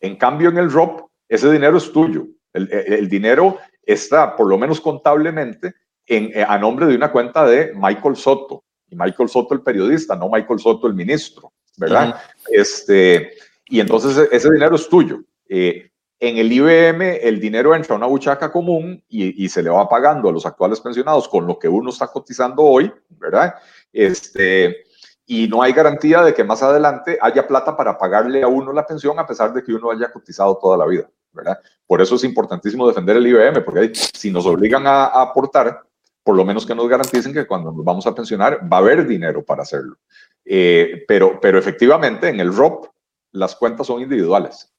En 0.00 0.16
cambio, 0.16 0.48
en 0.48 0.58
el 0.58 0.72
ROP, 0.72 1.10
ese 1.28 1.48
dinero 1.52 1.76
es 1.76 1.92
tuyo. 1.92 2.26
El, 2.52 3.08
dinero 3.08 3.58
está, 3.84 4.34
por 4.34 4.48
lo 4.48 4.58
menos 4.58 4.80
contablemente, 4.80 5.74
en, 6.10 6.32
a 6.46 6.58
nombre 6.58 6.86
de 6.86 6.96
una 6.96 7.10
cuenta 7.10 7.46
de 7.46 7.72
Michael 7.74 8.16
Soto. 8.16 8.64
Y 8.88 8.96
Michael 8.96 9.28
Soto 9.28 9.54
el 9.54 9.62
periodista, 9.62 10.16
no 10.16 10.28
Michael 10.28 10.58
Soto 10.58 10.88
el 10.88 10.94
ministro. 10.94 11.52
¿verdad? 11.76 12.20
este, 12.50 13.32
y 13.66 13.80
entonces 13.80 14.28
ese 14.30 14.50
dinero 14.50 14.76
es 14.76 14.88
tuyo. 14.88 15.20
Eh, 15.48 15.90
en 16.18 16.36
el 16.36 16.52
IBM 16.52 17.18
el 17.22 17.40
dinero 17.40 17.74
entra 17.74 17.94
a 17.94 17.98
una 17.98 18.06
buchaca 18.06 18.52
común 18.52 19.02
y, 19.08 19.42
y, 19.42 19.48
se 19.48 19.62
le 19.62 19.70
va 19.70 19.88
pagando 19.88 20.28
a 20.28 20.32
los 20.32 20.44
actuales 20.44 20.80
pensionados 20.80 21.26
con 21.26 21.46
lo 21.46 21.58
que 21.58 21.68
uno 21.68 21.88
está 21.88 22.08
cotizando 22.08 22.62
hoy, 22.62 22.92
¿verdad? 23.08 23.54
Este, 23.90 24.84
y 25.24 25.48
no 25.48 25.62
hay 25.62 25.72
garantía 25.72 26.22
de 26.22 26.34
que 26.34 26.44
más 26.44 26.62
adelante 26.62 27.16
haya 27.22 27.46
plata 27.46 27.74
para 27.76 27.96
pagarle 27.96 28.42
a 28.42 28.48
uno 28.48 28.72
la 28.72 28.84
pensión 28.84 29.18
a 29.18 29.26
pesar 29.26 29.54
de 29.54 29.62
que 29.62 29.72
uno 29.72 29.90
haya 29.90 30.12
cotizado 30.12 30.58
toda 30.58 30.76
la 30.76 30.86
vida, 30.86 31.08
¿verdad? 31.32 31.58
Por 31.86 32.02
eso 32.02 32.16
es 32.16 32.24
importantísimo 32.24 32.86
defender 32.86 33.16
el 33.16 33.26
IBM, 33.26 33.64
porque 33.64 33.92
si 33.94 34.30
nos 34.30 34.44
obligan 34.44 34.86
a 34.86 35.06
aportar, 35.06 35.82
por 36.22 36.36
lo 36.36 36.44
menos 36.44 36.66
que 36.66 36.74
nos 36.74 36.88
garanticen 36.88 37.32
que 37.32 37.46
cuando 37.46 37.72
nos 37.72 37.84
vamos 37.84 38.06
a 38.06 38.14
pensionar 38.14 38.60
va 38.70 38.78
a 38.78 38.80
haber 38.80 39.06
dinero 39.06 39.44
para 39.44 39.62
hacerlo. 39.62 39.96
Eh, 40.44 41.04
pero, 41.06 41.40
pero 41.40 41.58
efectivamente 41.58 42.28
en 42.28 42.40
el 42.40 42.54
ROP 42.54 42.86
las 43.32 43.56
cuentas 43.56 43.86
son 43.86 44.02
individuales. 44.02 44.72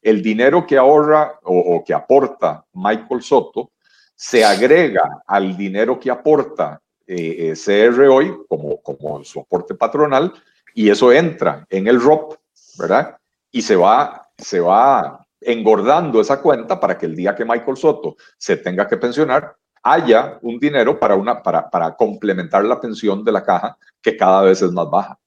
El 0.00 0.22
dinero 0.22 0.64
que 0.66 0.78
ahorra 0.78 1.38
o, 1.42 1.82
que 1.84 1.92
aporta 1.92 2.64
Michael 2.74 3.22
Soto 3.22 3.72
se 4.14 4.44
agrega 4.44 5.22
al 5.26 5.56
dinero 5.56 5.98
que 5.98 6.10
aporta 6.10 6.80
eh 7.06 7.54
CR 7.56 8.02
hoy 8.08 8.36
como, 8.48 8.80
como 8.82 9.24
su 9.24 9.40
aporte 9.40 9.74
patronal 9.74 10.32
y 10.74 10.90
eso 10.90 11.12
entra 11.12 11.66
en 11.70 11.88
el 11.88 12.00
ROP, 12.00 12.34
¿verdad? 12.78 13.16
Y 13.50 13.62
se 13.62 13.74
va, 13.74 14.30
se 14.36 14.60
va 14.60 15.26
engordando 15.40 16.20
esa 16.20 16.40
cuenta 16.40 16.78
para 16.78 16.98
que 16.98 17.06
el 17.06 17.16
día 17.16 17.34
que 17.34 17.44
Michael 17.44 17.76
Soto 17.76 18.16
se 18.36 18.56
tenga 18.56 18.86
que 18.86 18.96
pensionar, 18.96 19.56
haya 19.92 20.38
un 20.42 20.58
dinero 20.58 20.98
para, 20.98 21.14
una, 21.14 21.42
para, 21.42 21.68
para 21.68 21.94
complementar 21.96 22.64
la 22.64 22.80
pensión 22.80 23.24
de 23.24 23.32
la 23.32 23.42
caja 23.42 23.76
que 24.00 24.16
cada 24.16 24.42
vez 24.42 24.62
es 24.62 24.70
más 24.70 24.88
baja. 24.88 25.18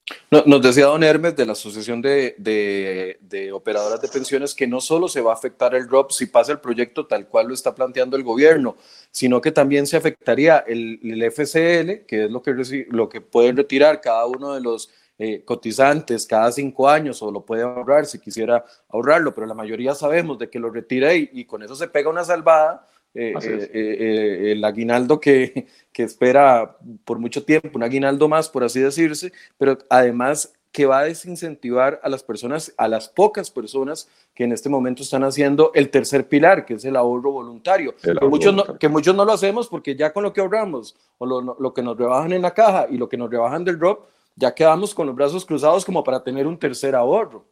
Nos 0.46 0.62
decía 0.62 0.86
don 0.86 1.04
Hermes 1.04 1.36
de 1.36 1.46
la 1.46 1.54
Asociación 1.54 2.02
de, 2.02 2.36
de, 2.38 3.52
Operadoras 3.52 4.02
de 4.02 4.08
Pensiones 4.08 4.54
que 4.54 4.68
no 4.68 4.82
solo 4.82 5.08
se 5.08 5.22
va 5.22 5.32
a 5.32 5.36
afectar 5.36 5.76
el 5.76 5.88
ROP 5.88 6.12
si 6.12 6.26
pasa 6.26 6.52
el 6.52 6.60
proyecto 6.60 7.06
tal 7.06 7.28
cual 7.28 7.48
lo 7.48 7.54
está 7.54 7.76
planteando 7.76 8.18
el 8.18 8.24
gobierno, 8.24 8.76
sino 9.12 9.42
que 9.42 9.52
también 9.52 9.88
se 9.88 9.98
afectaría 9.98 10.60
el, 10.60 11.00
el 11.04 11.32
FCL, 11.32 12.06
que 12.06 12.26
es 12.26 12.32
lo 12.32 12.42
que, 12.42 12.86
lo 12.90 13.10
que 13.10 13.22
pueden 13.22 13.58
retirar 13.58 14.02
cada 14.02 14.26
uno 14.26 14.54
de 14.54 14.62
los 14.62 14.90
eh, 15.18 15.44
cotizantes 15.46 16.26
cada 16.26 16.52
cinco 16.52 16.90
años 16.90 17.22
o 17.22 17.32
lo 17.32 17.46
puede 17.46 17.62
ahorrar 17.62 18.06
si 18.06 18.20
quisiera 18.20 18.66
ahorrarlo, 18.90 19.36
pero 19.36 19.46
la 19.46 19.54
mayoría 19.54 19.94
sabemos 19.94 20.40
de 20.40 20.50
que 20.50 20.60
lo 20.60 20.72
retira 20.72 21.14
y, 21.14 21.30
y 21.32 21.46
con 21.46 21.62
eso 21.62 21.76
se 21.76 21.88
pega 21.88 22.10
una 22.10 22.24
salvada 22.24 22.88
eh, 23.14 23.34
eh, 23.42 23.70
eh, 23.74 24.52
el 24.54 24.64
aguinaldo 24.64 25.20
que, 25.20 25.68
que, 25.92 26.04
espera 26.04 26.78
por 27.04 27.20
mucho 27.20 27.44
tiempo, 27.44 27.72
un 27.74 27.84
aguinaldo 27.84 28.30
más, 28.30 28.50
por 28.50 28.64
así 28.64 28.80
decirse, 28.80 29.34
pero 29.58 29.78
además 29.90 30.54
que 30.72 30.86
va 30.86 31.00
a 31.00 31.04
desincentivar 31.04 32.00
a 32.02 32.08
las 32.08 32.24
personas, 32.24 32.74
a 32.78 32.88
las 32.88 33.10
pocas 33.10 33.52
personas 33.52 34.08
que 34.34 34.46
en 34.46 34.54
este 34.54 34.70
momento 34.70 35.04
están 35.04 35.26
haciendo 35.26 35.72
el 35.74 35.90
tercer 35.90 36.30
pilar, 36.30 36.66
que 36.66 36.76
es 36.76 36.86
el 36.86 36.96
ahorro 36.96 37.32
voluntario. 37.32 37.94
que, 37.98 38.14
muchos 38.26 38.56
No, 38.56 38.80
que 38.80 38.88
muchos 38.88 39.14
no 39.14 39.26
lo 39.26 39.34
hacemos 39.34 39.68
porque 39.68 39.96
ya 39.96 40.14
con 40.14 40.24
lo 40.24 40.32
que 40.32 40.40
ahorramos 40.40 40.96
o 41.18 41.26
lo, 41.26 41.42
lo, 41.42 41.74
que 41.74 41.82
nos 41.82 41.98
rebajan 41.98 42.32
en 42.32 42.42
la 42.42 42.54
caja 42.54 42.88
y 42.90 42.98
lo 42.98 43.10
que 43.10 43.18
nos 43.18 43.30
rebajan 43.30 43.66
del 43.66 43.78
drop, 43.78 44.08
ya 44.38 44.56
quedamos 44.56 44.96
con 44.96 45.08
los 45.08 45.16
brazos 45.16 45.46
cruzados 45.46 45.84
como 45.84 46.06
para 46.06 46.24
tener 46.24 46.48
un 46.48 46.58
tercer 46.58 46.96
ahorro. 46.96 47.46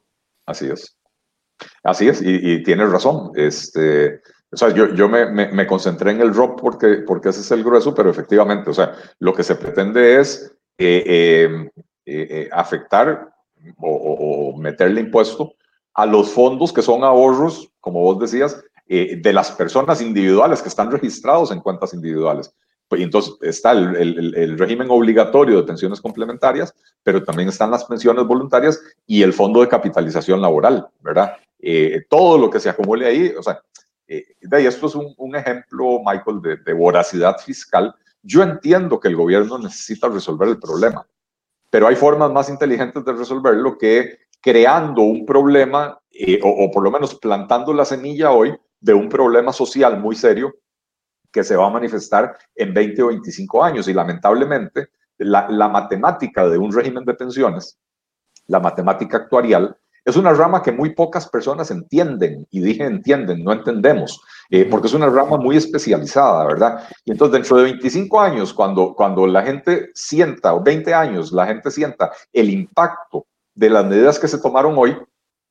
Así 0.45 0.67
es. 0.67 0.95
Así 1.83 2.07
es, 2.07 2.21
y, 2.21 2.53
y 2.53 2.63
tienes 2.63 2.89
razón. 2.89 3.31
Este, 3.35 4.21
o 4.51 4.57
sea, 4.57 4.69
yo, 4.69 4.93
yo 4.95 5.07
me, 5.07 5.27
me, 5.27 5.67
concentré 5.67 6.11
en 6.11 6.21
el 6.21 6.33
drop 6.33 6.59
porque, 6.59 7.03
porque 7.05 7.29
ese 7.29 7.41
es 7.41 7.51
el 7.51 7.63
grueso, 7.63 7.93
pero 7.93 8.09
efectivamente, 8.09 8.71
o 8.71 8.73
sea, 8.73 8.95
lo 9.19 9.33
que 9.33 9.43
se 9.43 9.55
pretende 9.55 10.19
es 10.19 10.51
eh, 10.77 11.03
eh, 11.05 11.69
eh, 12.05 12.49
afectar 12.51 13.31
o, 13.77 14.55
meterle 14.57 15.01
impuesto 15.01 15.53
a 15.93 16.05
los 16.05 16.31
fondos 16.31 16.73
que 16.73 16.81
son 16.81 17.03
ahorros, 17.03 17.69
como 17.79 18.01
vos 18.01 18.19
decías, 18.19 18.63
de 18.87 19.33
las 19.33 19.51
personas 19.51 20.01
individuales 20.01 20.63
que 20.63 20.69
están 20.69 20.89
registrados 20.89 21.51
en 21.51 21.59
cuentas 21.59 21.93
individuales. 21.93 22.51
Pues, 22.87 23.01
entonces 23.01 23.35
está 23.41 23.71
el, 23.73 23.95
el, 23.95 24.35
el, 24.35 24.57
régimen 24.57 24.87
obligatorio 24.89 25.57
de 25.57 25.63
pensiones 25.67 26.01
complementarias, 26.01 26.73
pero 27.03 27.23
también 27.23 27.49
están 27.49 27.69
las 27.69 27.85
pensiones 27.85 28.25
voluntarias 28.25 28.81
y 29.05 29.21
el 29.21 29.31
fondo 29.31 29.61
de 29.61 29.67
capitalización 29.67 30.41
laboral, 30.41 30.87
¿verdad? 31.01 31.33
todo 32.09 32.37
lo 32.37 32.49
que 32.49 32.59
se 32.61 32.69
acumule 32.69 33.05
ahí, 33.05 33.33
o 33.37 33.43
sea, 33.43 33.61
eh, 34.09 34.25
de 34.41 34.65
esto 34.65 34.87
es 34.87 34.95
un, 34.95 35.35
ejemplo, 35.35 35.99
Michael, 36.03 36.63
de, 36.65 36.73
voracidad 36.73 37.37
fiscal. 37.37 37.93
Yo 38.23 38.41
entiendo 38.41 38.99
que 38.99 39.07
el 39.07 39.15
gobierno 39.15 39.59
necesita 39.59 40.09
resolver 40.09 40.49
el 40.49 40.57
problema, 40.57 41.05
pero 41.69 41.87
hay 41.87 41.95
formas 41.95 42.31
más 42.31 42.49
inteligentes 42.49 43.05
de 43.05 43.13
resolverlo 43.13 43.77
que 43.77 44.17
creando 44.41 45.03
un 45.03 45.27
problema 45.27 45.99
eh, 46.09 46.39
o, 46.43 46.71
por 46.71 46.83
lo 46.83 46.89
menos 46.89 47.13
plantando 47.15 47.71
la 47.71 47.85
semilla 47.85 48.31
hoy 48.31 48.57
de 48.79 48.95
un 48.95 49.09
problema 49.09 49.53
social 49.53 49.99
muy 49.99 50.15
serio 50.15 50.55
que 51.31 51.43
se 51.43 51.55
va 51.55 51.67
a 51.67 51.69
manifestar 51.69 52.35
en 52.55 52.73
20 52.73 53.03
o 53.03 53.07
25 53.07 53.63
años. 53.63 53.87
Y 53.87 53.93
lamentablemente, 53.93 54.87
la, 55.19 55.47
la 55.49 55.69
matemática 55.69 56.49
de 56.49 56.57
un 56.57 56.73
régimen 56.73 57.05
de 57.05 57.13
pensiones, 57.13 57.79
la 58.47 58.59
matemática 58.59 59.17
actuarial, 59.17 59.77
es 60.05 60.15
una 60.15 60.33
rama 60.33 60.61
que 60.61 60.71
muy 60.71 60.93
pocas 60.93 61.27
personas 61.27 61.71
entienden, 61.71 62.47
y 62.51 62.61
dije 62.61 62.83
entienden, 62.83 63.43
no 63.43 63.51
entendemos, 63.53 64.21
eh, 64.49 64.65
porque 64.65 64.87
es 64.87 64.93
una 64.93 65.07
rama 65.07 65.37
muy 65.37 65.57
especializada, 65.57 66.45
¿verdad? 66.45 66.87
Y 67.05 67.11
entonces 67.11 67.33
dentro 67.33 67.57
de 67.57 67.63
25 67.63 68.19
años, 68.19 68.53
cuando, 68.53 68.93
cuando 68.95 69.27
la 69.27 69.43
gente 69.43 69.89
sienta, 69.93 70.53
o 70.53 70.63
20 70.63 70.93
años, 70.93 71.31
la 71.31 71.45
gente 71.47 71.71
sienta 71.71 72.11
el 72.33 72.49
impacto 72.49 73.25
de 73.53 73.69
las 73.69 73.85
medidas 73.85 74.19
que 74.19 74.27
se 74.27 74.39
tomaron 74.39 74.75
hoy, 74.77 74.97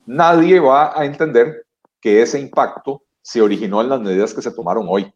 nadie 0.06 0.58
va 0.60 0.98
a 0.98 1.04
entender 1.04 1.66
que 2.00 2.22
ese 2.22 2.40
impacto 2.40 3.02
se 3.20 3.42
originó 3.42 3.80
en 3.82 3.90
las 3.90 4.00
medidas 4.00 4.32
que 4.32 4.42
se 4.42 4.50
tomaron 4.50 4.86
hoy, 4.88 5.12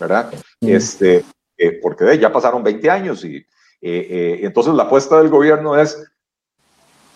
¿verdad? 0.00 0.32
Este, 0.60 1.24
eh, 1.56 1.78
porque 1.80 2.18
ya 2.18 2.32
pasaron 2.32 2.62
20 2.62 2.90
años 2.90 3.24
y 3.24 3.46
eh, 3.80 4.40
entonces 4.42 4.74
la 4.74 4.84
apuesta 4.84 5.18
del 5.18 5.28
gobierno 5.28 5.78
es 5.78 6.02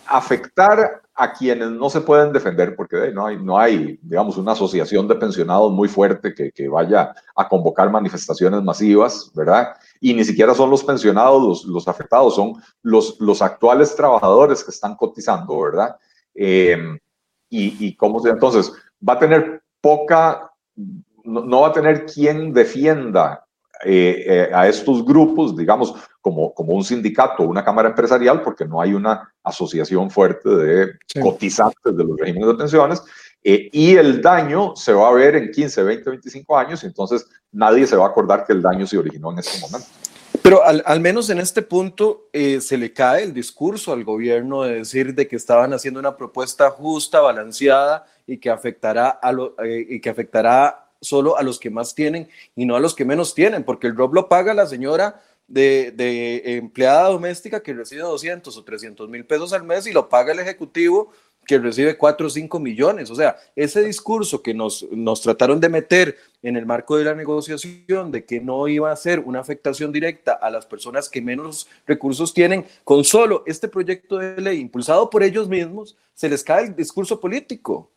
afectar 0.06 0.99
a 1.14 1.32
quienes 1.32 1.70
no 1.70 1.90
se 1.90 2.00
pueden 2.00 2.32
defender, 2.32 2.74
porque 2.76 3.10
no 3.12 3.26
hay, 3.26 3.36
no 3.36 3.58
hay, 3.58 3.98
digamos, 4.02 4.36
una 4.36 4.52
asociación 4.52 5.06
de 5.08 5.16
pensionados 5.16 5.72
muy 5.72 5.88
fuerte 5.88 6.34
que, 6.34 6.50
que, 6.52 6.68
vaya 6.68 7.14
a 7.36 7.48
convocar 7.48 7.90
manifestaciones 7.90 8.62
masivas, 8.62 9.30
¿verdad? 9.34 9.74
Y 10.00 10.14
ni 10.14 10.24
siquiera 10.24 10.54
son 10.54 10.70
los 10.70 10.84
pensionados 10.84 11.42
los, 11.42 11.64
los 11.64 11.88
afectados, 11.88 12.36
son 12.36 12.54
los, 12.82 13.20
los 13.20 13.42
actuales 13.42 13.94
trabajadores 13.94 14.64
que 14.64 14.70
están 14.70 14.94
cotizando, 14.94 15.60
¿verdad? 15.60 15.96
Em, 16.34 16.98
y, 17.48 17.86
y 17.86 17.96
cómo 17.96 18.20
se, 18.20 18.30
entonces, 18.30 18.72
va 19.06 19.14
a 19.14 19.18
tener 19.18 19.62
poca, 19.80 20.50
no, 21.24 21.60
va 21.60 21.68
a 21.68 21.72
tener 21.72 22.06
quien 22.06 22.52
defienda 22.52 23.44
eh, 23.84 24.24
eh, 24.26 24.50
a 24.54 24.68
estos 24.68 25.04
grupos, 25.04 25.56
digamos, 25.56 25.94
como, 26.20 26.54
como 26.54 26.74
un 26.74 26.84
sindicato 26.84 27.42
o 27.42 27.46
una 27.46 27.64
cámara 27.64 27.88
empresarial 27.88 28.42
porque 28.42 28.64
no 28.64 28.80
hay 28.80 28.94
una 28.94 29.32
asociación 29.42 30.10
fuerte 30.10 30.48
de 30.48 30.92
cotizantes 31.20 31.96
de 31.96 32.04
los 32.04 32.16
regímenes 32.18 32.48
de 32.48 32.54
pensiones. 32.54 33.02
Eh, 33.42 33.70
y 33.72 33.96
el 33.96 34.20
daño 34.20 34.76
se 34.76 34.92
va 34.92 35.08
a 35.08 35.12
ver 35.12 35.34
en 35.34 35.50
15, 35.50 35.82
20, 35.82 36.10
25 36.10 36.58
años, 36.58 36.82
y 36.82 36.86
entonces 36.86 37.26
nadie 37.52 37.86
se 37.86 37.96
va 37.96 38.06
a 38.06 38.08
acordar 38.08 38.44
que 38.44 38.52
el 38.52 38.60
daño 38.60 38.86
se 38.86 38.98
originó 38.98 39.32
en 39.32 39.38
este 39.38 39.58
momento. 39.60 39.88
Pero 40.42 40.64
al, 40.64 40.82
al 40.86 41.00
menos 41.00 41.28
en 41.30 41.38
este 41.38 41.62
punto 41.62 42.28
eh, 42.32 42.60
se 42.60 42.78
le 42.78 42.92
cae 42.92 43.24
el 43.24 43.34
discurso 43.34 43.92
al 43.92 44.04
gobierno 44.04 44.62
de 44.62 44.76
decir 44.76 45.14
de 45.14 45.26
que 45.26 45.36
estaban 45.36 45.72
haciendo 45.72 46.00
una 46.00 46.16
propuesta 46.16 46.70
justa, 46.70 47.20
balanceada 47.20 48.06
y 48.26 48.38
que 48.38 48.50
afectará, 48.50 49.08
a 49.08 49.32
lo, 49.32 49.54
eh, 49.62 49.86
y 49.88 50.00
que 50.00 50.08
afectará 50.08 50.86
solo 51.00 51.36
a 51.36 51.42
los 51.42 51.58
que 51.58 51.70
más 51.70 51.94
tienen 51.94 52.28
y 52.54 52.64
no 52.66 52.76
a 52.76 52.80
los 52.80 52.94
que 52.94 53.04
menos 53.04 53.34
tienen, 53.34 53.64
porque 53.64 53.86
el 53.86 53.96
ROB 53.96 54.14
lo 54.14 54.28
paga 54.28 54.54
la 54.54 54.66
señora 54.66 55.22
de, 55.50 55.92
de 55.94 56.56
empleada 56.56 57.10
doméstica 57.10 57.62
que 57.62 57.74
recibe 57.74 58.02
200 58.02 58.56
o 58.56 58.64
300 58.64 59.08
mil 59.10 59.26
pesos 59.26 59.52
al 59.52 59.64
mes 59.64 59.86
y 59.86 59.92
lo 59.92 60.08
paga 60.08 60.32
el 60.32 60.38
ejecutivo 60.38 61.12
que 61.46 61.58
recibe 61.58 61.96
4 61.96 62.26
o 62.26 62.30
5 62.30 62.60
millones. 62.60 63.10
O 63.10 63.14
sea, 63.14 63.36
ese 63.56 63.82
discurso 63.82 64.42
que 64.42 64.54
nos, 64.54 64.86
nos 64.92 65.20
trataron 65.20 65.58
de 65.58 65.68
meter 65.68 66.16
en 66.42 66.56
el 66.56 66.64
marco 66.64 66.96
de 66.96 67.04
la 67.04 67.14
negociación 67.14 68.12
de 68.12 68.24
que 68.24 68.40
no 68.40 68.68
iba 68.68 68.92
a 68.92 68.96
ser 68.96 69.20
una 69.20 69.40
afectación 69.40 69.90
directa 69.90 70.32
a 70.32 70.48
las 70.50 70.64
personas 70.66 71.08
que 71.08 71.20
menos 71.20 71.68
recursos 71.86 72.32
tienen, 72.32 72.64
con 72.84 73.02
solo 73.02 73.42
este 73.46 73.68
proyecto 73.68 74.18
de 74.18 74.40
ley 74.40 74.60
impulsado 74.60 75.10
por 75.10 75.22
ellos 75.22 75.48
mismos, 75.48 75.96
se 76.14 76.28
les 76.28 76.44
cae 76.44 76.66
el 76.66 76.76
discurso 76.76 77.18
político. 77.18 77.90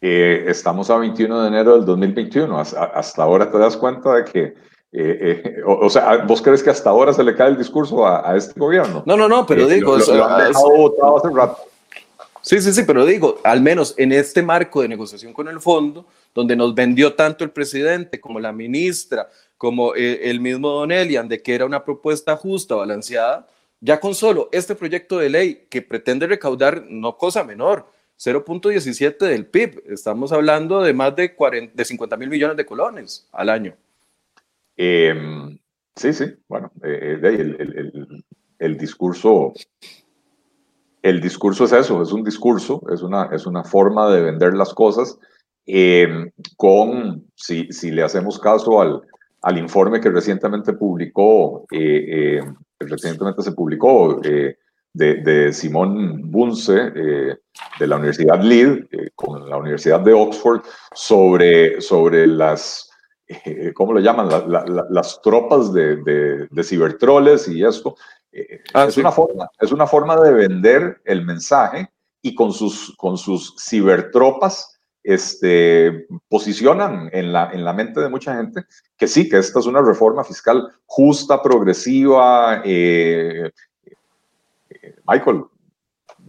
Eh, 0.00 0.44
estamos 0.48 0.90
a 0.90 0.98
21 0.98 1.42
de 1.42 1.48
enero 1.48 1.76
del 1.76 1.86
2021. 1.86 2.56
Hasta, 2.58 3.22
ahora 3.22 3.50
te 3.50 3.58
das 3.58 3.76
cuenta 3.76 4.14
de 4.14 4.24
que, 4.24 4.54
eh, 4.96 5.42
eh, 5.44 5.62
o, 5.66 5.90
sea, 5.90 6.18
¿vos 6.18 6.40
crees 6.40 6.62
que 6.62 6.70
hasta 6.70 6.88
ahora 6.88 7.12
se 7.12 7.24
le 7.24 7.34
cae 7.34 7.48
el 7.48 7.58
discurso 7.58 8.06
a, 8.06 8.36
este 8.36 8.58
gobierno? 8.58 9.02
No, 9.04 9.16
no, 9.16 9.28
no, 9.28 9.44
pero 9.44 9.66
digo, 9.66 9.98
Sí, 12.40 12.60
sí, 12.60 12.72
sí, 12.72 12.82
pero 12.86 13.04
digo, 13.04 13.38
al 13.42 13.60
menos 13.60 13.94
en 13.96 14.12
este 14.12 14.42
marco 14.42 14.82
de 14.82 14.88
negociación 14.88 15.32
con 15.32 15.48
el 15.48 15.60
fondo, 15.60 16.06
donde 16.32 16.54
nos 16.54 16.74
vendió 16.74 17.14
tanto 17.14 17.42
el 17.42 17.50
presidente 17.50 18.20
como 18.20 18.38
la 18.38 18.52
ministra, 18.52 19.28
como 19.56 19.96
eh, 19.96 20.30
el 20.30 20.40
mismo 20.40 20.68
Don 20.68 20.92
Elian, 20.92 21.26
de 21.26 21.42
que 21.42 21.54
era 21.54 21.64
una 21.64 21.84
propuesta 21.84 22.36
justa, 22.36 22.76
balanceada, 22.76 23.48
ya 23.80 23.98
con 23.98 24.14
solo 24.14 24.48
este 24.52 24.76
proyecto 24.76 25.18
de 25.18 25.30
ley 25.30 25.66
que 25.70 25.82
pretende 25.82 26.26
recaudar, 26.28 26.84
no 26.88 27.16
cosa 27.16 27.42
menor, 27.42 27.86
0.17 28.16 29.18
del 29.18 29.46
PIB, 29.46 29.82
estamos 29.88 30.30
hablando 30.30 30.82
de 30.82 30.92
más 30.92 31.16
de, 31.16 31.34
40, 31.34 31.72
de 31.74 31.84
50 31.84 32.16
mil 32.16 32.28
millones 32.28 32.56
de 32.56 32.66
colones 32.66 33.26
al 33.32 33.48
año. 33.48 33.74
Em, 34.76 35.58
sí, 35.94 36.12
sí, 36.12 36.26
bueno, 36.48 36.72
eh, 36.82 37.18
eh, 37.22 37.26
el, 37.26 37.56
el, 37.60 38.24
el 38.58 38.78
discurso 38.78 39.52
el 41.04 41.20
discurso 41.20 41.66
es 41.66 41.72
eso, 41.72 42.00
es 42.00 42.12
un 42.12 42.24
discurso, 42.24 42.82
es 42.90 43.02
una, 43.02 43.28
es 43.30 43.44
una 43.44 43.62
forma 43.62 44.10
de 44.10 44.22
vender 44.22 44.54
las 44.54 44.72
cosas 44.72 45.18
eh, 45.66 46.30
con, 46.56 47.26
si, 47.34 47.70
si, 47.70 47.90
le 47.90 48.02
hacemos 48.02 48.38
caso 48.38 48.80
al, 48.80 49.02
al 49.42 49.58
informe 49.58 50.00
que 50.00 50.08
recientemente 50.08 50.72
publicó, 50.72 51.66
eh, 51.70 52.38
eh, 52.38 52.42
recientemente 52.80 53.42
se 53.42 53.52
publicó 53.52 54.18
de, 54.22 54.56
de, 54.94 55.52
Simón 55.52 56.30
Bunce 56.30 56.72
de 56.72 57.86
la 57.86 57.96
Universidad 57.96 58.42
Leeds 58.42 58.88
con 59.14 59.46
la 59.46 59.58
Universidad 59.58 60.00
de 60.00 60.14
Oxford 60.14 60.62
sobre, 60.94 61.82
sobre 61.82 62.26
las, 62.26 62.83
¿cómo 63.74 63.92
lo 63.92 64.00
llaman? 64.00 64.28
las 64.90 65.20
tropas 65.22 65.72
de, 65.72 65.96
de, 65.96 66.46
de 66.50 66.64
cibertroles 66.64 67.48
y 67.48 67.64
esto. 67.64 67.96
Ah, 68.72 68.86
es, 68.86 68.96
una 68.96 69.12
forma, 69.12 69.48
es 69.60 69.70
una 69.70 69.86
forma 69.86 70.20
de 70.20 70.32
vender 70.32 71.00
el 71.04 71.24
mensaje 71.24 71.88
y 72.20 72.34
con 72.34 72.52
sus, 72.52 72.94
con 72.96 73.16
sus 73.16 73.54
cibertropas 73.58 74.74
este, 75.04 76.06
posicionan 76.28 77.10
en 77.12 77.32
la, 77.32 77.50
en 77.52 77.64
la 77.64 77.74
mente 77.74 78.00
de 78.00 78.08
mucha 78.08 78.34
gente 78.36 78.64
que 78.96 79.06
sí, 79.06 79.28
que 79.28 79.38
esta 79.38 79.60
es 79.60 79.66
una 79.66 79.82
reforma 79.82 80.24
fiscal 80.24 80.72
justa, 80.86 81.42
progresiva. 81.42 82.62
Eh, 82.64 83.50
eh, 84.70 84.96
Michael, 85.06 85.44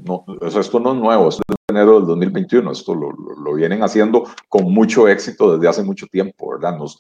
no, 0.06 0.26
esto 0.42 0.80
no 0.80 0.94
es 0.94 1.00
nuevo, 1.00 1.30
esto 1.30 1.42
es 1.48 1.56
de 1.68 1.80
enero 1.80 1.98
del 2.00 2.08
2021, 2.08 2.72
esto 2.72 2.96
lo, 2.96 3.12
lo, 3.12 3.54
vienen 3.54 3.84
haciendo 3.84 4.24
con 4.48 4.72
mucho 4.72 5.08
éxito 5.08 5.54
desde 5.54 5.68
hace 5.68 5.84
mucho 5.84 6.08
tiempo, 6.08 6.52
¿verdad? 6.52 6.78
Nos 6.78 7.00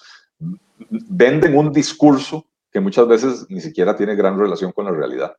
venden 0.79 1.57
un 1.57 1.71
discurso 1.71 2.45
que 2.71 2.79
muchas 2.79 3.07
veces 3.07 3.45
ni 3.49 3.61
siquiera 3.61 3.95
tiene 3.95 4.15
gran 4.15 4.37
relación 4.37 4.71
con 4.71 4.85
la 4.85 4.91
realidad. 4.91 5.35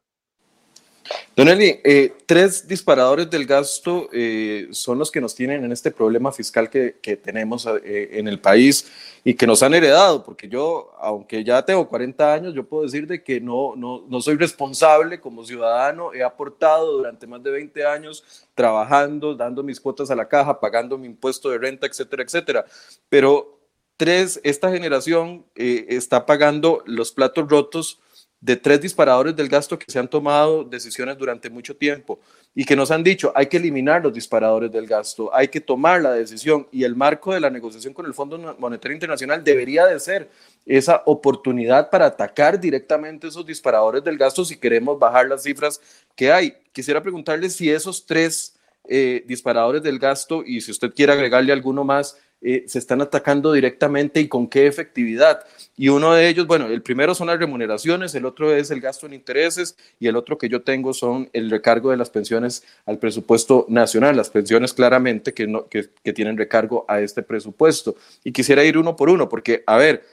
Don 1.34 1.48
Eli, 1.48 1.80
eh, 1.84 2.14
tres 2.24 2.66
disparadores 2.66 3.28
del 3.28 3.44
gasto 3.44 4.08
eh, 4.10 4.68
son 4.70 4.98
los 4.98 5.10
que 5.10 5.20
nos 5.20 5.34
tienen 5.34 5.64
en 5.64 5.72
este 5.72 5.90
problema 5.90 6.32
fiscal 6.32 6.70
que, 6.70 6.94
tenemos 7.22 7.66
eh, 7.66 8.08
en 8.12 8.26
el 8.26 8.40
país 8.40 8.90
y 9.22 9.34
que 9.34 9.46
nos 9.46 9.62
han 9.62 9.74
heredado, 9.74 10.24
porque 10.24 10.48
yo, 10.48 10.94
aunque 10.98 11.44
ya 11.44 11.62
tengo 11.62 11.88
40 11.88 12.32
años, 12.32 12.54
yo 12.54 12.64
puedo 12.64 12.84
decir 12.84 13.06
de 13.06 13.22
que 13.22 13.40
no, 13.40 13.74
no, 13.76 14.04
no 14.08 14.20
soy 14.22 14.36
responsable 14.36 15.20
como 15.20 15.44
ciudadano, 15.44 16.14
he 16.14 16.22
aportado 16.22 16.92
durante 16.92 17.26
más 17.26 17.42
de 17.42 17.50
20 17.50 17.86
años 17.86 18.24
trabajando, 18.54 19.34
dando 19.34 19.62
mis 19.62 19.78
cuotas 19.78 20.10
a 20.10 20.16
la 20.16 20.28
caja, 20.28 20.58
pagando 20.58 20.96
mi 20.96 21.06
impuesto 21.06 21.50
de 21.50 21.58
renta, 21.58 21.86
etcétera, 21.86 22.22
etcétera, 22.22 22.64
pero 23.08 23.52
Tres, 23.98 24.38
esta 24.44 24.70
generación 24.70 25.46
está 25.54 26.26
pagando 26.26 26.82
los 26.84 27.12
platos 27.12 27.48
rotos 27.48 27.98
de 28.40 28.56
tres 28.56 28.80
disparadores 28.80 29.34
del 29.34 29.48
gasto 29.48 29.78
que 29.78 29.90
se 29.90 29.98
han 29.98 30.08
tomado 30.08 30.62
decisiones 30.62 31.16
durante 31.16 31.48
mucho 31.48 31.74
tiempo 31.74 32.20
y 32.54 32.64
que 32.64 32.76
nos 32.76 32.90
han 32.90 33.02
dicho 33.02 33.32
hay 33.34 33.46
que 33.46 33.56
eliminar 33.56 34.02
los 34.02 34.12
disparadores 34.12 34.70
del 34.70 34.86
gasto, 34.86 35.34
hay 35.34 35.48
que 35.48 35.60
tomar 35.60 36.02
la 36.02 36.12
decisión 36.12 36.68
y 36.70 36.84
el 36.84 36.94
marco 36.94 37.32
de 37.32 37.40
la 37.40 37.50
negociación 37.50 37.94
con 37.94 38.06
el 38.06 38.14
Fondo 38.14 38.56
Monetario 38.58 38.94
Internacional 38.94 39.42
debería 39.42 39.86
de 39.86 39.98
ser 39.98 40.30
esa 40.66 41.02
oportunidad 41.06 41.90
para 41.90 42.06
atacar 42.06 42.60
directamente 42.60 43.28
esos 43.28 43.46
disparadores 43.46 44.04
del 44.04 44.18
gasto 44.18 44.44
si 44.44 44.56
queremos 44.56 44.98
bajar 44.98 45.26
las 45.26 45.42
cifras 45.42 45.80
que 46.14 46.30
hay. 46.30 46.54
Quisiera 46.72 47.02
preguntarle 47.02 47.48
si 47.50 47.70
esos 47.70 48.04
tres 48.04 48.56
eh, 48.88 49.24
disparadores 49.26 49.82
del 49.82 49.98
gasto 49.98 50.44
y 50.44 50.60
si 50.60 50.70
usted 50.70 50.92
quiere 50.94 51.12
agregarle 51.12 51.52
alguno 51.52 51.84
más, 51.84 52.16
eh, 52.42 52.64
se 52.66 52.78
están 52.78 53.00
atacando 53.00 53.52
directamente 53.52 54.20
y 54.20 54.28
con 54.28 54.46
qué 54.46 54.66
efectividad. 54.66 55.44
Y 55.76 55.88
uno 55.88 56.12
de 56.12 56.28
ellos, 56.28 56.46
bueno, 56.46 56.66
el 56.66 56.82
primero 56.82 57.14
son 57.14 57.28
las 57.28 57.38
remuneraciones, 57.38 58.14
el 58.14 58.26
otro 58.26 58.54
es 58.54 58.70
el 58.70 58.80
gasto 58.80 59.06
en 59.06 59.14
intereses 59.14 59.76
y 59.98 60.06
el 60.06 60.16
otro 60.16 60.36
que 60.36 60.48
yo 60.48 60.62
tengo 60.62 60.92
son 60.92 61.30
el 61.32 61.50
recargo 61.50 61.90
de 61.90 61.96
las 61.96 62.10
pensiones 62.10 62.62
al 62.84 62.98
presupuesto 62.98 63.64
nacional, 63.68 64.16
las 64.16 64.30
pensiones 64.30 64.74
claramente 64.74 65.32
que, 65.32 65.46
no, 65.46 65.66
que, 65.68 65.88
tienen 66.12 66.36
recargo 66.36 66.84
a 66.88 67.00
este 67.00 67.22
presupuesto. 67.22 67.96
Y 68.22 68.32
quisiera 68.32 68.64
ir 68.64 68.76
uno 68.76 68.96
por 68.96 69.08
uno, 69.08 69.28
porque, 69.28 69.64
a 69.66 69.76
ver, 69.78 70.04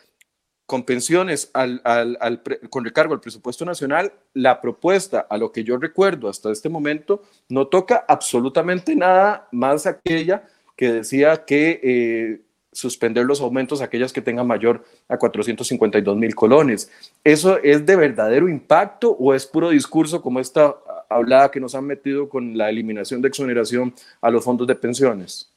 con 0.65 0.83
pensiones 0.83 1.51
al, 1.53 1.81
al, 1.83 2.41
con 2.69 2.85
recargo 2.85 3.13
al 3.13 3.19
presupuesto 3.19 3.65
nacional, 3.65 4.13
la 4.33 4.61
propuesta, 4.61 5.27
a 5.29 5.37
lo 5.37 5.51
que 5.51 5.63
yo 5.63 5.77
recuerdo 5.77 6.29
hasta 6.29 6.51
este 6.51 6.69
momento, 6.69 7.21
no 7.49 7.67
toca 7.67 8.05
absolutamente 8.07 8.95
nada 8.95 9.49
más 9.51 9.85
aquella 9.85 10.47
que 10.75 10.91
decía 10.91 11.45
que 11.45 11.79
eh, 11.83 12.41
suspender 12.71 13.25
los 13.25 13.41
aumentos 13.41 13.81
a 13.81 13.85
aquellas 13.85 14.11
que 14.11 14.21
tengan 14.21 14.47
mayor 14.47 14.83
a 15.07 15.17
452 15.17 16.17
mil 16.17 16.35
colones. 16.35 16.91
¿Eso 17.23 17.57
es 17.59 17.85
de 17.85 17.95
verdadero 17.95 18.49
impacto 18.49 19.11
o 19.11 19.33
es 19.33 19.45
puro 19.45 19.69
discurso 19.69 20.21
como 20.21 20.39
esta 20.39 20.75
hablada 21.09 21.51
que 21.51 21.59
nos 21.59 21.75
han 21.75 21.85
metido 21.85 22.27
con 22.27 22.57
la 22.57 22.69
eliminación 22.69 23.21
de 23.21 23.27
exoneración 23.27 23.93
a 24.21 24.29
los 24.29 24.43
fondos 24.43 24.67
de 24.67 24.75
pensiones? 24.75 25.49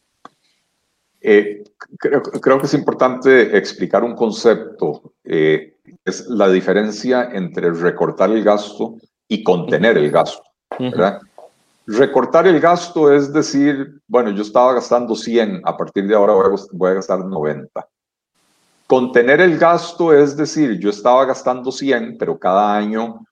Eh, 1.21 1.65
creo, 1.99 2.23
creo, 2.23 2.61
que 2.61 2.67
es 2.67 2.75
importante 2.75 3.57
explicar 3.57 4.05
un 4.05 4.15
concepto. 4.15 5.15
Eh, 5.25 5.75
es 6.05 6.27
la 6.29 6.49
diferencia 6.49 7.31
entre 7.33 7.71
recortar 7.73 8.31
el 8.31 8.45
gasto 8.45 8.97
y 9.27 9.43
contener 9.43 9.97
el 9.99 10.11
gasto. 10.11 10.43
¿verdad? 10.79 11.21
Recortar 11.87 12.49
el 12.49 12.61
gasto 12.61 13.13
es 13.13 13.33
decir, 13.33 14.01
bueno, 14.09 14.31
yo 14.31 14.43
estaba 14.43 14.75
gastando 14.75 15.15
100, 15.15 15.63
a 15.65 15.77
partir 15.77 16.09
de 16.09 16.17
ahora 16.17 16.35
voy 16.73 16.91
a, 16.91 16.95
gastar 16.95 17.25
90. 17.25 17.89
Contener 18.89 19.41
el 19.41 19.57
gasto 19.57 20.13
es 20.13 20.37
decir, 20.37 20.81
yo 20.81 20.91
estaba 20.91 21.25
gastando 21.25 21.71
100, 21.71 22.19
pero 22.19 22.37
cada 22.39 22.77
año 22.77 23.25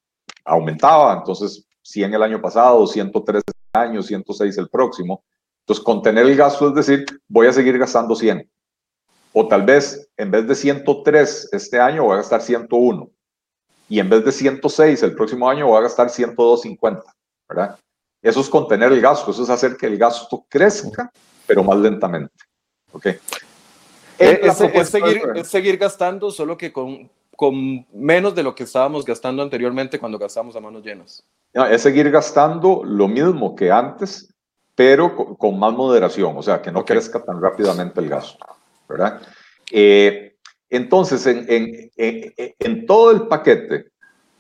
aumentaba, 0.45 1.15
entonces 1.15 1.67
100 1.83 2.15
el 2.15 2.23
año 2.23 2.41
pasado, 2.41 2.87
103 2.87 3.43
el 3.47 3.81
año, 3.81 4.03
106 4.03 4.59
el 4.59 4.69
próximo. 4.69 5.25
Entonces, 5.63 5.85
contener 5.85 6.27
el 6.27 6.37
gasto 6.37 6.69
es 6.69 6.75
decir, 6.75 7.07
voy 7.27 7.49
a 7.49 7.53
seguir 7.53 7.77
gastando 7.77 8.15
100. 8.15 8.49
O 9.33 9.49
tal 9.49 9.65
vez 9.65 10.09
en 10.17 10.31
vez 10.31 10.47
de 10.47 10.55
103 10.55 11.49
este 11.53 11.81
año 11.81 12.05
voy 12.05 12.15
a 12.15 12.17
gastar 12.19 12.41
101. 12.41 13.11
Y 13.89 13.99
en 13.99 14.09
vez 14.09 14.25
de 14.25 14.31
106 14.31 15.03
el 15.03 15.15
próximo 15.17 15.49
año 15.49 15.67
voy 15.67 15.79
a 15.79 15.83
gastar 15.83 16.09
102.50, 16.09 17.03
¿verdad? 17.49 17.79
Eso 18.25 18.41
es 18.41 18.49
contener 18.49 18.91
el 18.93 19.01
gasto, 19.01 19.31
eso 19.31 19.45
es 19.45 19.51
hacer 19.51 19.77
que 19.77 19.87
el 19.87 19.97
gasto 19.97 20.45
crezca, 20.49 21.13
pero 21.47 21.63
más 21.63 21.79
lentamente. 21.79 22.35
¿Ok? 22.91 23.07
Es, 24.19 24.57
seguir, 24.89 25.45
seguir, 25.45 25.77
gastando, 25.77 26.31
solo 26.31 26.57
que 26.57 26.73
con 26.73 27.11
con 27.37 27.87
menos 27.93 28.35
de 28.35 28.43
lo 28.43 28.55
que 28.55 28.65
estábamos 28.65 29.05
gastando 29.05 29.43
anteriormente 29.43 29.99
cuando 29.99 30.19
gastamos 30.19 30.55
a 30.57 30.61
manos 30.61 30.85
llenas. 30.85 31.23
es 31.71 31.83
seguir 31.83 32.11
gastando 32.11 32.83
lo 32.85 33.09
mismo 33.09 33.55
que 33.55 33.71
antes, 33.71 34.33
pero 34.75 35.37
con, 35.37 35.59
más 35.59 35.73
moderación, 35.73 36.37
o 36.37 36.43
sea, 36.43 36.61
que 36.61 36.73
no 36.73 36.85
crezca 36.85 37.23
tan 37.23 37.41
rápidamente 37.41 38.01
el 38.01 38.09
gasto, 38.09 38.45
¿verdad? 38.89 39.21
Eh, 39.71 40.37
entonces, 40.71 41.27
en, 41.27 41.45
en, 41.49 41.91
en, 41.97 42.87
todo 42.87 43.13
el 43.13 43.29
paquete 43.29 43.93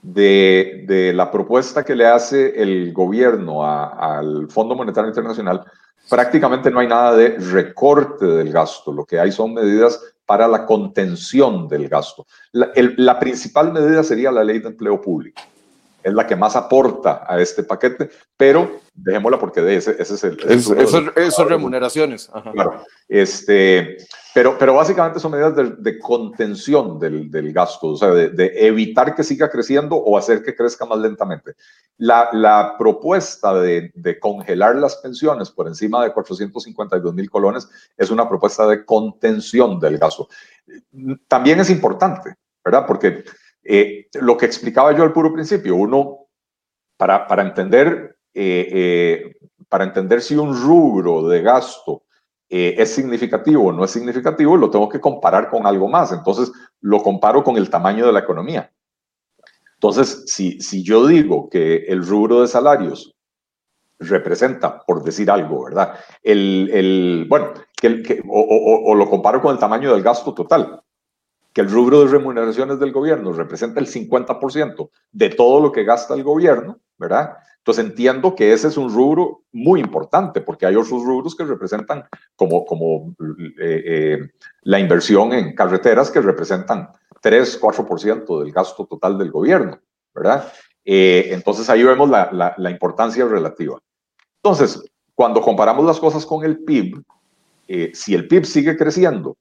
de, 0.04 0.84
de, 0.86 1.12
la 1.14 1.30
propuesta 1.30 1.82
que 1.82 1.96
le 1.96 2.06
hace 2.06 2.60
el 2.62 2.92
gobierno 2.92 3.64
al 3.64 4.48
Fondo 4.50 4.74
Monetario 4.74 5.08
Internacional, 5.08 5.64
prácticamente 6.08 6.70
no 6.70 6.80
hay 6.80 6.88
nada 6.88 7.16
de 7.16 7.38
recorte 7.38 8.26
del 8.26 8.52
gasto, 8.52 8.92
lo 8.92 9.04
que 9.04 9.18
hay 9.18 9.32
son 9.32 9.54
medidas 9.54 10.00
para 10.26 10.48
la 10.48 10.66
contención 10.66 11.68
del 11.68 11.88
gasto. 11.88 12.26
La, 12.52 13.18
principal 13.18 13.72
medida 13.72 14.02
sería 14.02 14.30
la 14.30 14.44
ley 14.44 14.58
de 14.58 14.68
empleo 14.68 15.00
público. 15.00 15.42
Es 16.04 16.12
la 16.12 16.26
que 16.26 16.36
más 16.36 16.54
aporta 16.54 17.24
a 17.26 17.40
este 17.40 17.64
paquete, 17.64 18.10
pero 18.36 18.78
dejémosla 18.92 19.38
porque 19.40 19.62
de 19.62 19.76
ese, 19.76 19.96
ese 19.98 20.14
es 20.14 20.24
el... 20.24 20.38
Esas 21.16 21.48
remuneraciones. 21.48 22.30
Claro. 22.52 22.84
Este, 23.08 23.96
pero, 24.34 24.58
pero 24.58 24.74
básicamente 24.74 25.18
son 25.18 25.30
medidas 25.30 25.54
de, 25.78 25.98
contención 25.98 26.98
del, 26.98 27.30
del, 27.30 27.52
gasto, 27.52 27.86
o 27.88 27.96
sea, 27.96 28.10
de, 28.10 28.52
evitar 28.66 29.14
que 29.14 29.22
siga 29.22 29.48
creciendo 29.48 29.96
o 29.96 30.18
hacer 30.18 30.42
que 30.42 30.54
crezca 30.54 30.84
más 30.84 30.98
lentamente. 30.98 31.54
La, 31.96 32.28
la 32.32 32.74
propuesta 32.76 33.54
de, 33.54 33.92
congelar 34.20 34.76
las 34.76 34.96
pensiones 34.96 35.50
por 35.50 35.68
encima 35.68 36.04
de 36.04 36.12
452 36.12 37.14
mil 37.14 37.30
colones 37.30 37.68
es 37.96 38.10
una 38.10 38.28
propuesta 38.28 38.66
de 38.66 38.84
contención 38.84 39.80
del 39.80 39.98
gasto. 39.98 40.28
También 41.28 41.60
es 41.60 41.70
importante, 41.70 42.34
¿verdad? 42.64 42.84
Porque 42.86 43.24
eh, 43.64 44.08
lo 44.20 44.36
que 44.36 44.46
explicaba 44.46 44.96
yo 44.96 45.02
al 45.02 45.12
puro 45.12 45.32
principio, 45.32 45.76
uno, 45.76 46.26
para, 46.96 47.26
para 47.26 47.42
entender, 47.42 48.16
eh, 48.34 48.68
eh, 48.72 49.36
para 49.68 49.84
entender 49.84 50.20
si 50.20 50.36
un 50.36 50.54
rubro 50.54 51.28
de 51.28 51.42
gasto 51.42 52.02
es 52.46 52.94
significativo 52.94 53.64
o 53.64 53.72
no 53.72 53.84
es 53.84 53.90
significativo, 53.90 54.56
lo 54.56 54.70
tengo 54.70 54.88
que 54.88 55.00
comparar 55.00 55.48
con 55.50 55.66
algo 55.66 55.88
más. 55.88 56.12
Entonces, 56.12 56.52
lo 56.82 57.02
comparo 57.02 57.42
con 57.42 57.56
el 57.56 57.68
tamaño 57.68 58.06
de 58.06 58.12
la 58.12 58.20
economía. 58.20 58.70
Entonces, 59.74 60.22
si, 60.26 60.60
si 60.60 60.84
yo 60.84 61.04
digo 61.08 61.48
que 61.48 61.78
el 61.88 62.06
rubro 62.06 62.42
de 62.42 62.46
salarios 62.46 63.14
representa, 63.98 64.84
por 64.86 65.02
decir 65.02 65.30
algo, 65.30 65.64
¿verdad? 65.64 65.94
El, 66.22 66.70
el 66.72 67.26
bueno, 67.28 67.52
que, 67.76 68.22
o, 68.28 68.82
o, 68.86 68.94
lo 68.94 69.10
comparo 69.10 69.40
con 69.40 69.52
el 69.52 69.58
tamaño 69.58 69.92
del 69.92 70.02
gasto 70.02 70.32
total, 70.32 70.80
que 71.54 71.60
el 71.60 71.70
rubro 71.70 72.00
de 72.00 72.10
remuneraciones 72.10 72.80
del 72.80 72.90
gobierno 72.90 73.32
representa 73.32 73.78
el 73.78 73.86
50% 73.86 74.90
de 75.12 75.30
todo 75.30 75.60
lo 75.60 75.70
que 75.70 75.84
gasta 75.84 76.12
el 76.12 76.24
gobierno, 76.24 76.80
¿verdad? 76.98 77.36
Entonces 77.58 77.84
entiendo 77.84 78.34
que 78.34 78.52
ese 78.52 78.68
es 78.68 78.76
un 78.76 78.92
rubro 78.92 79.44
muy 79.52 79.80
importante 79.80 80.40
porque 80.40 80.66
hay 80.66 80.74
otros 80.74 81.04
rubros 81.04 81.36
que 81.36 81.44
representan 81.44 82.04
como, 82.34 82.66
como 82.66 83.14
eh, 83.58 83.82
eh, 83.86 84.18
la 84.62 84.80
inversión 84.80 85.32
en 85.32 85.54
carreteras 85.54 86.10
que 86.10 86.20
representan 86.20 86.88
3, 87.22 87.60
4% 87.60 88.42
del 88.42 88.52
gasto 88.52 88.84
total 88.86 89.16
del 89.16 89.30
gobierno, 89.30 89.80
¿verdad? 90.12 90.52
Eh, 90.84 91.28
entonces 91.30 91.70
ahí 91.70 91.84
vemos 91.84 92.10
la, 92.10 92.54
la, 92.58 92.70
importancia 92.70 93.24
relativa. 93.24 93.78
Entonces, 94.42 94.84
cuando 95.14 95.40
comparamos 95.40 95.86
las 95.86 96.00
cosas 96.00 96.26
con 96.26 96.44
el 96.44 96.58
PIB, 96.64 97.00
si 97.94 98.14
el 98.14 98.28
PIB 98.28 98.44
sigue 98.44 98.76
creciendo 98.76 99.38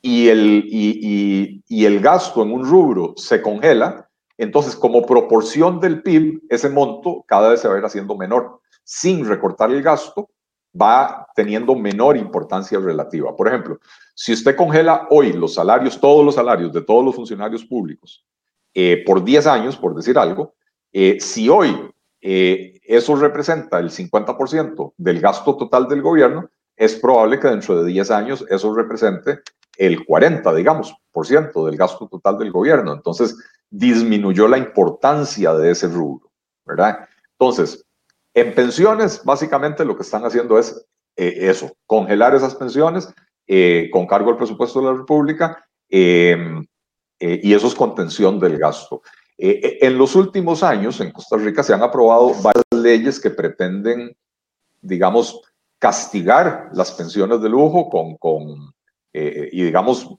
y 0.00 0.28
el, 0.28 0.64
y, 0.66 1.00
y, 1.02 1.64
y 1.68 1.84
el 1.84 2.00
gasto 2.00 2.42
en 2.42 2.52
un 2.52 2.64
rubro 2.64 3.14
se 3.16 3.42
congela, 3.42 4.08
entonces, 4.38 4.76
como 4.76 5.04
proporción 5.04 5.80
del 5.80 6.00
PIB, 6.02 6.44
ese 6.48 6.70
monto 6.70 7.24
cada 7.26 7.48
vez 7.48 7.60
se 7.60 7.68
va 7.68 7.74
a 7.74 7.78
ir 7.78 7.84
haciendo 7.84 8.16
menor. 8.16 8.60
Sin 8.84 9.26
recortar 9.26 9.70
el 9.72 9.82
gasto, 9.82 10.30
va 10.80 11.26
teniendo 11.34 11.74
menor 11.74 12.16
importancia 12.16 12.78
relativa. 12.78 13.34
Por 13.36 13.48
ejemplo, 13.48 13.80
si 14.14 14.32
usted 14.32 14.54
congela 14.54 15.08
hoy 15.10 15.32
los 15.32 15.54
salarios, 15.54 16.00
todos 16.00 16.24
los 16.24 16.36
salarios 16.36 16.72
de 16.72 16.82
todos 16.82 17.04
los 17.04 17.16
funcionarios 17.16 17.64
públicos, 17.64 18.24
eh, 18.74 19.02
por 19.04 19.24
10 19.24 19.46
años, 19.48 19.76
por 19.76 19.94
decir 19.94 20.16
algo, 20.16 20.54
eh, 20.92 21.18
si 21.20 21.48
hoy 21.48 21.90
eh, 22.20 22.80
eso 22.84 23.16
representa 23.16 23.80
el 23.80 23.90
50% 23.90 24.94
del 24.96 25.20
gasto 25.20 25.56
total 25.56 25.88
del 25.88 26.00
gobierno, 26.00 26.48
es 26.76 26.94
probable 26.94 27.40
que 27.40 27.48
dentro 27.48 27.82
de 27.82 27.90
10 27.90 28.10
años 28.12 28.44
eso 28.48 28.72
represente 28.72 29.40
el 29.78 30.04
40, 30.04 30.52
digamos, 30.54 30.94
por 31.12 31.26
ciento 31.26 31.64
del 31.64 31.76
gasto 31.76 32.08
total 32.08 32.36
del 32.36 32.50
gobierno. 32.50 32.92
Entonces, 32.92 33.36
disminuyó 33.70 34.48
la 34.48 34.58
importancia 34.58 35.54
de 35.54 35.70
ese 35.70 35.88
rubro, 35.88 36.30
¿verdad? 36.66 37.08
Entonces, 37.38 37.86
en 38.34 38.54
pensiones, 38.54 39.22
básicamente 39.24 39.84
lo 39.84 39.96
que 39.96 40.02
están 40.02 40.24
haciendo 40.24 40.58
es 40.58 40.84
eh, 41.16 41.48
eso, 41.48 41.72
congelar 41.86 42.34
esas 42.34 42.54
pensiones 42.54 43.08
eh, 43.46 43.88
con 43.92 44.06
cargo 44.06 44.30
al 44.30 44.36
presupuesto 44.36 44.80
de 44.80 44.86
la 44.86 44.94
República 44.94 45.64
em, 45.88 46.66
eh, 47.20 47.40
y 47.42 47.54
eso 47.54 47.68
es 47.68 47.74
contención 47.74 48.38
del 48.38 48.58
gasto. 48.58 49.02
en 49.40 49.96
los 49.96 50.16
últimos 50.16 50.64
años, 50.64 51.00
en 51.00 51.12
Costa 51.12 51.36
Rica 51.36 51.62
se 51.62 51.72
han 51.72 51.82
aprobado 51.82 52.34
varias 52.42 52.64
leyes 52.72 53.20
que 53.20 53.30
pretenden, 53.30 54.16
digamos, 54.80 55.40
castigar 55.78 56.70
las 56.72 56.90
pensiones 56.90 57.40
de 57.40 57.48
lujo 57.48 57.88
con, 57.88 58.16
con 58.16 58.72
y 59.12 59.62
digamos, 59.62 60.18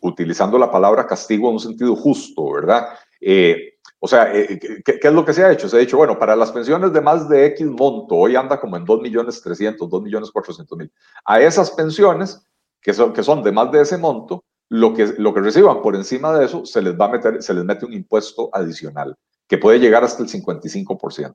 utilizando 0.00 0.58
la 0.58 0.70
palabra 0.70 1.06
castigo 1.06 1.48
en 1.48 1.54
un 1.54 1.60
sentido 1.60 1.94
justo, 1.96 2.52
¿verdad? 2.52 2.88
Eh, 3.20 3.74
o 3.98 4.08
sea, 4.08 4.34
eh, 4.34 4.58
¿qué, 4.58 4.98
es 5.02 5.12
lo 5.12 5.24
que 5.24 5.32
se 5.32 5.44
ha 5.44 5.52
hecho? 5.52 5.68
Se 5.68 5.76
ha 5.76 5.80
dicho, 5.80 5.96
bueno, 5.96 6.18
para 6.18 6.34
las 6.34 6.50
pensiones 6.52 6.92
de 6.92 7.00
más 7.00 7.28
de 7.28 7.46
X 7.46 7.66
monto, 7.66 8.16
hoy 8.16 8.34
anda 8.34 8.58
como 8.58 8.76
en 8.76 8.84
2 8.84 9.02
millones 9.02 9.40
300, 9.42 9.88
2 9.88 10.02
millones 10.02 10.30
400 10.30 10.78
mil. 10.78 10.92
A 11.24 11.40
esas 11.40 11.70
pensiones, 11.72 12.42
que 12.80 12.94
son, 12.94 13.12
que 13.12 13.22
son 13.22 13.42
de 13.42 13.52
más 13.52 13.70
de 13.70 13.82
ese 13.82 13.98
monto, 13.98 14.44
lo 14.70 14.94
que, 14.94 15.06
lo 15.18 15.34
que 15.34 15.40
reciban 15.40 15.82
por 15.82 15.96
encima 15.96 16.36
de 16.36 16.46
eso, 16.46 16.64
se 16.64 16.80
les 16.80 16.98
va 16.98 17.06
a 17.06 17.10
meter, 17.10 17.42
se 17.42 17.52
les 17.52 17.64
mete 17.64 17.84
un 17.84 17.92
impuesto 17.92 18.48
adicional, 18.52 19.16
que 19.46 19.58
puede 19.58 19.78
llegar 19.78 20.02
hasta 20.02 20.22
el 20.22 20.28
55%, 20.28 21.34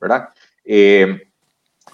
¿verdad? 0.00 0.28
Eh, 0.64 1.30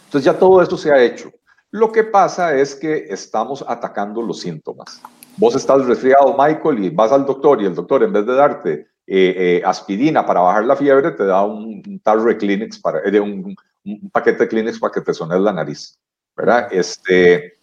entonces 0.05 0.25
ya 0.25 0.39
todo 0.39 0.63
esto 0.63 0.77
se 0.77 0.93
ha 0.93 1.03
hecho. 1.03 1.33
Lo 1.73 1.91
que 1.91 2.05
pasa 2.05 2.55
es 2.55 2.75
que 2.75 3.07
estamos 3.09 3.65
atacando 3.67 4.21
los 4.21 4.41
síntomas. 4.41 5.01
Vos 5.39 5.55
estás 5.55 5.87
resfriado, 5.87 6.37
Michael, 6.39 6.85
y 6.85 6.91
vas 6.91 7.13
al 7.13 7.25
doctor 7.25 7.63
y 7.63 7.65
el 7.65 7.75
doctor 7.75 8.03
en 8.03 8.13
vez 8.13 8.27
de 8.27 8.35
darte 8.35 8.73
eh, 9.07 9.35
eh, 9.37 9.63
aspirina 9.65 10.25
para 10.27 10.41
bajar 10.41 10.67
la 10.67 10.77
fiebre, 10.77 11.13
te 11.13 11.25
da 11.25 11.43
un, 11.47 11.99
tarro 12.05 12.25
de 12.25 12.69
para, 12.83 13.01
eh, 13.01 13.19
un, 13.19 13.57
un, 13.87 14.11
paquete 14.11 14.41
de 14.41 14.49
Kleenex 14.49 14.79
para 14.79 14.93
que 14.93 15.01
te 15.01 15.15
sones 15.15 15.41
la 15.41 15.55
nariz, 15.55 15.99
¿verdad? 16.37 16.69
Este, 16.71 17.55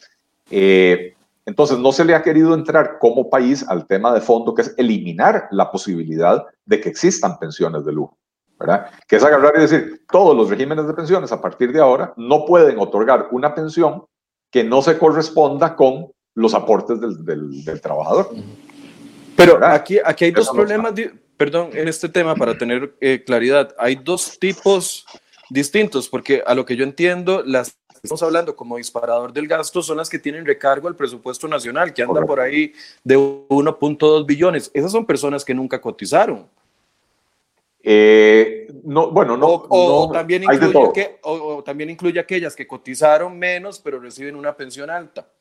entonces, 1.45 1.77
no 1.77 1.91
se 1.91 2.03
le 2.03 2.15
ha 2.15 2.23
querido 2.23 2.55
entrar 2.55 2.97
como 2.97 3.29
país 3.29 3.63
al 3.67 3.85
tema 3.85 4.11
de 4.11 4.21
fondo, 4.21 4.55
que 4.55 4.63
es 4.63 4.73
eliminar 4.75 5.47
la 5.51 5.69
posibilidad 5.71 6.43
de 6.65 6.81
que 6.81 6.89
existan 6.89 7.37
pensiones 7.37 7.85
de 7.85 7.93
lujo. 7.93 8.17
¿Verdad? 8.59 8.91
Que 9.07 9.15
es 9.15 9.23
agarrar 9.23 9.53
y 9.55 9.61
decir, 9.61 10.01
todos 10.11 10.35
los 10.35 10.49
regímenes 10.49 10.85
de 10.85 10.93
pensiones 10.93 11.31
a 11.31 11.41
partir 11.41 11.71
de 11.71 11.79
ahora 11.79 12.13
no 12.17 12.45
pueden 12.45 12.77
otorgar 12.77 13.29
una 13.31 13.55
pensión 13.55 14.03
que 14.51 14.63
no 14.63 14.81
se 14.81 14.97
corresponda 14.97 15.75
con 15.75 16.11
los 16.35 16.53
aportes 16.53 16.99
del, 16.99 17.63
del, 17.63 17.81
trabajador. 17.81 18.29
Pero 19.35 19.65
aquí, 19.65 19.97
aquí 20.03 20.25
hay 20.25 20.31
dos 20.31 20.49
problemas, 20.49 20.93
perdón, 21.37 21.69
en 21.73 21.87
este 21.87 22.09
tema 22.09 22.35
para 22.35 22.57
tener 22.57 22.95
eh, 22.99 23.23
claridad. 23.25 23.73
Hay 23.77 23.95
dos 23.95 24.37
tipos 24.39 25.05
distintos, 25.49 26.09
porque 26.09 26.43
a 26.45 26.53
lo 26.53 26.65
que 26.65 26.75
yo 26.75 26.83
entiendo, 26.83 27.43
las 27.45 27.71
que 27.71 27.99
estamos 28.03 28.23
hablando 28.23 28.55
como 28.55 28.77
disparador 28.77 29.31
del 29.31 29.47
gasto 29.47 29.81
son 29.81 29.97
las 29.97 30.09
que 30.09 30.19
tienen 30.19 30.45
recargo 30.45 30.87
al 30.87 30.95
presupuesto 30.95 31.47
nacional, 31.47 31.93
que 31.93 32.03
anda 32.03 32.25
por 32.25 32.39
ahí 32.39 32.73
de 33.03 33.17
1.2 33.17 34.25
billones. 34.25 34.71
Esas 34.73 34.91
son 34.91 35.05
personas 35.05 35.45
que 35.45 35.53
nunca 35.53 35.79
cotizaron. 35.79 36.49
Eh, 37.81 38.67
no, 38.83 39.11
bueno, 39.11 39.37
no. 39.37 39.65
O, 39.69 40.11
también 40.11 40.43
incluye 40.43 40.91
que, 40.93 41.19
o, 41.23 41.63
también 41.63 41.89
incluye 41.89 42.19
aquellas 42.19 42.55
que 42.55 42.67
cotizaron 42.67 43.37
menos, 43.37 43.79
pero 43.79 43.99
reciben 43.99 44.35
una 44.35 44.55
pensión 44.55 44.89
alta. 44.89 45.31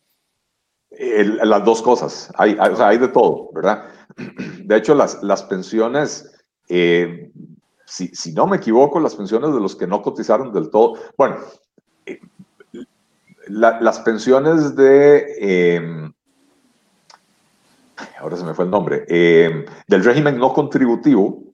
las 0.91 1.65
dos 1.65 1.83
cosas, 1.83 2.33
hay, 2.37 2.57
hay, 2.59 2.71
o 2.71 2.77
sea, 2.77 2.89
hay, 2.89 2.99
de 2.99 3.09
todo, 3.09 3.51
¿verdad? 3.53 3.89
De 4.65 4.77
hecho, 4.77 4.95
las, 4.95 5.23
las 5.23 5.43
pensiones, 5.43 6.33
eh, 6.69 7.31
si, 7.85 8.09
si, 8.09 8.33
no 8.33 8.47
me 8.47 8.57
equivoco, 8.57 9.01
las 9.01 9.15
pensiones 9.15 9.53
de 9.53 9.61
los 9.61 9.75
que 9.77 9.87
no 9.87 10.03
cotizaron 10.03 10.53
del 10.53 10.71
todo, 10.71 10.95
bueno, 11.17 11.37
eh, 12.07 12.21
las 13.49 14.01
pensiones 14.01 14.77
de, 14.77 15.77
em, 15.77 16.13
ahora 18.21 18.37
se 18.37 18.45
me 18.45 18.55
fue 18.55 18.65
el 18.65 18.71
nombre, 18.71 19.05
em, 19.09 19.65
del 19.87 20.05
régimen 20.05 20.39
no 20.39 20.53
contributivo, 20.53 21.48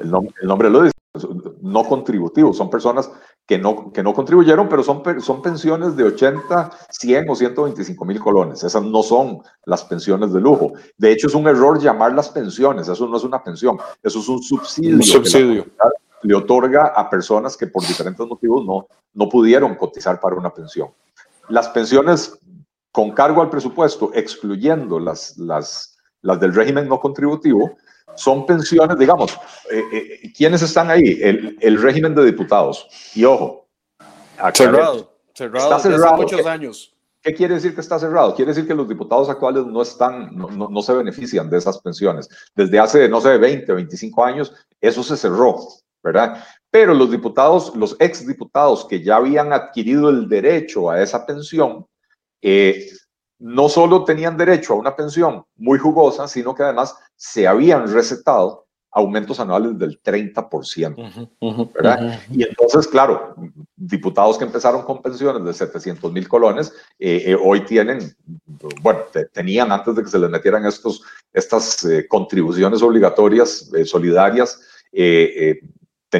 el, 0.00 0.10
nombre, 0.10 0.70
lo 0.70 0.82
dice, 0.82 0.94
no 1.62 1.84
contributivos, 1.84 2.56
son 2.56 2.70
personas 2.70 3.10
que 3.46 3.58
no, 3.58 3.92
que 3.92 4.02
no 4.02 4.14
contribuyeron, 4.14 4.68
pero 4.68 4.82
son, 4.82 5.02
son 5.20 5.42
pensiones 5.42 5.96
de 5.96 6.04
80, 6.04 6.70
100 6.90 7.30
o 7.30 7.34
125 7.34 8.04
mil 8.04 8.18
colones. 8.18 8.64
Esas 8.64 8.82
no 8.82 9.02
son 9.02 9.42
las 9.66 9.84
pensiones 9.84 10.32
de 10.32 10.40
lujo. 10.40 10.72
De 10.96 11.12
hecho, 11.12 11.26
es 11.26 11.34
un 11.34 11.46
error 11.46 11.78
llamarlas 11.78 12.30
pensiones. 12.30 12.88
Eso 12.88 13.06
no 13.06 13.16
es 13.16 13.24
una 13.24 13.42
pensión, 13.42 13.78
eso 14.02 14.18
es 14.18 14.28
un 14.28 14.42
subsidio. 14.42 14.96
Un 14.96 15.02
subsidio. 15.02 15.66
le 16.22 16.34
otorga 16.34 16.92
a 16.96 17.08
personas 17.10 17.56
que 17.56 17.66
por 17.66 17.86
diferentes 17.86 18.26
motivos 18.26 18.64
no, 18.64 18.86
no 19.12 19.28
pudieron 19.28 19.74
cotizar 19.74 20.18
para 20.20 20.36
una 20.36 20.50
pensión. 20.50 20.88
Las 21.48 21.68
pensiones 21.68 22.38
con 22.94 23.10
cargo 23.10 23.42
al 23.42 23.50
presupuesto, 23.50 24.10
excluyendo 24.14 25.00
las, 25.00 25.36
las, 25.36 25.98
las 26.22 26.38
del 26.38 26.54
régimen 26.54 26.88
no 26.88 27.00
contributivo, 27.00 27.76
son 28.16 28.46
pensiones, 28.46 28.98
digamos, 28.98 29.32
eh, 29.70 29.82
eh, 29.92 30.32
¿quiénes 30.36 30.62
están 30.62 30.90
ahí? 30.90 31.18
El, 31.20 31.56
el, 31.60 31.82
régimen 31.82 32.14
de 32.14 32.24
diputados. 32.24 32.86
Y 33.14 33.24
ojo, 33.24 33.66
cerrado, 34.54 35.16
cerrado, 35.34 35.64
está 35.64 35.78
cerrado. 35.80 36.14
Hace 36.14 36.22
muchos 36.22 36.46
años. 36.46 36.94
¿Qué 37.24 37.32
quiere 37.32 37.54
decir 37.54 37.74
que 37.74 37.80
está 37.80 37.98
cerrado? 37.98 38.34
Quiere 38.34 38.50
decir 38.50 38.68
que 38.68 38.74
los 38.74 38.86
diputados 38.86 39.30
actuales 39.30 39.64
no 39.64 39.80
están, 39.80 40.36
no, 40.36 40.68
no, 40.68 40.82
se 40.82 40.92
benefician 40.92 41.48
de 41.48 41.56
esas 41.56 41.78
pensiones. 41.78 42.28
Desde 42.54 42.78
hace, 42.78 43.08
no 43.08 43.18
sé, 43.22 43.38
20 43.38 43.72
o 43.72 43.76
25 43.76 44.24
años, 44.24 44.54
eso 44.78 45.02
se 45.02 45.16
cerró, 45.16 45.58
¿verdad? 46.02 46.44
Pero 46.70 46.92
los 46.92 47.10
diputados, 47.10 47.74
los 47.76 47.96
exdiputados 47.98 48.84
que 48.84 49.02
ya 49.02 49.16
habían 49.16 49.54
adquirido 49.54 50.10
el 50.10 50.28
derecho 50.28 50.90
a 50.90 51.02
esa 51.02 51.24
pensión, 51.24 51.86
eh, 52.42 52.90
no 53.44 53.68
solo 53.68 54.04
tenían 54.04 54.38
derecho 54.38 54.72
a 54.72 54.76
una 54.76 54.96
pensión 54.96 55.44
muy 55.56 55.78
jugosa, 55.78 56.26
sino 56.26 56.54
que 56.54 56.62
además 56.62 56.96
se 57.14 57.46
habían 57.46 57.92
recetado 57.92 58.64
aumentos 58.90 59.38
anuales 59.38 59.78
del 59.78 60.00
30%, 60.00 61.74
¿verdad? 61.74 62.20
Y 62.30 62.42
entonces, 62.42 62.88
claro, 62.88 63.34
diputados 63.76 64.38
que 64.38 64.44
empezaron 64.44 64.82
con 64.82 65.02
pensiones 65.02 65.44
de 65.44 65.52
700 65.52 66.10
mil 66.10 66.26
colones, 66.26 66.72
eh, 66.98 67.22
eh, 67.26 67.36
hoy 67.38 67.66
tienen, 67.66 68.16
bueno, 68.80 69.00
tenían 69.34 69.70
antes 69.72 69.94
de 69.94 70.04
que 70.04 70.08
se 70.08 70.18
les 70.18 70.30
metieran 70.30 70.64
estos, 70.64 71.02
estas 71.30 71.84
eh, 71.84 72.06
contribuciones 72.08 72.80
obligatorias 72.80 73.70
solidarias, 73.84 74.58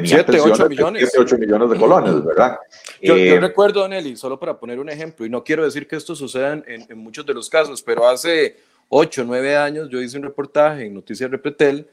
tenía 0.01 0.23
7, 0.25 0.39
8 0.39 0.69
millones. 0.69 1.09
7, 1.11 1.17
8 1.19 1.37
millones 1.37 1.69
de 1.69 1.77
colones, 1.77 2.25
¿verdad? 2.25 2.57
Yo, 3.01 3.17
yo, 3.17 3.39
recuerdo, 3.39 3.87
Nelly, 3.87 4.15
solo 4.15 4.39
para 4.39 4.59
poner 4.59 4.79
un 4.79 4.89
ejemplo, 4.89 5.25
y 5.25 5.29
no 5.29 5.43
quiero 5.43 5.63
decir 5.63 5.87
que 5.87 5.95
esto 5.95 6.15
suceda 6.15 6.53
en, 6.53 6.85
en 6.89 6.97
muchos 6.97 7.25
de 7.25 7.33
los 7.33 7.49
casos, 7.49 7.81
pero 7.81 8.07
hace 8.07 8.57
8, 8.89 9.23
9 9.25 9.57
años 9.57 9.89
yo 9.89 10.01
hice 10.01 10.17
un 10.17 10.23
reportaje 10.23 10.85
en 10.85 10.93
Noticias 10.93 11.31
Repetel 11.31 11.87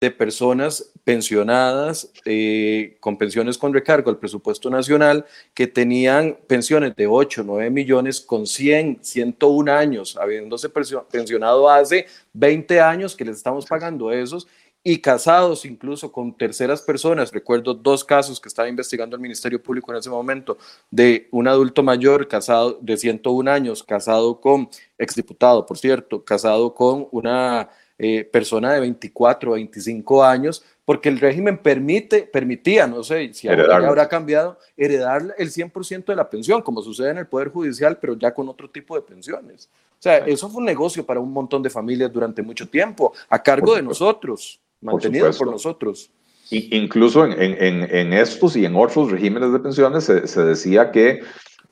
de 0.00 0.10
personas 0.10 0.90
pensionadas 1.04 2.10
eh, 2.24 2.96
con 2.98 3.16
pensiones 3.16 3.56
con 3.56 3.72
recargo 3.72 4.10
al 4.10 4.18
presupuesto 4.18 4.68
nacional 4.68 5.24
que 5.54 5.68
tenían 5.68 6.36
pensiones 6.46 6.96
de 6.96 7.06
8, 7.06 7.44
9 7.46 7.70
millones 7.70 8.20
con 8.20 8.46
100, 8.46 8.98
101 9.02 9.72
años, 9.72 10.16
habiéndose 10.16 10.68
pensionado 10.68 11.70
hace 11.70 12.06
20 12.32 12.80
años 12.80 13.14
que 13.14 13.24
les 13.24 13.36
estamos 13.36 13.66
pagando 13.66 14.10
esos 14.10 14.48
y 14.84 15.00
casados 15.00 15.64
incluso 15.64 16.10
con 16.12 16.36
terceras 16.36 16.82
personas. 16.82 17.32
Recuerdo 17.32 17.74
dos 17.74 18.04
casos 18.04 18.40
que 18.40 18.48
estaba 18.48 18.68
investigando 18.68 19.16
el 19.16 19.22
Ministerio 19.22 19.62
Público 19.62 19.92
en 19.92 19.98
ese 19.98 20.10
momento 20.10 20.56
de 20.90 21.28
un 21.30 21.48
adulto 21.48 21.82
mayor 21.82 22.28
casado 22.28 22.78
de 22.80 22.96
101 22.96 23.50
años, 23.50 23.82
casado 23.82 24.40
con 24.40 24.68
exdiputado, 24.96 25.66
por 25.66 25.78
cierto, 25.78 26.24
casado 26.24 26.74
con 26.74 27.08
una 27.10 27.68
eh, 27.98 28.24
persona 28.24 28.72
de 28.72 28.80
24 28.80 29.50
o 29.50 29.54
25 29.54 30.24
años, 30.24 30.64
porque 30.84 31.08
el 31.08 31.18
régimen 31.18 31.58
permite, 31.58 32.22
permitía, 32.22 32.86
no 32.86 33.02
sé 33.02 33.34
si 33.34 33.48
ahora 33.48 33.88
habrá 33.88 34.08
cambiado, 34.08 34.58
heredar 34.76 35.34
el 35.36 35.50
100% 35.50 36.06
de 36.06 36.16
la 36.16 36.30
pensión, 36.30 36.62
como 36.62 36.80
sucede 36.80 37.10
en 37.10 37.18
el 37.18 37.26
Poder 37.26 37.48
Judicial, 37.48 37.98
pero 37.98 38.16
ya 38.16 38.32
con 38.32 38.48
otro 38.48 38.70
tipo 38.70 38.94
de 38.94 39.02
pensiones. 39.02 39.68
O 39.98 40.02
sea, 40.02 40.18
eso 40.18 40.48
fue 40.48 40.60
un 40.60 40.64
negocio 40.64 41.04
para 41.04 41.18
un 41.18 41.32
montón 41.32 41.60
de 41.62 41.70
familias 41.70 42.12
durante 42.12 42.40
mucho 42.40 42.68
tiempo, 42.68 43.12
a 43.28 43.42
cargo 43.42 43.74
de 43.74 43.82
nosotros 43.82 44.60
mantenido 44.80 45.30
por, 45.32 45.50
nosotros. 45.50 46.10
incluso 46.50 47.24
en, 47.24 47.32
en, 47.32 47.94
en, 47.94 48.12
estos 48.12 48.56
y 48.56 48.64
en 48.64 48.76
otros 48.76 49.10
regímenes 49.10 49.52
de 49.52 49.58
pensiones 49.58 50.04
se, 50.04 50.26
se 50.26 50.44
decía 50.44 50.90
que, 50.90 51.20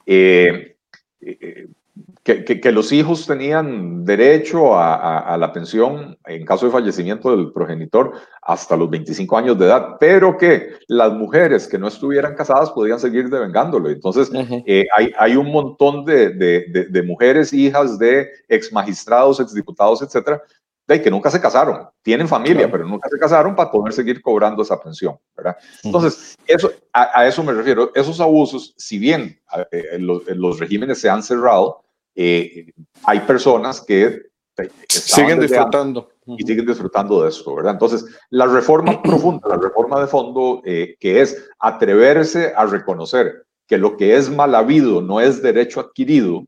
eh, 0.07 0.76
eh, 1.20 1.68
que, 2.22 2.44
que, 2.44 2.72
los 2.72 2.92
hijos 2.92 3.26
tenían 3.26 4.04
derecho 4.04 4.76
a, 4.76 5.20
a, 5.20 5.38
la 5.38 5.52
pensión 5.52 6.18
en 6.26 6.44
caso 6.44 6.66
de 6.66 6.72
fallecimiento 6.72 7.30
del 7.30 7.52
progenitor 7.52 8.12
hasta 8.42 8.76
los 8.76 8.90
25 8.90 9.38
años 9.38 9.59
de 9.59 9.66
edad, 9.66 9.96
pero 9.98 10.36
que 10.36 10.70
las 10.88 11.12
mujeres 11.12 11.66
que 11.68 11.78
no 11.78 11.88
estuvieran 11.88 12.34
casadas 12.34 12.70
podían 12.70 12.98
seguir 12.98 13.30
devengándolo. 13.30 13.88
Entonces, 13.90 14.30
eh, 14.66 14.86
hay, 14.96 15.12
hay, 15.18 15.36
un 15.36 15.50
montón 15.52 16.04
de, 16.04 16.30
de, 16.30 16.86
de, 16.90 17.02
mujeres, 17.02 17.52
hijas 17.52 17.98
de 17.98 18.28
ex 18.48 18.72
magistrados, 18.72 19.40
ex 19.40 19.54
diputados, 19.54 20.02
etcétera, 20.02 20.42
de 20.87 21.03
que 21.03 21.11
nunca 21.11 21.30
se 21.30 21.41
casaron, 21.41 21.89
tienen 22.03 22.28
familia, 22.28 22.70
pero 22.70 22.87
nunca 22.87 23.09
se 23.09 23.18
casaron 23.18 23.57
para 23.57 23.70
poder 23.70 23.93
seguir 23.93 24.22
cobrando 24.22 24.62
esa 24.62 24.80
pensión, 24.80 25.18
¿verdad? 25.37 25.57
Entonces, 25.82 26.37
eso, 26.47 26.70
a, 26.93 27.26
eso 27.26 27.43
me 27.43 27.53
refiero. 27.53 27.91
Esos 27.95 28.20
abusos, 28.20 28.74
si 28.76 28.99
bien 28.99 29.41
eh, 29.72 29.99
los, 29.99 30.61
regímenes 30.61 31.01
se 31.01 31.09
han 31.09 31.22
cerrado, 31.22 31.82
eh, 32.14 32.72
hay 33.05 33.20
personas 33.20 33.80
que 33.80 34.22
siguen 34.89 35.41
disfrutando. 35.41 36.11
Y 36.28 36.43
siguen 36.43 36.66
disfrutando 36.66 37.22
de 37.22 37.28
esto, 37.28 37.55
¿verdad? 37.55 37.74
Entonces, 37.74 38.05
la 38.30 38.47
reforma 38.47 39.01
profunda, 39.03 39.49
la 39.49 39.59
reforma 39.59 40.01
de 40.01 40.07
fondo, 40.09 40.61
eh, 40.64 40.97
que 40.99 41.20
es 41.20 41.49
atreverse 41.61 42.53
a 42.57 42.66
reconocer 42.66 43.47
que 43.68 43.78
lo 43.78 43.97
que 43.97 44.16
es 44.16 44.30
mal 44.30 44.55
habido 44.55 45.01
no 45.01 45.20
es 45.20 45.43
derecho 45.43 45.80
adquirido, 45.80 46.45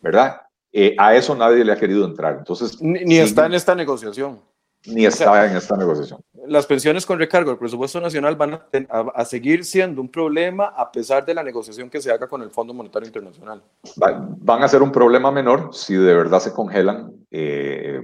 ¿verdad? 0.00 0.42
Eh, 0.72 0.94
a 0.98 1.14
eso 1.14 1.34
nadie 1.34 1.64
le 1.64 1.72
ha 1.72 1.76
querido 1.76 2.04
entrar. 2.04 2.36
Entonces, 2.38 2.80
ni, 2.80 3.18
está 3.18 3.46
en 3.46 3.54
esta 3.54 3.74
negociación. 3.74 4.40
Ni 4.86 5.06
está 5.06 5.46
en 5.46 5.56
esta 5.56 5.76
negociación. 5.76 6.20
Las 6.46 6.66
pensiones 6.66 7.04
con 7.04 7.18
recargo 7.18 7.50
del 7.50 7.58
presupuesto 7.58 8.00
nacional 8.00 8.36
van 8.36 8.60
a, 8.88 9.24
seguir 9.24 9.64
siendo 9.64 10.00
un 10.00 10.08
problema 10.08 10.66
a 10.66 10.90
pesar 10.90 11.24
de 11.26 11.34
la 11.34 11.42
negociación 11.42 11.90
que 11.90 12.00
se 12.00 12.10
haga 12.10 12.28
con 12.28 12.42
el 12.42 12.50
Fondo 12.50 12.72
Monetario 12.72 13.06
Internacional. 13.06 13.62
van 13.96 14.62
a 14.62 14.68
ser 14.68 14.82
un 14.82 14.92
problema 14.92 15.30
menor 15.30 15.70
si 15.74 15.94
de 15.94 16.14
verdad 16.14 16.40
se 16.40 16.52
congelan 16.52 17.12
eh, 17.30 18.00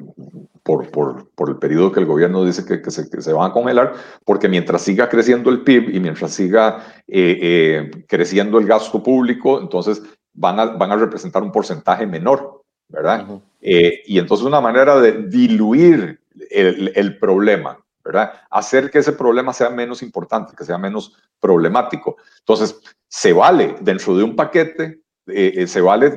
por, 0.62 0.90
por, 0.90 1.30
por, 1.30 1.48
el 1.48 1.56
periodo 1.56 1.92
que 1.92 2.00
el 2.00 2.06
gobierno 2.06 2.44
dice 2.44 2.64
que, 2.66 2.82
que, 2.82 2.90
se, 2.90 3.08
que, 3.08 3.22
se, 3.22 3.32
van 3.32 3.50
a 3.50 3.52
congelar, 3.52 3.94
porque 4.24 4.48
mientras 4.48 4.82
siga 4.82 5.08
creciendo 5.08 5.50
el 5.50 5.62
PIB 5.62 5.94
y 5.94 6.00
mientras 6.00 6.32
siga 6.32 6.84
eh, 7.06 7.90
creciendo 8.08 8.58
el 8.58 8.66
gasto 8.66 9.02
público, 9.02 9.60
entonces 9.60 10.02
van 10.34 10.58
a, 10.58 10.66
van 10.66 10.92
a 10.92 10.96
representar 10.96 11.42
un 11.42 11.52
porcentaje 11.52 12.06
menor, 12.06 12.53
¿verdad? 12.94 13.26
Eh, 13.60 14.02
y 14.06 14.18
entonces 14.18 14.46
una 14.46 14.60
manera 14.60 15.00
de 15.00 15.22
diluir 15.22 16.20
el, 16.50 16.92
el, 16.94 17.18
problema, 17.18 17.78
¿verdad? 18.04 18.32
Hacer 18.50 18.90
que 18.90 18.98
ese 18.98 19.12
problema 19.12 19.52
sea 19.52 19.70
menos 19.70 20.02
importante, 20.02 20.54
que 20.56 20.64
sea 20.64 20.78
menos 20.78 21.14
problemático. 21.40 22.16
Entonces, 22.38 22.80
se 23.08 23.32
vale 23.32 23.76
dentro 23.80 24.16
de 24.16 24.22
un 24.22 24.36
paquete, 24.36 25.02
eh, 25.26 25.52
eh, 25.56 25.66
se 25.66 25.80
vale 25.80 26.10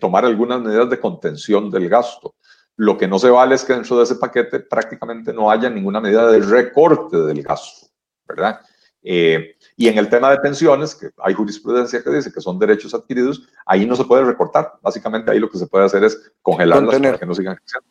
tomar 0.00 0.24
algunas 0.24 0.60
medidas 0.60 0.90
de 0.90 1.00
contención 1.00 1.70
del 1.70 1.88
gasto. 1.88 2.34
Lo 2.76 2.98
que 2.98 3.08
no 3.08 3.18
se 3.18 3.30
vale 3.30 3.54
es 3.54 3.64
que 3.64 3.72
dentro 3.72 3.96
de 3.96 4.04
ese 4.04 4.16
paquete 4.16 4.60
prácticamente 4.60 5.32
no 5.32 5.50
haya 5.50 5.70
ninguna 5.70 6.00
medida 6.00 6.30
de 6.30 6.40
recorte 6.40 7.16
del 7.16 7.42
gasto, 7.42 7.88
¿verdad? 8.26 8.60
Eh, 9.02 9.56
y 9.76 9.88
en 9.88 9.98
el 9.98 10.08
tema 10.08 10.30
de 10.30 10.38
pensiones, 10.38 10.94
que 10.94 11.10
hay 11.18 11.34
jurisprudencia 11.34 12.02
que 12.02 12.10
dice 12.10 12.32
que 12.32 12.40
son 12.40 12.58
derechos 12.58 12.94
adquiridos, 12.94 13.48
ahí 13.64 13.86
no 13.86 13.96
se 13.96 14.04
puede 14.04 14.24
recortar. 14.24 14.74
Básicamente 14.82 15.30
ahí 15.30 15.38
lo 15.38 15.48
que 15.48 15.58
se 15.58 15.66
puede 15.66 15.84
hacer 15.84 16.04
es 16.04 16.30
congelarlas 16.42 16.98
para 16.98 17.18
que 17.18 17.26
no 17.26 17.34
sigan 17.34 17.56
creciendo. 17.56 17.88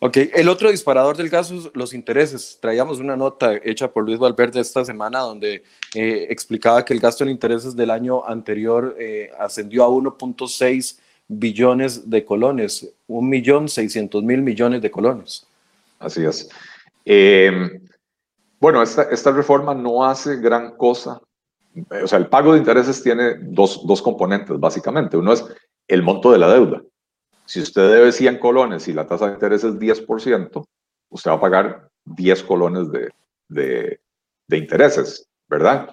Ok, 0.00 0.16
el 0.32 0.48
otro 0.48 0.70
disparador 0.70 1.16
del 1.16 1.28
caso 1.28 1.56
es 1.56 1.70
los 1.74 1.92
intereses. 1.92 2.58
Traíamos 2.60 3.00
una 3.00 3.16
nota 3.16 3.54
hecha 3.64 3.90
por 3.90 4.04
Luis 4.04 4.18
Valverde 4.18 4.60
esta 4.60 4.84
semana 4.84 5.18
donde 5.20 5.64
eh, 5.94 6.26
explicaba 6.30 6.84
que 6.84 6.94
el 6.94 7.00
gasto 7.00 7.24
en 7.24 7.30
intereses 7.30 7.74
del 7.74 7.90
año 7.90 8.24
anterior 8.24 8.94
eh, 8.96 9.30
ascendió 9.40 9.82
a 9.82 9.88
1.6 9.88 11.00
billones 11.26 12.08
de 12.08 12.24
colones, 12.24 12.88
1.600.000 13.08 14.22
millones 14.22 14.82
de 14.82 14.90
colones. 14.90 15.46
Así 15.98 16.24
es. 16.24 16.48
Eh, 17.04 17.80
bueno, 18.60 18.82
esta, 18.82 19.30
reforma 19.30 19.74
no 19.74 20.04
hace 20.04 20.36
gran 20.36 20.76
cosa. 20.76 21.20
O 22.02 22.06
sea, 22.06 22.18
el 22.18 22.28
pago 22.28 22.52
de 22.52 22.58
intereses 22.58 23.02
tiene 23.02 23.36
dos, 23.40 24.02
componentes, 24.02 24.58
básicamente. 24.58 25.16
Uno 25.16 25.32
es 25.32 25.44
el 25.86 26.02
monto 26.02 26.32
de 26.32 26.38
la 26.38 26.52
deuda. 26.52 26.82
Si 27.46 27.60
usted 27.60 27.90
debe 27.90 28.12
100 28.12 28.38
colones 28.38 28.88
y 28.88 28.92
la 28.92 29.06
tasa 29.06 29.26
de 29.26 29.34
interés 29.34 29.64
es 29.64 29.74
10%, 29.74 30.64
usted 31.10 31.30
va 31.30 31.34
a 31.34 31.40
pagar 31.40 31.88
10 32.04 32.42
colones 32.42 32.90
de, 32.90 33.10
de, 33.48 34.00
de 34.48 34.56
intereses, 34.56 35.28
¿verdad? 35.48 35.88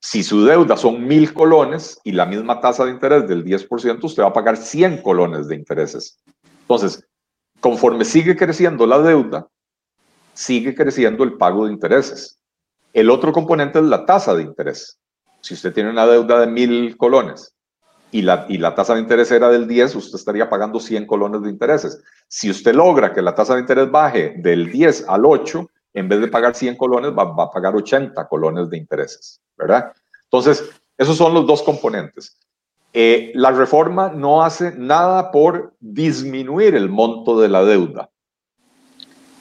Si 0.00 0.22
su 0.22 0.44
deuda 0.44 0.76
son 0.76 1.06
1000 1.06 1.34
colones 1.34 2.00
y 2.04 2.12
la 2.12 2.24
misma 2.24 2.60
tasa 2.60 2.84
de 2.84 2.92
interés 2.92 3.28
del 3.28 3.44
10%, 3.44 4.02
usted 4.02 4.22
va 4.22 4.28
a 4.28 4.32
pagar 4.32 4.56
100 4.56 5.02
colones 5.02 5.46
de 5.48 5.56
intereses. 5.56 6.18
Entonces, 6.62 7.06
conforme 7.60 8.04
sigue 8.04 8.36
creciendo 8.36 8.86
la 8.86 8.98
deuda, 9.00 9.48
sigue 10.38 10.72
creciendo 10.72 11.24
el 11.24 11.32
pago 11.32 11.66
de 11.66 11.72
intereses. 11.72 12.38
El 12.92 13.10
otro 13.10 13.32
componente 13.32 13.80
es 13.80 13.84
la 13.84 14.06
tasa 14.06 14.36
de 14.36 14.44
interés. 14.44 15.00
Si 15.40 15.54
usted 15.54 15.74
tiene 15.74 15.90
una 15.90 16.06
deuda 16.06 16.38
de 16.38 16.46
mil 16.46 16.96
colones 16.96 17.56
y 18.12 18.22
la, 18.22 18.46
y 18.48 18.58
la 18.58 18.72
tasa 18.72 18.94
de 18.94 19.00
interés 19.00 19.32
era 19.32 19.48
del 19.48 19.66
10, 19.66 19.96
usted 19.96 20.16
estaría 20.16 20.48
pagando 20.48 20.78
100 20.78 21.06
colones 21.06 21.42
de 21.42 21.50
intereses. 21.50 22.00
Si 22.28 22.48
usted 22.48 22.72
logra 22.72 23.12
que 23.12 23.20
la 23.20 23.34
tasa 23.34 23.54
de 23.54 23.62
interés 23.62 23.90
baje 23.90 24.34
del 24.38 24.70
10 24.70 25.06
al 25.08 25.26
8, 25.26 25.68
en 25.94 26.08
vez 26.08 26.20
de 26.20 26.28
pagar 26.28 26.54
100 26.54 26.76
colones, 26.76 27.10
va, 27.10 27.24
a 27.42 27.50
pagar 27.50 27.74
80 27.74 28.28
colones 28.28 28.70
de 28.70 28.78
intereses, 28.78 29.40
¿verdad? 29.56 29.92
Entonces, 30.22 30.70
esos 30.96 31.16
son 31.16 31.34
los 31.34 31.48
dos 31.48 31.64
componentes. 31.64 32.38
Eh, 32.92 33.32
la 33.34 33.50
reforma 33.50 34.10
no 34.10 34.44
hace 34.44 34.72
nada 34.78 35.32
por 35.32 35.74
disminuir 35.80 36.76
el 36.76 36.88
monto 36.88 37.40
de 37.40 37.48
la 37.48 37.64
deuda. 37.64 38.08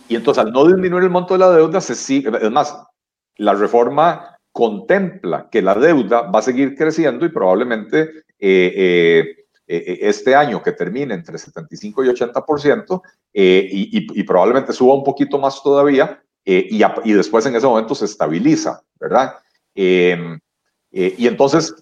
Y 0.07 0.15
entonces, 0.15 0.43
al 0.43 0.51
no 0.51 0.65
disminuir 0.65 1.03
el 1.03 1.09
monto 1.09 1.33
de 1.33 1.39
la 1.39 1.51
deuda, 1.51 1.81
se 1.81 1.95
sigue, 1.95 2.31
es 2.41 2.51
más, 2.51 2.77
la 3.37 3.53
reforma 3.53 4.37
contempla 4.51 5.49
que 5.51 5.61
la 5.61 5.75
deuda 5.75 6.21
va 6.23 6.39
a 6.39 6.41
seguir 6.41 6.75
creciendo 6.75 7.25
y 7.25 7.29
probablemente 7.29 8.23
eh, 8.39 9.35
eh, 9.67 9.99
este 10.01 10.33
año 10.33 10.63
que 10.63 10.71
termine 10.71 11.13
entre 11.13 11.37
75 11.37 12.03
y 12.03 12.07
80%, 12.07 13.01
y, 13.33 14.19
y, 14.19 14.23
probablemente 14.23 14.73
suba 14.73 14.95
un 14.95 15.03
poquito 15.03 15.37
más 15.37 15.61
todavía, 15.61 16.23
y, 16.43 16.81
y, 17.03 17.13
después 17.13 17.45
en 17.45 17.55
ese 17.55 17.67
momento 17.67 17.93
se 17.93 18.05
estabiliza, 18.05 18.81
¿verdad? 18.99 19.35
y 19.75 21.27
entonces 21.27 21.75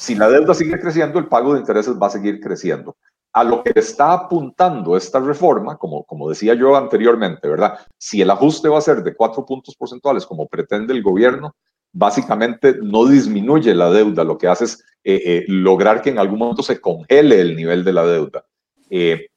si 0.00 0.14
la 0.14 0.30
deuda 0.30 0.54
sigue 0.54 0.80
creciendo, 0.80 1.18
el 1.18 1.26
pago 1.26 1.52
de 1.52 1.60
intereses 1.60 1.94
va 1.94 2.06
a 2.06 2.10
seguir 2.10 2.40
creciendo. 2.40 2.96
A 3.32 3.44
lo 3.44 3.62
que 3.62 3.72
está 3.76 4.12
apuntando 4.12 4.96
esta 4.96 5.20
reforma, 5.20 5.76
como, 5.76 6.04
como 6.04 6.28
decía 6.28 6.54
yo 6.54 6.76
anteriormente, 6.76 7.48
¿verdad? 7.48 7.78
Si 7.96 8.20
el 8.20 8.30
ajuste 8.30 8.68
va 8.68 8.78
a 8.78 8.82
ser 8.82 9.02
de 9.02 9.14
cuatro 9.14 9.44
puntos 9.46 9.76
porcentuales, 9.76 10.26
como 10.26 10.48
pretende 10.48 10.92
el 10.92 11.02
gobierno, 11.02 11.54
básicamente 11.92 12.76
no 12.82 13.06
disminuye 13.06 13.74
la 13.74 13.90
deuda, 13.90 14.24
lo 14.24 14.38
que 14.38 14.48
hace 14.48 14.64
es 14.64 14.84
eh, 15.04 15.22
eh, 15.24 15.44
lograr 15.48 16.02
que 16.02 16.10
en 16.10 16.18
algún 16.18 16.38
momento 16.38 16.62
se 16.62 16.80
congele 16.80 17.40
el 17.40 17.56
nivel 17.56 17.84
de 17.84 17.92
la 17.92 18.04
deuda. 18.04 18.44
Eh, 18.90 19.28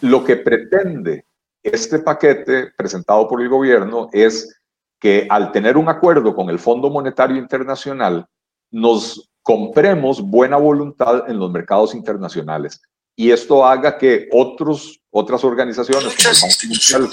lo 0.00 0.24
que 0.24 0.36
pretende 0.36 1.26
este 1.62 1.98
paquete 1.98 2.72
presentado 2.76 3.26
por 3.28 3.40
el 3.40 3.48
gobierno 3.48 4.08
es 4.12 4.60
que 4.98 5.26
al 5.30 5.52
tener 5.52 5.76
un 5.76 5.88
acuerdo 5.88 6.34
con 6.34 6.50
el 6.50 6.58
Fondo 6.58 6.90
Monetario 6.90 7.36
Internacional, 7.36 8.26
nos 8.70 9.30
compremos 9.42 10.20
buena 10.22 10.56
voluntad 10.56 11.28
en 11.28 11.38
los 11.38 11.50
mercados 11.50 11.94
internacionales 11.94 12.80
y 13.16 13.30
esto 13.30 13.64
haga 13.64 13.96
que 13.96 14.28
otros, 14.32 15.00
otras 15.10 15.44
organizaciones 15.44 16.14
como 16.16 16.30
el 16.30 16.40
Banco 16.40 16.66
Mundial, 16.66 17.10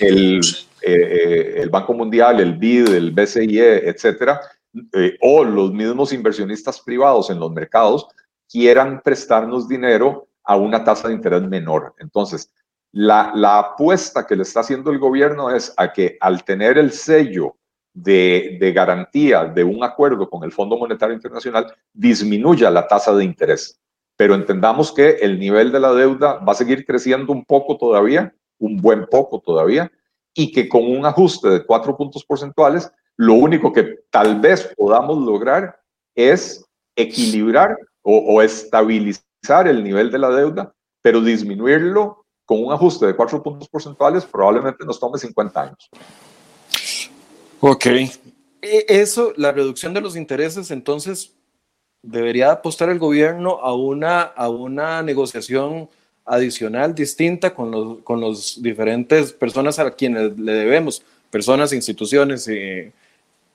el, 0.00 0.40
eh, 0.82 1.54
el, 1.62 1.68
Banco 1.70 1.94
Mundial, 1.94 2.40
el 2.40 2.54
BID, 2.56 2.88
el 2.88 3.10
BCIE, 3.12 3.88
etcétera, 3.88 4.40
eh, 4.92 5.16
o 5.20 5.44
los 5.44 5.72
mismos 5.72 6.12
inversionistas 6.12 6.80
privados 6.80 7.30
en 7.30 7.40
los 7.40 7.50
mercados 7.52 8.06
quieran 8.48 9.00
prestarnos 9.02 9.68
dinero 9.68 10.28
a 10.44 10.56
una 10.56 10.84
tasa 10.84 11.08
de 11.08 11.14
interés 11.14 11.42
menor. 11.42 11.94
Entonces, 11.98 12.50
la, 12.92 13.32
la 13.34 13.58
apuesta 13.58 14.26
que 14.26 14.36
le 14.36 14.42
está 14.42 14.60
haciendo 14.60 14.90
el 14.90 14.98
gobierno 14.98 15.50
es 15.50 15.72
a 15.76 15.92
que 15.92 16.16
al 16.20 16.44
tener 16.44 16.76
el 16.76 16.92
sello 16.92 17.56
de, 17.92 18.72
garantía 18.74 19.44
de 19.44 19.64
un 19.64 19.82
acuerdo 19.82 20.28
con 20.28 20.44
el 20.44 20.52
Fondo 20.52 20.76
Monetario 20.76 21.14
Internacional 21.14 21.72
disminuya 21.92 22.70
la 22.70 22.86
tasa 22.86 23.14
de 23.14 23.24
interés. 23.24 23.78
Pero 24.20 24.34
entendamos 24.34 24.92
que 24.92 25.12
el 25.22 25.38
nivel 25.38 25.72
de 25.72 25.80
la 25.80 25.94
deuda 25.94 26.34
va 26.34 26.52
a 26.52 26.54
seguir 26.54 26.84
creciendo 26.84 27.32
un 27.32 27.42
poco 27.42 27.78
todavía, 27.78 28.34
un 28.58 28.76
buen 28.76 29.06
poco 29.06 29.40
todavía, 29.40 29.90
y 30.34 30.52
que 30.52 30.68
con 30.68 30.82
un 30.82 31.06
ajuste 31.06 31.48
de 31.48 31.64
cuatro 31.64 31.96
puntos 31.96 32.22
porcentuales, 32.26 32.92
lo 33.16 33.32
único 33.32 33.72
que 33.72 34.00
tal 34.10 34.38
vez 34.38 34.74
podamos 34.76 35.24
lograr 35.24 35.80
es 36.14 36.62
equilibrar 36.94 37.74
o, 38.02 38.18
o 38.18 38.42
estabilizar 38.42 39.66
el 39.66 39.82
nivel 39.82 40.10
de 40.10 40.18
la 40.18 40.28
deuda, 40.28 40.74
pero 41.00 41.22
disminuirlo 41.22 42.26
con 42.44 42.62
un 42.62 42.74
ajuste 42.74 43.06
de 43.06 43.16
cuatro 43.16 43.42
puntos 43.42 43.70
porcentuales 43.70 44.26
probablemente 44.26 44.84
nos 44.84 45.00
tome 45.00 45.16
50 45.16 45.62
años. 45.62 45.88
Ok. 47.60 47.86
E, 47.86 48.10
eso, 48.86 49.32
la 49.38 49.50
reducción 49.52 49.94
de 49.94 50.02
los 50.02 50.14
intereses, 50.14 50.70
entonces, 50.70 51.39
debería 52.02 52.50
apostar 52.52 52.88
el 52.88 52.98
gobierno 52.98 53.58
a 53.60 53.74
una, 53.74 54.22
a 54.22 54.48
una 54.48 55.02
negociación 55.02 55.88
adicional, 56.24 56.94
distinta 56.94 57.54
con 57.54 57.70
los, 57.70 57.98
con 58.02 58.20
los 58.20 58.62
diferentes 58.62 59.32
personas 59.32 59.78
a 59.78 59.90
quienes 59.90 60.38
le 60.38 60.52
debemos, 60.52 61.02
personas, 61.30 61.72
instituciones, 61.72 62.46
eh, 62.48 62.92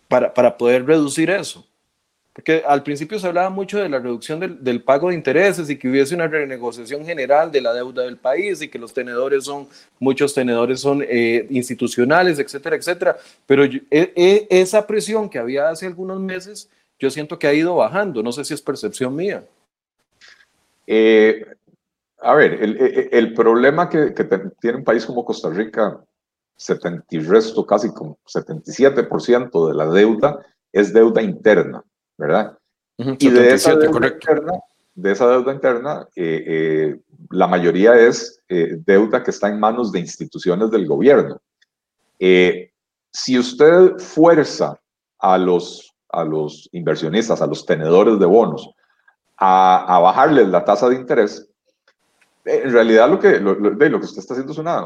para, 0.07 0.33
para 0.33 0.57
poder 0.57 0.85
reducir 0.85 1.29
eso. 1.29 1.65
Porque 2.33 2.63
al 2.67 2.83
principio 2.83 3.17
se 3.17 3.27
hablaba 3.27 3.49
mucho 3.49 3.81
de 3.81 3.87
la 3.87 3.97
reducción 3.97 4.41
del, 4.41 4.61
del, 4.61 4.83
pago 4.83 5.07
de 5.07 5.15
intereses 5.15 5.69
y 5.69 5.77
que 5.77 5.87
hubiese 5.87 6.15
una 6.15 6.27
renegociación 6.27 7.05
general 7.05 7.49
de 7.49 7.61
la 7.61 7.71
deuda 7.71 8.03
del 8.03 8.17
país 8.17 8.61
y 8.61 8.67
que 8.67 8.77
los 8.77 8.93
tenedores 8.93 9.45
son, 9.45 9.69
muchos 9.99 10.33
tenedores 10.33 10.81
son 10.81 11.01
eh, 11.07 11.47
institucionales, 11.49 12.37
etcétera, 12.37 12.75
etcétera. 12.75 13.17
Pero 13.45 13.63
e, 13.63 13.79
e, 13.89 14.47
esa 14.49 14.85
presión 14.85 15.29
que 15.29 15.39
había 15.39 15.69
hace 15.69 15.87
algunos 15.87 16.19
meses, 16.19 16.69
yo 16.99 17.09
siento 17.09 17.37
que 17.37 17.47
ha 17.47 17.53
ido 17.53 17.75
bajando. 17.75 18.23
No 18.23 18.31
sé 18.31 18.45
si 18.45 18.53
es 18.53 18.61
percepción 18.61 19.15
mía. 19.15 19.45
Eh, 20.87 21.45
a 22.19 22.33
ver, 22.35 22.53
el, 22.63 22.77
el, 22.77 23.09
el 23.11 23.33
problema 23.33 23.89
que, 23.89 24.13
que, 24.13 24.23
tiene 24.59 24.77
un 24.77 24.83
país 24.83 25.05
como 25.05 25.25
Costa 25.25 25.49
Rica, 25.49 25.99
70 26.55 27.05
y 27.09 27.19
resto, 27.19 27.65
casi 27.65 27.93
como 27.93 28.17
77% 28.25 29.67
de 29.67 29.73
la 29.73 29.87
deuda 29.87 30.45
es 30.71 30.93
deuda 30.93 31.21
interna. 31.21 31.83
¿verdad? 32.17 32.57
y 32.97 33.29
de 33.29 33.53
esa, 33.53 33.75
deuda 33.75 34.07
interna, 34.07 34.53
de 34.93 35.11
esa 35.11 35.27
deuda 35.27 35.53
interna, 35.53 36.07
eh, 36.15 36.43
eh, 36.47 36.99
la 37.31 37.47
mayoría 37.47 37.95
es 37.95 38.41
deuda 38.47 39.21
que 39.21 39.31
está 39.31 39.49
en 39.49 39.59
manos 39.59 39.91
de 39.91 39.99
instituciones 39.99 40.71
del 40.71 40.87
gobierno. 40.87 41.41
si 42.17 43.37
usted 43.37 43.97
fuerza 43.97 44.79
a 45.19 45.37
los, 45.37 45.94
a 46.09 46.23
los 46.23 46.69
inversionistas, 46.71 47.41
a 47.41 47.47
los 47.47 47.65
tenedores 47.65 48.19
de 48.19 48.25
bonos, 48.25 48.69
a, 49.37 49.99
bajarles 50.01 50.47
la 50.47 50.63
tasa 50.63 50.89
de 50.89 50.95
interés, 50.95 51.47
en 52.45 52.71
realidad 52.71 53.09
lo 53.09 53.19
que, 53.19 53.39
lo, 53.39 53.55
lo, 53.55 53.77
que 53.77 54.05
usted 54.05 54.19
está 54.19 54.33
haciendo 54.33 54.53
es 54.53 54.59
una, 54.59 54.85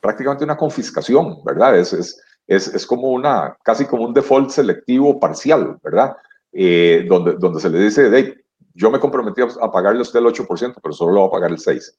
prácticamente 0.00 0.44
una 0.44 0.56
confiscación, 0.56 1.42
¿verdad? 1.44 1.78
Es, 1.78 1.92
es, 1.92 2.22
es, 2.46 2.68
es, 2.68 2.86
como 2.86 3.08
una, 3.10 3.56
casi 3.62 3.84
como 3.86 4.04
un 4.04 4.14
default 4.14 4.50
selectivo 4.50 5.18
parcial, 5.18 5.78
¿verdad? 5.82 6.16
Eh, 6.52 7.06
donde, 7.08 7.34
donde 7.34 7.60
se 7.60 7.70
le 7.70 7.80
dice, 7.80 8.10
hey, 8.12 8.34
yo 8.74 8.90
me 8.90 9.00
comprometí 9.00 9.42
a 9.42 9.70
pagarle 9.70 10.00
a 10.00 10.02
usted 10.02 10.20
el 10.20 10.26
8%, 10.26 10.74
pero 10.82 10.92
solo 10.92 11.12
lo 11.12 11.20
va 11.22 11.26
a 11.26 11.30
pagar 11.30 11.50
el 11.50 11.58
6%. 11.58 11.94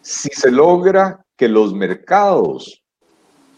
Si 0.00 0.28
se 0.30 0.50
logra 0.50 1.24
que 1.36 1.48
los 1.48 1.74
mercados 1.74 2.82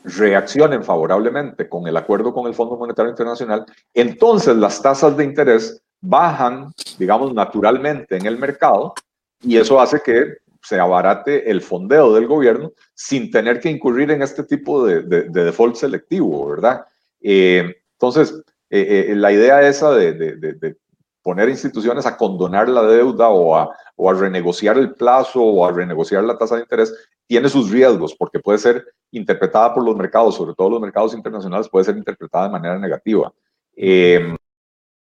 reaccionen 0.04 0.82
favorablemente 0.82 1.68
con 1.68 1.86
el 1.86 1.96
acuerdo 1.96 2.32
con 2.32 2.46
el 2.46 2.54
Fondo 2.54 2.76
Monetario 2.76 3.10
Internacional, 3.10 3.66
entonces 3.94 4.56
las 4.56 4.80
tasas 4.80 5.16
de 5.16 5.24
interés 5.24 5.82
bajan, 6.00 6.72
digamos, 6.98 7.34
naturalmente 7.34 8.16
en 8.16 8.26
el 8.26 8.38
mercado 8.38 8.94
y 9.42 9.56
eso 9.56 9.80
hace 9.80 10.00
que 10.00 10.38
se 10.62 10.78
abarate 10.78 11.50
el 11.50 11.62
fondeo 11.62 12.14
del 12.14 12.26
gobierno 12.26 12.72
sin 12.94 13.30
tener 13.30 13.60
que 13.60 13.70
incurrir 13.70 14.10
en 14.10 14.22
este 14.22 14.44
tipo 14.44 14.84
de, 14.86 15.02
de, 15.02 15.22
de 15.24 15.44
default 15.44 15.76
selectivo, 15.76 16.48
¿verdad? 16.48 16.84
Eh, 17.20 17.76
entonces, 17.92 18.42
eh, 18.70 19.06
eh, 19.08 19.14
la 19.16 19.32
idea 19.32 19.66
esa 19.66 19.92
de, 19.92 20.76
poner 21.22 21.48
instituciones 21.48 22.06
a 22.06 22.16
condonar 22.16 22.68
la 22.68 22.82
deuda 22.82 23.28
o 23.28 23.56
a, 23.56 23.70
o 23.96 24.10
a 24.10 24.14
renegociar 24.14 24.78
el 24.78 24.94
plazo 24.94 25.42
o 25.42 25.66
a 25.66 25.72
renegociar 25.72 26.24
la 26.24 26.38
tasa 26.38 26.56
de 26.56 26.62
interés 26.62 26.92
tiene 27.26 27.48
sus 27.48 27.70
riesgos 27.70 28.14
porque 28.14 28.40
puede 28.40 28.58
ser 28.58 28.84
interpretada 29.12 29.72
por 29.72 29.84
los 29.84 29.96
mercados, 29.96 30.34
sobre 30.34 30.54
todo 30.54 30.70
los 30.70 30.80
mercados 30.80 31.14
internacionales, 31.14 31.68
puede 31.68 31.84
ser 31.84 31.96
interpretada 31.96 32.46
de 32.46 32.50
manera 32.50 32.78
negativa. 32.78 33.32
Em, 33.76 34.36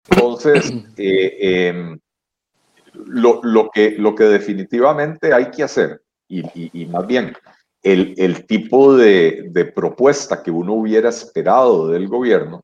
entonces, 0.09 0.72
eh, 0.96 1.68
em, 1.68 1.98
lo, 2.94 3.40
lo, 3.42 3.68
que, 3.70 3.96
lo 3.98 4.14
que 4.14 4.24
definitivamente 4.24 5.32
hay 5.32 5.50
que 5.50 5.64
hacer, 5.64 6.02
y, 6.28 6.40
y, 6.55 6.82
y 6.82 6.86
más 6.86 7.05
bien 7.07 7.36
el, 7.82 8.14
el 8.16 8.46
tipo 8.46 8.96
de, 8.96 9.48
de, 9.50 9.64
propuesta 9.66 10.42
que 10.42 10.50
uno 10.50 10.74
hubiera 10.74 11.09
esperado 11.09 11.88
del 11.88 12.09
gobierno, 12.09 12.62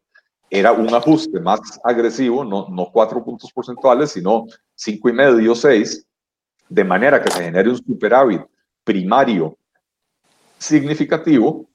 era 0.51 0.73
un 0.73 0.93
ajuste 0.93 1.39
más 1.39 1.61
agresivo, 1.85 2.45
no, 2.45 2.67
no 2.69 2.91
cuatro 2.93 3.25
puntos 3.25 3.53
porcentuales, 3.53 4.11
sino 4.11 4.47
cinco 4.75 5.09
y 5.09 5.13
medio, 5.13 5.55
seis, 5.55 6.05
de 6.69 6.85
manera 6.85 7.23
que 7.23 7.31
se 7.31 7.45
genere 7.45 7.71
un 7.71 7.77
superávit 7.77 8.43
primario 8.83 9.57
significativo 10.59 11.67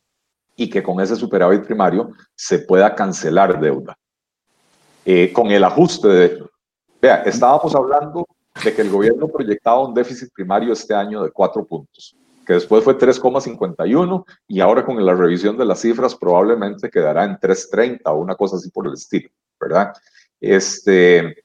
y 0.58 0.70
que 0.70 0.84
con 0.84 1.00
ese 1.00 1.16
superávit 1.16 1.64
primario 1.64 2.12
se 2.36 2.60
pueda 2.60 2.94
cancelar 2.94 3.60
deuda. 3.60 3.98
Eh, 5.06 5.32
con 5.32 5.48
el 5.52 5.64
ajuste 5.64 6.08
de... 6.08 6.44
Vea, 7.02 7.24
estábamos 7.24 7.74
hablando 7.76 8.28
de 8.64 8.74
que 8.74 8.82
el 8.82 8.90
gobierno 8.90 9.28
proyectaba 9.28 9.88
un 9.88 9.94
déficit 9.94 10.34
primario 10.34 10.74
este 10.74 10.94
año 10.94 11.24
de 11.24 11.32
cuatro 11.32 11.66
puntos 11.66 12.16
que 12.46 12.54
después 12.54 12.84
fue 12.84 12.98
3,51 12.98 14.26
y 14.48 14.60
ahora 14.60 14.86
con 14.86 15.04
la 15.04 15.14
revisión 15.14 15.58
de 15.58 15.66
las 15.66 15.82
cifras 15.82 16.16
probablemente 16.16 16.90
quedará 16.90 17.26
en 17.26 17.38
3,30 17.38 18.02
o 18.06 18.16
una 18.16 18.36
cosa 18.36 18.58
así 18.58 18.70
por 18.70 18.88
el 18.88 18.94
estilo, 18.94 19.30
¿verdad? 19.60 19.94
Este, 20.40 21.44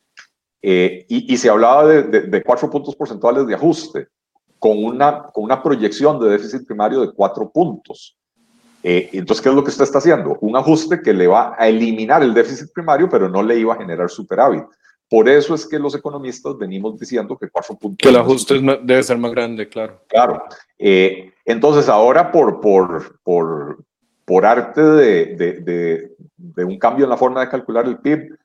eh, 0.63 1.07
y, 1.09 1.37
se 1.37 1.49
hablaba 1.49 1.87
de, 1.87 2.43
cuatro 2.43 2.69
puntos 2.69 2.95
porcentuales 2.95 3.47
de 3.47 3.55
ajuste, 3.55 4.09
con 4.59 4.85
una, 4.85 5.23
con 5.23 5.45
una 5.45 5.63
proyección 5.63 6.21
de 6.21 6.31
déficit 6.31 6.67
primario 6.67 7.01
de 7.01 7.13
cuatro 7.13 7.51
puntos. 7.51 8.17
Eh, 8.83 9.11
entonces, 9.13 9.43
¿qué 9.43 9.49
es 9.49 9.55
lo 9.55 9.65
que 9.65 9.71
usted 9.71 9.85
está 9.85 9.99
haciendo? 9.99 10.37
Un 10.41 10.57
ajuste 10.57 11.01
que 11.01 11.15
le 11.15 11.27
va 11.27 11.55
a 11.59 11.69
eliminar 11.69 12.23
el 12.23 12.35
déficit 12.35 12.73
primario, 12.73 13.09
pero 13.09 13.29
no 13.29 13.43
le 13.43 13.59
iba 13.59 13.75
a 13.75 13.79
generar 13.79 14.11
superávit. 14.11 14.65
Por 15.11 15.29
eso 15.29 15.57
es 15.57 15.67
que 15.67 15.79
los 15.79 15.95
economistas 15.97 16.57
venimos 16.57 16.99
diciendo 16.99 17.37
que 17.37 17.51
cuatro 17.51 17.77
puntos... 17.77 17.99
Que 17.99 18.11
el 18.11 18.17
ajuste 18.17 18.61
debe 18.83 19.03
ser 19.03 19.19
más 19.19 19.33
grande, 19.33 19.69
claro. 19.69 20.01
Claro. 20.07 20.45
Eh, 20.79 21.33
entonces, 21.45 21.89
ahora 21.89 22.31
por, 22.31 22.61
por, 22.61 23.21
por, 23.25 23.85
por 24.25 24.47
arte 24.47 24.81
de, 24.81 25.27
de, 25.35 26.13
de, 26.37 26.65
un 26.65 26.79
cambio 26.79 27.05
en 27.05 27.11
la 27.11 27.17
forma 27.17 27.41
de 27.41 27.49
calcular 27.49 27.87
el 27.87 27.99
PIB, 27.99 28.39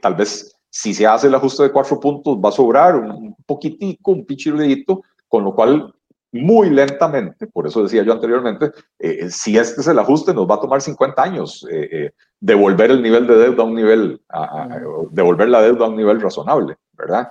tal 0.00 0.14
vez 0.14 0.56
si 0.70 0.94
se 0.94 1.06
hace 1.06 1.26
el 1.26 1.34
ajuste 1.34 1.64
de 1.64 1.72
cuatro 1.72 1.98
puntos, 1.98 2.36
va 2.38 2.50
a 2.50 2.52
sobrar 2.52 2.94
un 2.94 3.34
poquitico, 3.44 4.12
un 4.12 4.24
pichirudito, 4.24 5.02
con 5.26 5.42
lo 5.42 5.54
cual 5.54 5.92
muy 6.32 6.70
lentamente, 6.70 7.46
por 7.46 7.66
eso 7.66 7.82
decía 7.82 8.02
yo 8.02 8.12
anteriormente, 8.12 8.66
eh, 8.98 9.18
eh, 9.20 9.30
si 9.30 9.56
este 9.56 9.80
es 9.80 9.86
el 9.86 9.98
ajuste, 9.98 10.34
nos 10.34 10.48
va 10.48 10.56
a 10.56 10.60
tomar 10.60 10.80
50 10.80 11.22
años 11.22 11.66
eh, 11.70 12.10
devolver 12.40 12.90
el 12.90 13.02
nivel 13.02 13.26
de 13.26 13.36
deuda 13.36 13.62
a 13.62 13.66
un 13.66 13.74
nivel, 13.74 14.20
devolver 15.10 15.48
la 15.48 15.62
deuda 15.62 15.86
a 15.86 15.88
un 15.88 15.96
nivel 15.96 16.20
razonable, 16.20 16.76
¿verdad? 16.92 17.30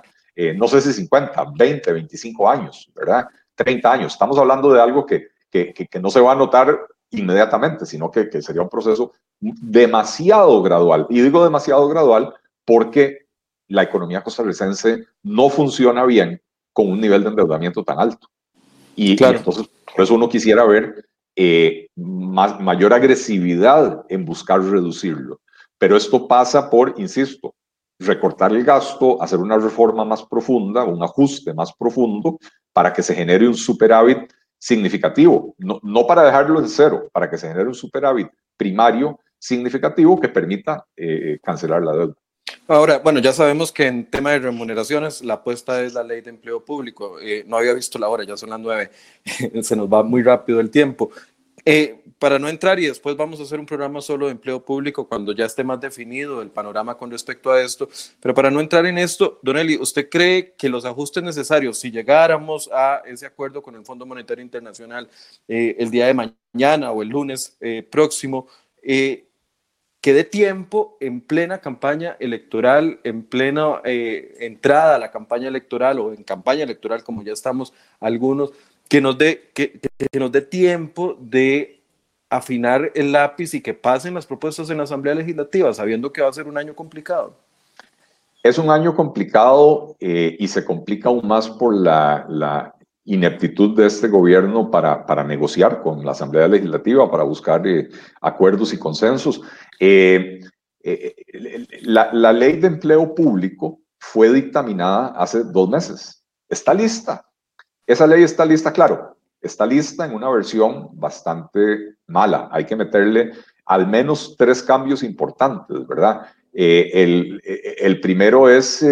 no 0.56 0.68
sé 0.68 0.82
si 0.82 0.92
50, 0.92 1.52
20, 1.56 1.92
25 1.94 2.50
años, 2.50 2.92
¿verdad? 2.94 3.26
30 3.54 3.90
años. 3.90 4.12
Estamos 4.12 4.36
hablando 4.36 4.70
de 4.70 4.82
algo 4.82 5.06
que, 5.06 5.28
que, 5.50 5.72
que, 5.72 5.98
no 5.98 6.10
se 6.10 6.20
va 6.20 6.32
a 6.32 6.36
notar 6.36 6.78
inmediatamente, 7.08 7.86
sino 7.86 8.10
que, 8.10 8.28
que 8.28 8.42
sería 8.42 8.60
un 8.60 8.68
proceso 8.68 9.12
demasiado 9.40 10.62
gradual. 10.62 11.06
Y 11.08 11.22
digo 11.22 11.42
demasiado 11.42 11.88
gradual 11.88 12.34
porque 12.66 13.28
la 13.68 13.84
economía 13.84 14.22
costarricense 14.22 15.06
no 15.22 15.48
funciona 15.48 16.04
bien 16.04 16.42
con 16.74 16.90
un 16.90 17.00
nivel 17.00 17.22
de 17.22 17.30
endeudamiento 17.30 17.82
tan 17.82 17.98
alto. 17.98 18.28
Y, 18.96 19.12
entonces, 19.12 19.68
por 19.94 20.02
eso 20.02 20.14
uno 20.14 20.28
quisiera 20.28 20.64
ver 20.64 21.06
eh, 21.36 21.88
más, 21.94 22.58
mayor 22.60 22.92
agresividad 22.92 24.04
en 24.08 24.24
buscar 24.24 24.62
reducirlo. 24.62 25.40
Pero 25.78 25.96
esto 25.96 26.26
pasa 26.26 26.70
por, 26.70 26.94
insisto, 26.96 27.54
recortar 27.98 28.52
el 28.52 28.64
gasto, 28.64 29.22
hacer 29.22 29.38
una 29.38 29.58
reforma 29.58 30.04
más 30.04 30.24
profunda, 30.24 30.84
un 30.84 31.02
ajuste 31.02 31.52
más 31.54 31.72
profundo 31.74 32.38
para 32.72 32.92
que 32.92 33.02
se 33.02 33.14
genere 33.14 33.46
un 33.46 33.54
superávit 33.54 34.32
significativo, 34.58 35.54
no, 35.58 35.78
no 35.82 36.06
para 36.06 36.24
dejarlo 36.24 36.60
en 36.60 36.68
cero, 36.68 37.08
para 37.12 37.28
que 37.28 37.38
se 37.38 37.48
genere 37.48 37.68
un 37.68 37.74
superávit 37.74 38.28
primario 38.56 39.20
significativo 39.38 40.18
que 40.18 40.28
permita 40.28 40.86
eh, 40.96 41.38
cancelar 41.42 41.82
la 41.82 41.92
deuda. 41.92 42.14
Ahora, 42.68 42.98
bueno, 42.98 43.20
ya 43.20 43.32
sabemos 43.32 43.70
que 43.70 43.86
en 43.86 44.06
tema 44.06 44.32
de 44.32 44.40
remuneraciones 44.40 45.22
la 45.22 45.34
apuesta 45.34 45.82
es 45.82 45.94
la 45.94 46.02
ley 46.02 46.20
de 46.20 46.30
empleo 46.30 46.64
público. 46.64 47.20
Eh, 47.20 47.44
no 47.46 47.58
había 47.58 47.72
visto 47.72 47.96
la 47.96 48.08
hora, 48.08 48.24
ya 48.24 48.36
son 48.36 48.50
las 48.50 48.58
nueve, 48.58 48.90
se 49.62 49.76
nos 49.76 49.88
va 49.88 50.02
muy 50.02 50.24
rápido 50.24 50.58
el 50.58 50.68
tiempo. 50.68 51.10
Eh, 51.64 52.02
para 52.18 52.40
no 52.40 52.48
entrar 52.48 52.80
y 52.80 52.86
después 52.86 53.16
vamos 53.16 53.38
a 53.38 53.44
hacer 53.44 53.60
un 53.60 53.66
programa 53.66 54.00
solo 54.00 54.26
de 54.26 54.32
empleo 54.32 54.64
público 54.64 55.06
cuando 55.06 55.32
ya 55.32 55.44
esté 55.44 55.62
más 55.62 55.80
definido 55.80 56.42
el 56.42 56.50
panorama 56.50 56.96
con 56.96 57.10
respecto 57.10 57.52
a 57.52 57.60
esto, 57.60 57.88
pero 58.20 58.34
para 58.34 58.50
no 58.50 58.60
entrar 58.60 58.86
en 58.86 58.98
esto, 58.98 59.38
Don 59.42 59.56
Eli, 59.56 59.76
¿usted 59.76 60.08
cree 60.08 60.54
que 60.56 60.68
los 60.68 60.84
ajustes 60.84 61.22
necesarios, 61.22 61.78
si 61.78 61.90
llegáramos 61.90 62.68
a 62.72 63.02
ese 63.04 63.26
acuerdo 63.26 63.62
con 63.62 63.76
el 63.76 63.84
Fondo 63.84 64.06
Monetario 64.06 64.42
Internacional 64.42 65.08
eh, 65.46 65.76
el 65.78 65.90
día 65.90 66.06
de 66.06 66.14
mañana 66.14 66.90
o 66.90 67.02
el 67.02 67.08
lunes 67.08 67.56
próximo, 67.90 68.48
que 70.06 70.14
dé 70.14 70.22
tiempo 70.22 70.96
en 71.00 71.20
plena 71.20 71.58
campaña 71.58 72.16
electoral, 72.20 73.00
en 73.02 73.24
plena 73.24 73.80
eh, 73.82 74.36
entrada 74.38 74.94
a 74.94 74.98
la 75.00 75.10
campaña 75.10 75.48
electoral 75.48 75.98
o 75.98 76.12
en 76.12 76.22
campaña 76.22 76.62
electoral, 76.62 77.02
como 77.02 77.24
ya 77.24 77.32
estamos 77.32 77.72
algunos, 77.98 78.52
que 78.88 79.00
nos 79.00 79.18
dé, 79.18 79.50
que, 79.52 79.80
nos 80.16 80.30
dé 80.30 80.42
tiempo 80.42 81.16
de 81.18 81.82
afinar 82.30 82.92
el 82.94 83.10
lápiz 83.10 83.52
y 83.54 83.60
que 83.60 83.74
pasen 83.74 84.14
las 84.14 84.26
propuestas 84.26 84.70
en 84.70 84.76
la 84.76 84.84
Asamblea 84.84 85.16
Legislativa, 85.16 85.74
sabiendo 85.74 86.12
que 86.12 86.22
va 86.22 86.28
a 86.28 86.32
ser 86.32 86.46
un 86.46 86.56
año 86.56 86.76
complicado. 86.76 87.34
Es 88.44 88.58
un 88.58 88.70
año 88.70 88.94
complicado 88.94 89.96
eh, 89.98 90.36
y 90.38 90.46
se 90.46 90.64
complica 90.64 91.08
aún 91.08 91.26
más 91.26 91.50
por 91.50 91.74
la, 91.74 92.75
ineptitud 93.06 93.76
de 93.76 93.86
este 93.86 94.08
gobierno 94.08 94.70
para, 94.70 95.06
para 95.06 95.24
negociar 95.24 95.80
con 95.82 96.04
la 96.04 96.12
Asamblea 96.12 96.48
Legislativa, 96.48 97.10
para 97.10 97.22
buscar 97.22 97.66
eh, 97.66 97.88
acuerdos 98.20 98.72
y 98.72 98.78
consensos. 98.78 99.40
Eh, 99.78 100.40
eh, 100.82 101.14
la, 101.82 102.12
la, 102.12 102.32
ley 102.32 102.58
de 102.58 102.66
empleo 102.66 103.14
público 103.14 103.80
fue 103.98 104.32
dictaminada 104.32 105.08
hace 105.16 105.44
dos 105.44 105.68
meses. 105.68 106.24
Está 106.48 106.74
lista. 106.74 107.24
Esa 107.86 108.06
ley 108.06 108.24
está 108.24 108.44
lista, 108.44 108.72
claro. 108.72 109.16
Está 109.40 109.66
lista 109.66 110.04
en 110.04 110.14
una 110.14 110.28
versión 110.28 110.88
bastante 110.92 111.94
mala. 112.08 112.48
Hay 112.50 112.64
que 112.64 112.74
meterle 112.74 113.32
al 113.66 113.86
menos 113.86 114.34
tres 114.36 114.62
cambios 114.62 115.02
importantes, 115.02 115.86
¿verdad? 115.86 116.22
el, 116.52 117.40
el, 117.44 118.00
primero 118.00 118.48
es 118.48 118.82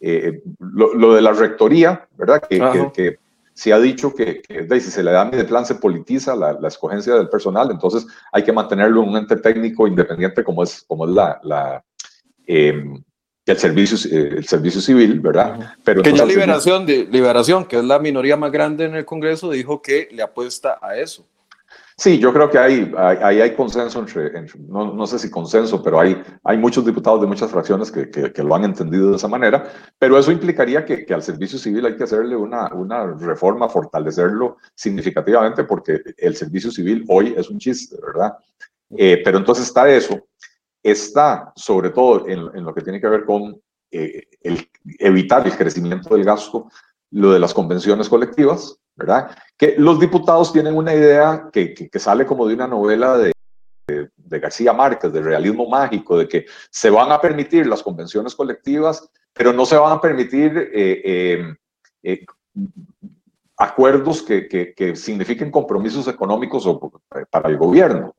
eh, 0.00 0.42
lo, 0.58 1.14
de 1.14 1.22
la 1.22 1.32
rectoría, 1.32 2.08
¿verdad? 2.16 2.42
Que, 2.48 2.90
que, 2.94 3.18
se 3.54 3.72
ha 3.72 3.80
dicho 3.80 4.14
que, 4.14 4.40
que, 4.40 4.80
si 4.80 4.90
se 4.90 5.02
le 5.02 5.10
da 5.10 5.24
mi 5.24 5.36
de 5.36 5.44
plan 5.44 5.66
se 5.66 5.74
politiza 5.74 6.36
la, 6.36 6.52
la, 6.52 6.68
escogencia 6.68 7.14
del 7.14 7.28
personal, 7.28 7.68
entonces 7.72 8.06
hay 8.30 8.44
que 8.44 8.52
mantenerlo 8.52 9.02
en 9.02 9.08
un 9.08 9.16
ente 9.16 9.34
técnico 9.34 9.88
independiente 9.88 10.44
como 10.44 10.62
es, 10.62 10.84
como 10.86 11.06
es 11.06 11.10
la, 11.10 11.40
la 11.42 11.84
em, 12.46 13.02
el, 13.44 13.58
servicio, 13.58 13.96
eh, 14.16 14.34
el 14.36 14.46
servicio 14.46 14.80
civil, 14.80 15.18
¿verdad? 15.18 15.74
Pero 15.82 16.02
que 16.02 16.12
ya 16.12 16.24
liberación, 16.24 16.86
de, 16.86 17.08
liberación, 17.10 17.64
que 17.64 17.78
es 17.78 17.84
la 17.84 17.98
minoría 17.98 18.36
más 18.36 18.52
grande 18.52 18.84
en 18.84 18.94
el 18.94 19.04
Congreso, 19.04 19.50
dijo 19.50 19.82
que 19.82 20.08
le 20.12 20.22
apuesta 20.22 20.78
a 20.80 20.96
eso. 20.96 21.26
Sí, 22.00 22.20
yo 22.20 22.32
creo 22.32 22.48
que 22.48 22.58
hay, 22.58 22.92
hay, 22.96 23.40
hay 23.40 23.56
consenso 23.56 23.98
entre, 23.98 24.30
no, 24.68 24.94
no, 24.94 25.04
sé 25.04 25.18
si 25.18 25.28
consenso, 25.28 25.82
pero 25.82 25.98
hay, 25.98 26.22
hay 26.44 26.56
muchos 26.56 26.86
diputados 26.86 27.20
de 27.20 27.26
muchas 27.26 27.50
fracciones 27.50 27.90
que, 27.90 28.08
que, 28.08 28.42
lo 28.44 28.54
han 28.54 28.62
entendido 28.62 29.10
de 29.10 29.16
esa 29.16 29.26
manera, 29.26 29.68
pero 29.98 30.16
eso 30.16 30.30
implicaría 30.30 30.84
que, 30.84 31.04
que, 31.04 31.12
al 31.12 31.24
servicio 31.24 31.58
civil 31.58 31.84
hay 31.86 31.96
que 31.96 32.04
hacerle 32.04 32.36
una, 32.36 32.72
una 32.72 33.04
reforma, 33.14 33.68
fortalecerlo 33.68 34.58
significativamente, 34.76 35.64
porque 35.64 36.00
el 36.16 36.36
servicio 36.36 36.70
civil 36.70 37.04
hoy 37.08 37.34
es 37.36 37.50
un 37.50 37.58
chiste, 37.58 37.96
¿verdad? 38.00 38.38
Eh, 38.96 39.20
pero 39.24 39.38
entonces 39.38 39.66
está 39.66 39.90
eso, 39.90 40.28
está 40.80 41.52
sobre 41.56 41.90
todo 41.90 42.28
en, 42.28 42.56
en 42.56 42.64
lo 42.64 42.72
que 42.72 42.82
tiene 42.82 43.00
que 43.00 43.08
ver 43.08 43.24
con 43.24 43.60
eh, 43.90 44.28
el, 44.42 44.70
evitar 45.00 45.44
el 45.44 45.56
crecimiento 45.56 46.14
del 46.14 46.24
gasto, 46.24 46.70
lo 47.10 47.32
de 47.32 47.40
las 47.40 47.52
convenciones 47.52 48.08
colectivas, 48.08 48.78
¿verdad? 48.98 49.30
Que 49.56 49.76
los 49.78 50.00
diputados 50.00 50.52
tienen 50.52 50.76
una 50.76 50.92
idea 50.92 51.48
que, 51.52 51.72
que, 51.72 51.98
sale 52.00 52.26
como 52.26 52.46
de 52.46 52.54
una 52.54 52.66
novela 52.66 53.16
de, 53.16 53.32
de, 53.86 54.40
García 54.40 54.72
Márquez, 54.72 55.12
de 55.12 55.22
realismo 55.22 55.68
mágico, 55.68 56.18
de 56.18 56.26
que 56.26 56.46
se 56.68 56.90
van 56.90 57.12
a 57.12 57.20
permitir 57.20 57.66
las 57.66 57.82
convenciones 57.82 58.34
colectivas, 58.34 59.08
pero 59.32 59.52
no 59.52 59.64
se 59.64 59.76
van 59.76 59.92
a 59.92 60.00
permitir 60.00 60.70
eh, 60.74 61.02
eh, 61.04 61.54
eh, 62.02 62.26
acuerdos 63.56 64.22
que, 64.22 64.48
que, 64.48 64.96
signifiquen 64.96 65.52
compromisos 65.52 66.08
económicos 66.08 66.68
para 67.30 67.48
el 67.48 67.56
gobierno. 67.56 68.16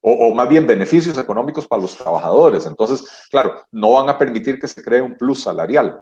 O, 0.00 0.12
o, 0.12 0.34
más 0.34 0.48
bien 0.48 0.66
beneficios 0.66 1.18
económicos 1.18 1.68
para 1.68 1.82
los 1.82 1.96
trabajadores. 1.96 2.66
Entonces, 2.66 3.04
claro, 3.30 3.62
no 3.70 3.92
van 3.92 4.08
a 4.08 4.18
permitir 4.18 4.58
que 4.58 4.66
se 4.66 4.82
cree 4.82 5.00
un 5.00 5.16
plus 5.16 5.42
salarial. 5.42 6.00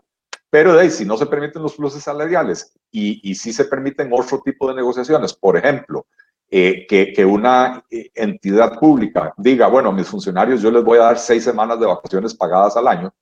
Pero 0.49 0.73
de 0.73 0.81
ahí, 0.81 0.89
si 0.89 1.05
no 1.05 1.17
se 1.17 1.25
permiten 1.25 1.61
los 1.61 1.75
pluses 1.75 2.03
salariales 2.03 2.73
y, 2.91 3.29
y 3.29 3.35
si 3.35 3.51
se 3.51 3.65
permiten 3.65 4.09
otro 4.11 4.41
tipo 4.43 4.69
de 4.69 4.75
negociaciones, 4.75 5.33
por 5.33 5.57
ejemplo, 5.57 6.05
eh, 6.49 6.85
que, 6.87 7.11
que, 7.11 7.25
una 7.25 7.83
eh, 7.89 8.09
entidad 8.15 8.79
pública 8.79 9.33
diga, 9.35 9.67
bueno, 9.67 9.89
a 9.89 9.91
mis 9.91 10.07
funcionarios 10.07 10.61
yo 10.61 10.71
les 10.71 10.81
voy 10.81 10.97
a 10.97 11.03
dar 11.03 11.19
seis 11.19 11.43
semanas 11.43 11.77
de 11.77 11.85
vacaciones 11.85 12.33
pagadas 12.33 12.77
al 12.77 12.87
año, 12.87 13.13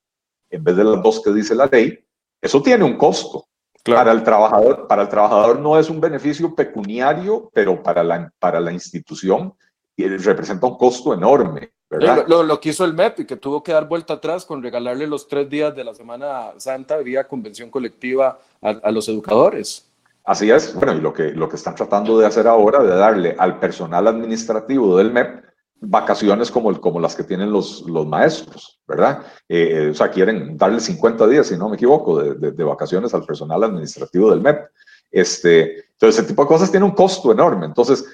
en 0.52 0.64
vez 0.64 0.76
de 0.76 0.84
las 0.84 1.02
dos 1.02 1.24
que 1.24 1.32
dice 1.32 1.56
la 1.56 1.66
ley, 1.66 2.06
eso 2.40 2.62
tiene 2.62 2.84
un 2.84 2.98
costo. 2.98 3.48
Para, 3.84 4.12
el 4.12 4.24
trabajador, 4.24 4.88
para 4.88 5.04
el 5.04 5.10
trabajador 5.10 5.60
no 5.60 5.78
es 5.78 5.92
un 5.92 6.02
beneficio 6.02 6.56
pecuniario, 6.56 7.52
pero 7.54 7.82
para 7.82 8.04
la, 8.04 8.32
para 8.40 8.60
la 8.60 8.72
institución 8.72 9.54
representa 9.98 10.68
un 10.68 10.78
costo 10.78 11.14
enorme. 11.14 11.72
Lo, 11.90 12.44
lo, 12.44 12.60
que 12.60 12.70
hizo 12.70 12.84
el 12.84 12.94
MEP 12.94 13.20
y 13.20 13.26
que 13.26 13.38
tuvo 13.38 13.64
que 13.64 13.72
dar 13.72 13.88
vuelta 13.88 14.16
atrás 14.16 14.46
con 14.46 14.62
regalarle 14.62 15.08
los 15.08 15.28
tres 15.28 15.50
días 15.50 15.76
de 15.76 15.84
la 15.84 15.94
Semana 15.94 16.52
Santa 16.58 16.98
vía 16.98 17.28
convención 17.28 17.70
colectiva 17.70 18.40
a, 18.62 18.92
los 18.92 19.08
educadores. 19.08 19.90
Así 20.24 20.50
es, 20.50 20.74
bueno, 20.74 20.96
y 20.96 21.02
lo 21.02 21.14
que, 21.14 21.32
lo 21.32 21.48
que 21.48 21.56
están 21.56 21.76
tratando 21.76 22.18
de 22.18 22.26
hacer 22.26 22.48
ahora, 22.48 22.82
de 22.82 22.96
darle 22.96 23.36
al 23.38 23.60
personal 23.60 24.08
administrativo 24.08 24.98
del 24.98 25.12
MEP 25.12 25.46
vacaciones 25.82 26.50
como, 26.50 26.80
como 26.82 27.00
las 27.00 27.16
que 27.16 27.24
tienen 27.24 27.52
los, 27.52 27.82
los 27.84 28.08
maestros, 28.08 28.80
¿verdad? 28.88 29.22
Eh, 29.48 29.90
o 29.92 29.94
sea, 29.94 30.10
quieren 30.10 30.58
darle 30.58 30.80
50 30.80 31.28
días, 31.28 31.48
si 31.48 31.58
no 31.58 31.70
me 31.70 31.76
equivoco, 31.76 32.22
de, 32.22 32.52
de, 32.52 32.64
vacaciones 32.64 33.14
al 33.14 33.26
personal 33.26 33.64
administrativo 33.64 34.32
del 34.32 34.42
MEP. 34.42 34.68
Este, 35.12 35.86
entonces, 35.92 36.20
ese 36.20 36.28
tipo 36.28 36.42
de 36.42 36.48
cosas 36.48 36.72
tiene 36.72 36.86
un 36.86 36.92
costo 36.92 37.32
enorme. 37.32 37.66
Entonces, 37.66 38.06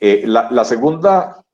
eh, 0.00 0.24
la, 0.26 0.50
la, 0.50 0.64
segunda 0.64 1.44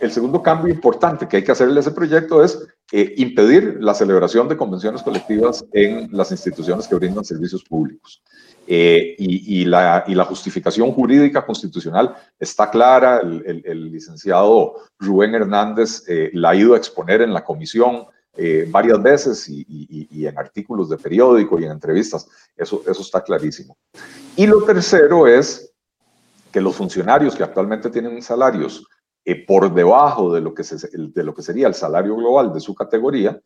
el 0.00 0.10
segundo 0.10 0.42
cambio 0.42 0.72
importante 0.72 1.28
que 1.28 1.36
hay 1.36 1.44
que 1.44 1.52
hacerle 1.52 1.78
a 1.78 1.80
ese 1.80 1.90
proyecto 1.90 2.42
es 2.42 2.66
eh, 2.92 3.14
impedir 3.18 3.76
la 3.80 3.94
celebración 3.94 4.48
de 4.48 4.56
convenciones 4.56 5.02
colectivas 5.02 5.64
en 5.72 6.08
las 6.10 6.32
instituciones 6.32 6.88
que 6.88 6.94
brindan 6.96 7.24
servicios 7.24 7.62
públicos. 7.62 8.22
Eh, 8.66 9.16
y, 9.18 9.64
la, 9.64 10.04
y, 10.06 10.14
la, 10.14 10.24
justificación 10.24 10.92
jurídica 10.92 11.44
constitucional 11.44 12.14
está 12.38 12.70
clara. 12.70 13.20
El, 13.20 13.90
licenciado 13.90 14.74
Rubén 14.98 15.34
Hernández 15.34 16.04
eh, 16.08 16.30
la 16.34 16.50
ha 16.50 16.54
ido 16.54 16.74
a 16.74 16.76
exponer 16.76 17.22
en 17.22 17.32
la 17.32 17.44
comisión 17.44 18.06
varias 18.68 19.02
veces 19.02 19.48
y, 19.50 19.66
y, 19.68 20.26
en 20.26 20.38
artículos 20.38 20.88
de 20.88 20.96
periódico 20.96 21.60
y 21.60 21.64
en 21.64 21.72
entrevistas. 21.72 22.26
Eso, 22.56 22.82
eso 22.88 23.02
está 23.02 23.22
clarísimo. 23.22 23.76
Y 24.34 24.46
lo 24.46 24.62
tercero 24.62 25.26
es 25.26 25.69
que 26.50 26.60
los 26.60 26.76
funcionarios 26.76 27.34
que 27.34 27.44
actualmente 27.44 27.90
tienen 27.90 28.20
salarios 28.22 28.86
eh, 29.24 29.44
por 29.46 29.72
debajo 29.72 30.32
de 30.32 30.40
lo, 30.40 30.54
que 30.54 30.62
de 30.62 31.24
lo 31.24 31.34
que 31.34 31.42
sería 31.42 31.68
el 31.68 31.74
salario 31.74 32.16
global 32.16 32.52
de 32.52 32.60
su 32.60 32.74
categoría, 32.74 33.38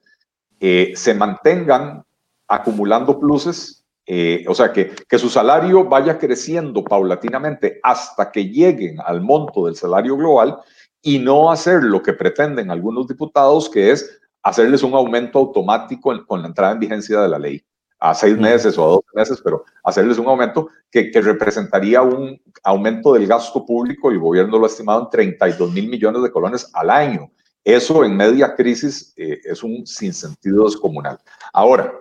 eh, 0.61 0.93
se 0.97 1.15
mantengan 1.15 2.05
acumulando 2.47 3.19
pluses, 3.19 3.85
eh, 4.07 4.45
o 4.49 4.55
sea, 4.55 4.73
que, 4.73 4.95
que 5.09 5.19
su 5.19 5.29
salario 5.29 5.85
vaya 5.85 6.19
creciendo 6.19 6.85
paulatinamente 6.85 7.81
hasta 7.83 8.31
que 8.31 8.49
lleguen 8.49 8.99
al 9.05 9.21
monto 9.21 9.67
del 9.67 9.77
salario 9.77 10.17
global 10.17 10.59
y 11.03 11.19
no 11.19 11.51
hacer 11.51 11.83
lo 11.83 12.03
que 12.03 12.13
pretenden 12.13 12.71
algunos 12.71 13.09
diputados, 13.09 13.69
que 13.69 13.91
es 13.91 14.21
hacerles 14.43 14.83
un 14.83 14.95
aumento 14.95 15.39
automático 15.39 16.13
con 16.27 16.43
la 16.43 16.49
entrada 16.49 16.73
en 16.73 16.81
vigencia 16.81 17.21
de 17.21 17.29
la 17.29 17.39
ley 17.39 17.65
a 18.05 18.13
seis 18.13 18.37
meses 18.37 18.77
o 18.77 18.85
a 18.85 18.89
dos 18.89 19.05
meses, 19.15 19.41
pero 19.43 19.65
hacerles 19.83 20.19
un 20.19 20.27
aumento 20.27 20.69
que, 20.91 21.11
que, 21.11 21.23
representaría 21.23 22.03
un 22.03 22.39
aumento 22.63 23.15
del 23.15 23.27
gasto 23.27 23.65
público, 23.65 24.11
el 24.11 24.19
gobierno 24.19 24.59
lo 24.59 24.65
ha 24.65 24.69
estimado 24.69 25.05
en 25.05 25.11
32 25.11 25.73
mil 25.73 25.89
millones 25.89 26.23
de 26.23 26.31
colones 26.31 26.71
al 26.75 26.91
año. 26.91 27.31
Eso 27.65 28.05
en 28.05 28.15
media 28.15 28.55
crisis 28.55 29.15
eh, 29.17 29.41
es 29.43 29.63
un 29.63 29.87
sinsentido 29.87 30.67
descomunal. 30.67 31.19
Ahora, 31.51 31.95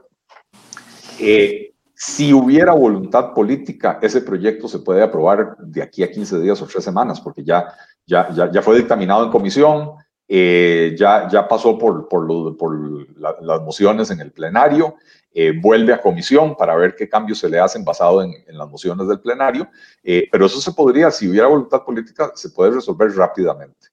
eh, 1.19 1.73
si 1.95 2.33
hubiera 2.33 2.73
voluntad 2.73 3.33
política, 3.33 3.99
ese 4.01 4.19
proyecto 4.19 4.67
se 4.67 4.79
puede 4.79 5.03
aprobar 5.03 5.55
de 5.57 5.81
aquí 5.81 6.03
a 6.03 6.11
15 6.11 6.41
días 6.41 6.61
o 6.61 6.67
tres 6.67 6.83
semanas, 6.83 7.21
porque 7.21 7.45
ya, 7.45 7.73
ya, 8.05 8.29
ya, 8.31 8.51
ya 8.51 8.61
fue 8.61 8.75
dictaminado 8.75 9.23
en 9.23 9.31
comisión, 9.31 9.91
eh, 10.27 10.95
ya, 10.97 11.27
ya 11.29 11.47
pasó 11.47 11.77
por, 11.77 12.07
por, 12.07 12.25
lo, 12.25 12.55
por 12.55 12.75
las 13.17 13.61
mociones 13.61 14.09
en 14.11 14.21
el 14.21 14.31
plenario, 14.31 14.95
eh, 15.33 15.51
vuelve 15.59 15.93
a 15.93 16.01
comisión 16.01 16.55
para 16.55 16.75
ver 16.75 16.95
qué 16.95 17.09
cambios 17.09 17.39
se 17.39 17.49
le 17.49 17.59
hacen 17.59 17.83
basado 17.83 18.23
en, 18.23 18.33
las 18.47 18.69
mociones 18.69 19.07
del 19.07 19.19
plenario, 19.19 19.67
eh, 20.03 20.27
pero 20.31 20.45
eso 20.45 20.61
se 20.61 20.71
podría, 20.71 21.11
si 21.11 21.27
hubiera 21.27 21.47
voluntad 21.47 21.83
política, 21.83 22.31
se 22.35 22.49
puede 22.49 22.71
resolver 22.71 23.11
rápidamente. 23.15 23.87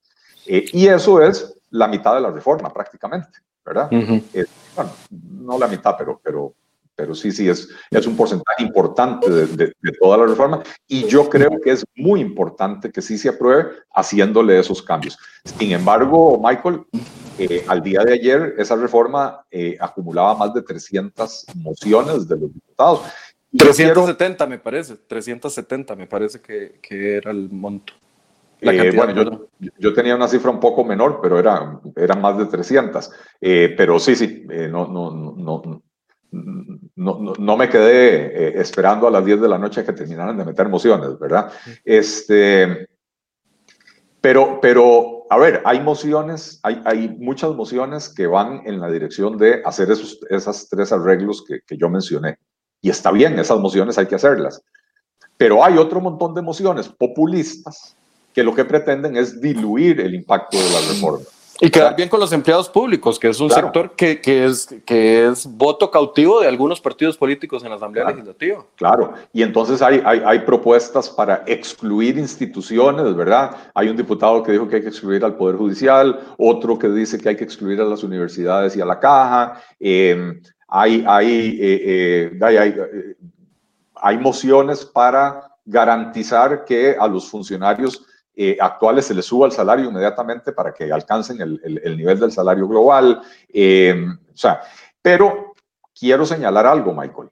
y 0.46 0.86
eso 0.86 1.22
es 1.22 1.56
la 1.70 1.88
mitad 1.88 2.14
de 2.14 2.20
la 2.20 2.30
reforma 2.30 2.72
prácticamente, 2.72 3.38
¿verdad? 3.64 3.88
bueno, 3.90 4.90
no 5.20 5.58
la 5.58 5.68
mitad, 5.68 5.94
pero, 5.98 6.20
pero, 6.22 6.54
pero 7.00 7.14
sí, 7.14 7.32
sí, 7.32 7.48
es, 7.48 7.66
es 7.90 8.06
un 8.06 8.14
porcentaje 8.14 8.62
importante 8.62 9.30
de, 9.30 9.46
de, 9.46 9.92
toda 9.98 10.18
la 10.18 10.26
reforma 10.26 10.62
y 10.86 11.06
yo 11.06 11.30
creo 11.30 11.58
que 11.64 11.70
es 11.70 11.82
muy 11.96 12.20
importante 12.20 12.92
que 12.92 13.00
sí 13.00 13.16
se 13.16 13.30
apruebe 13.30 13.70
haciéndole 13.94 14.58
esos 14.58 14.82
cambios. 14.82 15.16
Sin 15.58 15.72
embargo, 15.72 16.38
Michael, 16.44 16.82
eh, 17.38 17.64
al 17.68 17.82
día 17.82 18.04
de 18.04 18.12
ayer 18.12 18.54
esa 18.58 18.76
reforma 18.76 19.46
eh, 19.50 19.78
acumulaba 19.80 20.34
más 20.34 20.52
de 20.52 20.60
300 20.60 21.46
mociones 21.54 22.28
de 22.28 22.36
los 22.36 22.52
diputados. 22.52 23.00
370 23.56 24.46
me 24.46 24.58
parece, 24.58 24.96
370 24.96 25.96
me 25.96 26.06
parece 26.06 26.42
que, 26.42 26.80
que 26.82 27.16
era 27.16 27.30
el 27.30 27.48
monto. 27.48 27.94
Eh, 28.60 28.92
bueno, 28.94 29.14
yo, 29.14 29.70
yo, 29.78 29.94
tenía 29.94 30.14
una 30.14 30.28
cifra 30.28 30.50
un 30.50 30.60
poco 30.60 30.84
menor, 30.84 31.20
pero 31.22 31.38
eran 31.38 31.80
era 31.96 32.14
más 32.14 32.36
de 32.36 32.44
300. 32.44 33.10
pero 33.40 33.98
sí, 33.98 34.14
sí, 34.14 34.44
no, 34.46 34.86
no, 34.86 35.10
no, 35.34 35.82
no, 36.32 37.34
no, 37.38 37.56
me 37.56 37.68
quedé 37.68 38.26
eh, 38.26 38.60
esperando 38.60 39.08
a 39.08 39.10
las 39.10 39.24
10 39.24 39.40
de 39.40 39.48
la 39.48 39.58
noche 39.58 39.84
que 39.84 39.92
terminaran 39.92 40.36
de 40.36 40.44
meter 40.44 40.68
mociones, 40.68 41.18
¿verdad? 41.18 41.52
Este, 41.84 42.88
pero, 44.20 44.58
pero, 44.60 45.26
a 45.30 45.38
ver, 45.38 45.62
hay 45.64 45.80
mociones, 45.80 46.60
hay, 46.62 46.82
hay 46.84 47.08
muchas 47.08 47.50
mociones 47.54 48.08
que 48.08 48.26
van 48.26 48.62
en 48.64 48.80
la 48.80 48.90
dirección 48.90 49.38
de 49.38 49.62
hacer 49.64 49.90
esos 49.90 50.20
esas 50.28 50.68
tres 50.68 50.92
arreglos 50.92 51.44
que, 51.46 51.60
que 51.66 51.76
yo 51.76 51.88
mencioné. 51.88 52.38
Y 52.80 52.90
está 52.90 53.10
bien, 53.10 53.38
esas 53.38 53.58
mociones 53.58 53.98
hay 53.98 54.06
que 54.06 54.14
hacerlas. 54.14 54.62
Pero 55.36 55.64
hay 55.64 55.78
otro 55.78 56.00
montón 56.00 56.34
de 56.34 56.42
mociones 56.42 56.88
populistas 56.88 57.96
que 58.32 58.44
lo 58.44 58.54
que 58.54 58.64
pretenden 58.64 59.16
es 59.16 59.40
diluir 59.40 60.00
el 60.00 60.14
impacto 60.14 60.56
de 60.56 60.70
la 60.70 60.80
reforma. 60.80 61.24
Y 61.60 61.70
quedar 61.70 61.94
bien 61.94 62.08
con 62.08 62.18
los 62.18 62.32
empleados 62.32 62.70
públicos, 62.70 63.18
que 63.18 63.28
es 63.28 63.38
un 63.38 63.50
sector 63.50 63.94
que, 63.94 64.20
que, 64.20 64.46
es, 64.46 64.66
que 64.86 65.26
es 65.26 65.46
voto 65.46 65.90
cautivo 65.90 66.40
de 66.40 66.48
algunos 66.48 66.80
partidos 66.80 67.18
políticos 67.18 67.62
en 67.62 67.70
la 67.70 67.76
Asamblea 67.76 68.06
Legislativa. 68.06 68.64
Claro, 68.76 69.12
y 69.32 69.42
entonces 69.42 69.82
hay, 69.82 70.00
hay, 70.04 70.22
hay, 70.24 70.38
propuestas 70.40 71.10
para 71.10 71.42
excluir 71.46 72.16
instituciones, 72.16 73.14
¿verdad? 73.14 73.54
Hay 73.74 73.88
un 73.88 73.96
diputado 73.96 74.42
que 74.42 74.52
dijo 74.52 74.66
que 74.68 74.76
hay 74.76 74.82
que 74.82 74.88
excluir 74.88 75.22
al 75.22 75.36
Poder 75.36 75.56
Judicial, 75.56 76.18
otro 76.38 76.78
que 76.78 76.88
dice 76.88 77.18
que 77.18 77.28
hay 77.28 77.36
que 77.36 77.44
excluir 77.44 77.78
a 77.80 77.84
las 77.84 78.02
universidades 78.02 78.74
y 78.76 78.80
a 78.80 78.86
la 78.86 78.98
caja. 78.98 79.60
Em, 79.78 80.40
hay, 80.66 81.04
hay, 81.06 81.58
eh, 81.60 81.82
eh, 81.84 82.38
hay, 82.40 82.56
eh, 82.56 83.16
hay 83.96 84.18
mociones 84.18 84.84
para 84.84 85.50
garantizar 85.64 86.64
que 86.64 86.96
a 86.98 87.06
los 87.06 87.28
funcionarios 87.28 88.06
eh, 88.42 88.56
actuales 88.58 89.04
se 89.04 89.12
les 89.12 89.26
suba 89.26 89.44
el 89.44 89.52
salario 89.52 89.90
inmediatamente 89.90 90.52
para 90.52 90.72
que 90.72 90.90
alcancen 90.90 91.42
el, 91.42 91.60
el, 91.84 91.94
nivel 91.94 92.18
del 92.18 92.32
salario 92.32 92.66
global. 92.66 93.20
Eh, 93.50 93.94
o 94.32 94.34
sea, 94.36 94.62
pero 95.02 95.52
quiero 95.94 96.24
señalar 96.24 96.64
algo, 96.64 96.94
Michael. 96.94 97.28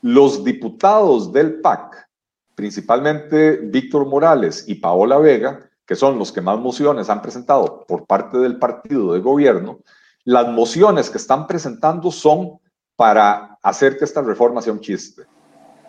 Los 0.00 0.42
diputados 0.42 1.30
del 1.34 1.60
PAC, 1.60 2.08
principalmente 2.54 3.58
Víctor 3.58 4.06
Morales 4.06 4.64
y 4.66 4.76
Paola 4.76 5.18
Vega, 5.18 5.68
que 5.84 5.96
son 5.96 6.18
los 6.18 6.32
que 6.32 6.40
más 6.40 6.58
mociones 6.58 7.10
han 7.10 7.20
presentado 7.20 7.84
por 7.86 8.06
parte 8.06 8.38
del 8.38 8.58
partido 8.58 9.12
de 9.12 9.20
gobierno, 9.20 9.80
las 10.24 10.48
mociones 10.48 11.10
que 11.10 11.18
están 11.18 11.46
presentando 11.46 12.10
son 12.10 12.58
para 12.96 13.58
hacer 13.62 13.98
que 13.98 14.06
esta 14.06 14.22
reforma 14.22 14.62
sea 14.62 14.72
un 14.72 14.80
chiste. 14.80 15.24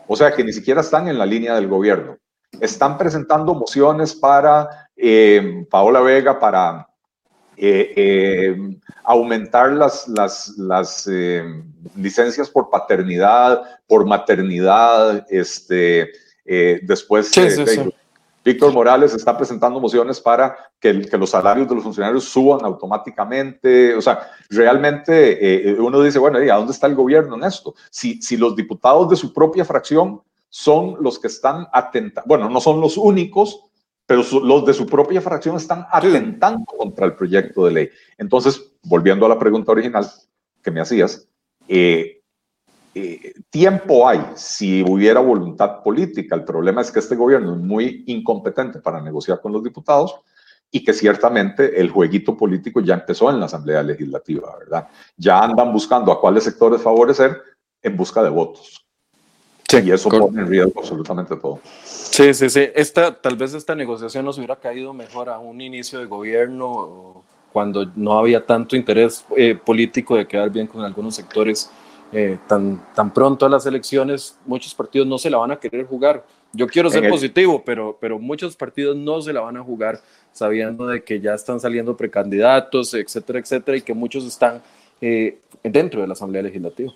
O 0.06 0.18
sea, 0.18 0.34
que 0.34 0.44
ni 0.44 0.52
siquiera 0.52 0.82
están 0.82 1.08
en 1.08 1.18
la 1.18 1.26
línea 1.26 1.56
del 1.56 1.70
gobierno 1.70 2.18
están 2.62 2.98
presentando 2.98 3.54
mociones 3.54 4.14
para 4.14 4.90
eh, 4.96 5.66
Paola 5.70 6.02
Vega 6.02 6.40
para 6.40 6.88
eh, 7.58 7.94
eh, 7.96 8.78
aumentar 9.04 9.74
las, 9.74 10.08
las, 10.08 10.50
las 10.58 11.10
licencias 11.96 12.50
por 12.50 12.70
paternidad, 12.70 13.62
por 13.88 14.06
maternidad, 14.06 15.26
este, 15.30 16.12
después 16.44 17.32
Víctor 18.44 18.74
Morales 18.74 19.12
está 19.16 19.36
presentando 19.36 19.80
mociones 19.80 20.22
para 20.22 20.56
que, 20.80 21.02
que, 21.02 21.18
los 21.18 21.32
salarios 21.32 21.68
de 21.68 21.74
los 21.74 21.84
funcionarios 21.84 22.26
suban 22.26 22.64
automáticamente. 22.64 23.96
O 23.96 24.02
sea, 24.02 24.30
realmente 24.52 25.76
uno 25.80 26.00
dice, 26.02 26.20
bueno, 26.20 26.44
¿y 26.44 26.50
a 26.50 26.56
dónde 26.56 26.72
está 26.72 26.86
el 26.86 26.94
gobierno 26.94 27.36
en 27.36 27.44
esto? 27.44 27.74
Si, 27.90 28.22
si 28.22 28.38
los 28.38 28.56
diputados 28.56 29.10
de 29.10 29.16
su 29.16 29.34
propia 29.34 29.66
fracción 29.66 30.22
son 30.56 30.96
los 31.02 31.20
que 31.20 31.28
están 31.28 31.68
atentando, 31.74 32.26
bueno, 32.30 32.50
no 32.50 32.62
son 32.62 32.80
los 32.80 32.96
únicos, 32.96 33.60
pero 34.06 34.24
los 34.42 34.66
de 34.66 34.74
su 34.74 34.86
propia 34.86 35.20
fracción 35.20 35.58
están 35.58 35.86
atentando 35.92 36.64
contra 36.66 37.06
el 37.06 37.14
proyecto 37.14 37.66
de 37.66 37.74
ley. 37.74 37.90
Entonces, 38.18 38.72
volviendo 38.84 39.26
a 39.26 39.30
la 39.30 39.38
pregunta 39.38 39.74
original 39.74 40.10
que 40.64 40.72
me 40.72 40.80
hacías, 40.80 41.28
eh, 41.68 42.22
eh, 42.94 43.34
tiempo 43.50 44.08
hay 44.08 44.22
si 44.36 44.82
hubiera 44.82 45.20
voluntad 45.20 45.84
política. 45.84 46.36
El 46.36 46.46
problema 46.46 46.80
es 46.80 46.90
que 46.90 47.00
este 47.00 47.18
gobierno 47.18 47.52
es 47.52 47.60
muy 47.60 48.06
incompetente 48.08 48.80
para 48.80 49.02
negociar 49.02 49.42
con 49.42 49.52
los 49.52 49.62
diputados 49.62 50.16
y 50.72 50.86
que 50.86 50.94
ciertamente 50.94 51.78
el 51.82 51.90
jueguito 51.90 52.38
político 52.38 52.80
ya 52.80 52.94
empezó 52.94 53.30
en 53.30 53.42
la 53.42 53.48
Asamblea 53.48 53.84
Legislativa, 53.84 54.56
¿verdad? 54.58 54.88
Ya 55.18 55.38
andan 55.38 55.74
buscando 55.74 56.14
a 56.14 56.22
cuáles 56.22 56.46
sectores 56.46 56.82
favorecer 56.82 57.42
en 57.82 57.98
busca 57.98 58.24
de 58.24 58.30
votos. 58.30 58.85
Sí, 59.68 59.78
y 59.84 59.92
eso 59.92 60.10
pone 60.10 60.42
en 60.42 60.48
riesgo 60.48 60.80
absolutamente 60.80 61.36
todo. 61.36 61.60
Sí, 61.84 62.34
sí, 62.34 62.50
sí. 62.50 62.68
Esta, 62.76 63.14
tal 63.14 63.36
vez 63.36 63.54
esta 63.54 63.76
negociación 63.76 64.24
nos 64.24 64.38
hubiera 64.38 64.56
caído 64.56 64.94
mejor 64.94 65.30
a 65.30 65.40
un 65.40 65.60
inicio 65.60 66.00
de 66.00 66.06
gobierno 66.06 67.24
cuando 67.52 67.86
no 67.96 68.18
había 68.18 68.46
tanto 68.46 68.76
interés 68.76 69.26
eh, 69.36 69.56
político 69.56 70.16
de 70.16 70.28
quedar 70.28 70.50
bien 70.50 70.68
con 70.68 70.84
algunos 70.84 71.16
sectores. 71.16 71.70
Eh, 72.12 72.38
tan, 72.48 72.86
tan 72.94 73.12
pronto 73.14 73.46
a 73.46 73.50
las 73.50 73.66
elecciones, 73.66 74.38
muchos 74.46 74.74
partidos 74.74 75.08
no 75.08 75.18
se 75.18 75.30
la 75.30 75.38
van 75.38 75.52
a 75.52 75.60
querer 75.60 75.86
jugar. 75.86 76.24
Yo 76.54 76.68
quiero 76.68 76.90
ser 76.90 77.10
positivo, 77.10 77.64
pero, 77.66 77.98
pero 78.00 78.20
muchos 78.20 78.56
partidos 78.56 78.96
no 78.96 79.22
se 79.22 79.34
la 79.34 79.42
van 79.42 79.58
a 79.58 79.64
jugar 79.64 80.00
sabiendo 80.32 80.88
de 80.88 81.04
que 81.04 81.20
ya 81.20 81.34
están 81.34 81.60
saliendo 81.60 81.98
precandidatos, 81.98 82.94
etcétera, 82.94 83.40
etcétera, 83.40 83.78
y 83.78 83.82
que 83.82 83.94
muchos 83.94 84.26
están 84.26 84.62
eh, 85.02 85.40
dentro 85.64 86.02
de 86.02 86.08
la 86.08 86.14
Asamblea 86.14 86.44
Legislativa. 86.44 86.94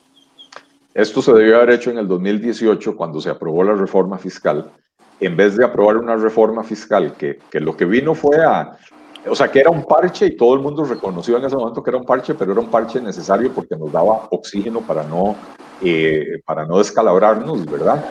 Esto 0.93 1.21
se 1.21 1.33
debió 1.33 1.57
haber 1.57 1.71
hecho 1.71 1.91
en 1.91 1.97
el 1.97 2.07
2018 2.07 2.95
cuando 2.95 3.21
se 3.21 3.29
aprobó 3.29 3.63
la 3.63 3.73
reforma 3.73 4.17
fiscal. 4.17 4.71
En 5.19 5.35
vez 5.35 5.55
de 5.57 5.65
aprobar 5.65 5.97
una 5.97 6.15
reforma 6.15 6.63
fiscal 6.63 7.13
que, 7.13 7.39
que 7.51 7.59
lo 7.59 7.75
que 7.75 7.85
vino 7.85 8.15
fue 8.15 8.43
a, 8.43 8.77
o 9.27 9.35
sea, 9.35 9.49
que 9.49 9.59
era 9.59 9.69
un 9.69 9.83
parche 9.83 10.27
y 10.27 10.37
todo 10.37 10.53
el 10.53 10.61
mundo 10.61 10.85
reconoció 10.85 11.37
en 11.37 11.45
ese 11.45 11.55
momento 11.55 11.83
que 11.83 11.89
era 11.89 11.97
un 11.97 12.05
parche, 12.05 12.33
pero 12.35 12.51
era 12.53 12.61
un 12.61 12.69
parche 12.69 13.01
necesario 13.01 13.51
porque 13.53 13.75
nos 13.75 13.91
daba 13.91 14.27
oxígeno 14.31 14.81
para 14.81 15.03
no, 15.03 15.35
eh, 15.81 16.41
para 16.45 16.65
no 16.65 16.77
descalabrarnos, 16.77 17.65
¿verdad? 17.65 18.03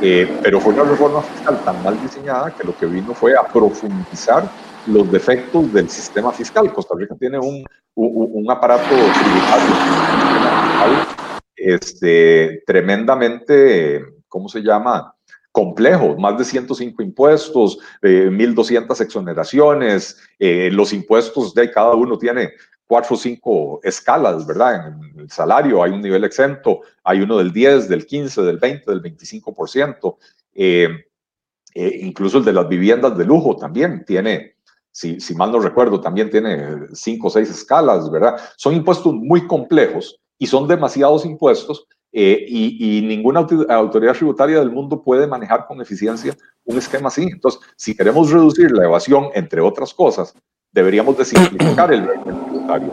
Eh, 0.00 0.38
pero 0.42 0.60
fue 0.60 0.74
una 0.74 0.84
reforma 0.84 1.22
fiscal 1.22 1.58
tan 1.64 1.82
mal 1.82 2.00
diseñada 2.00 2.50
que 2.50 2.64
lo 2.64 2.76
que 2.76 2.86
vino 2.86 3.14
fue 3.14 3.36
a 3.36 3.42
profundizar 3.42 4.48
los 4.86 5.10
defectos 5.10 5.72
del 5.72 5.88
sistema 5.88 6.32
fiscal. 6.32 6.72
Costa 6.72 6.94
Rica 6.96 7.14
tiene 7.18 7.38
un, 7.38 7.64
un, 7.94 8.50
aparato 8.50 8.88
tributario 8.88 9.74
este, 11.64 12.62
tremendamente, 12.66 14.04
¿cómo 14.28 14.48
se 14.48 14.60
llama? 14.60 15.14
complejo, 15.54 16.16
más 16.18 16.36
de 16.36 16.44
105 16.44 17.00
impuestos, 17.00 17.78
1.200 18.02 19.00
eh, 19.00 19.04
exoneraciones, 19.04 20.18
eh, 20.40 20.68
los 20.72 20.92
impuestos 20.92 21.54
de 21.54 21.70
cada 21.70 21.94
uno 21.94 22.18
tiene 22.18 22.50
cuatro 22.88 23.14
o 23.14 23.16
cinco 23.16 23.78
escalas, 23.84 24.44
¿verdad? 24.48 24.88
En 24.88 25.20
el 25.20 25.30
salario 25.30 25.80
hay 25.80 25.92
un 25.92 26.02
nivel 26.02 26.24
exento, 26.24 26.80
hay 27.04 27.20
uno 27.20 27.38
del 27.38 27.52
10, 27.52 27.88
del 27.88 28.04
15, 28.04 28.42
del 28.42 28.58
20, 28.58 28.90
del 28.90 29.00
25%, 29.00 30.16
eh, 30.54 30.88
incluso 31.72 32.38
el 32.38 32.44
de 32.44 32.52
las 32.52 32.68
viviendas 32.68 33.16
de 33.16 33.24
lujo 33.24 33.56
también 33.56 34.04
tiene, 34.04 34.56
si, 34.90 35.20
si 35.20 35.36
mal 35.36 35.52
no 35.52 35.60
recuerdo, 35.60 36.00
también 36.00 36.30
tiene 36.30 36.88
cinco 36.94 37.28
o 37.28 37.30
seis 37.30 37.48
escalas, 37.48 38.10
¿verdad? 38.10 38.40
Son 38.56 38.74
impuestos 38.74 39.14
muy 39.14 39.46
complejos 39.46 40.20
y 40.44 40.46
son 40.46 40.68
demasiados 40.68 41.24
impuestos 41.24 41.86
eh, 42.12 42.44
y, 42.46 43.00
ninguna 43.00 43.46
autoridad 43.70 44.12
tributaria 44.12 44.58
del 44.58 44.70
mundo 44.70 45.02
puede 45.02 45.26
manejar 45.26 45.66
con 45.66 45.80
eficiencia 45.80 46.36
un 46.64 46.76
esquema 46.76 47.08
así. 47.08 47.22
Entonces, 47.22 47.62
si 47.76 47.96
queremos 47.96 48.30
reducir 48.30 48.70
la 48.72 48.84
evasión, 48.84 49.30
entre 49.34 49.62
otras 49.62 49.94
cosas, 49.94 50.34
deberíamos 50.70 51.16
de 51.16 51.24
simplificar 51.24 51.94
el 51.94 52.06
régimen 52.06 52.44
tributario. 52.44 52.92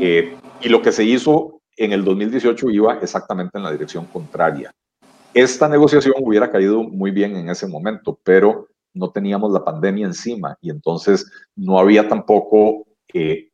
Eh, 0.00 0.36
y 0.62 0.68
lo 0.70 0.80
que 0.80 0.90
se 0.90 1.04
hizo 1.04 1.60
en 1.76 1.92
el 1.92 2.02
2018 2.02 2.70
iba 2.70 2.98
exactamente 3.02 3.58
en 3.58 3.64
la 3.64 3.72
dirección 3.72 4.06
contraria. 4.06 4.72
Esta 5.34 5.68
negociación 5.68 6.14
hubiera 6.20 6.50
caído 6.50 6.82
muy 6.82 7.10
bien 7.10 7.36
en 7.36 7.50
ese 7.50 7.66
momento, 7.66 8.18
pero 8.24 8.68
no 8.94 9.10
teníamos 9.10 9.52
la 9.52 9.62
pandemia 9.62 10.06
encima 10.06 10.56
y 10.62 10.70
entonces 10.70 11.30
no 11.54 11.78
había 11.78 12.08
tampoco 12.08 12.86
eh, 13.12 13.50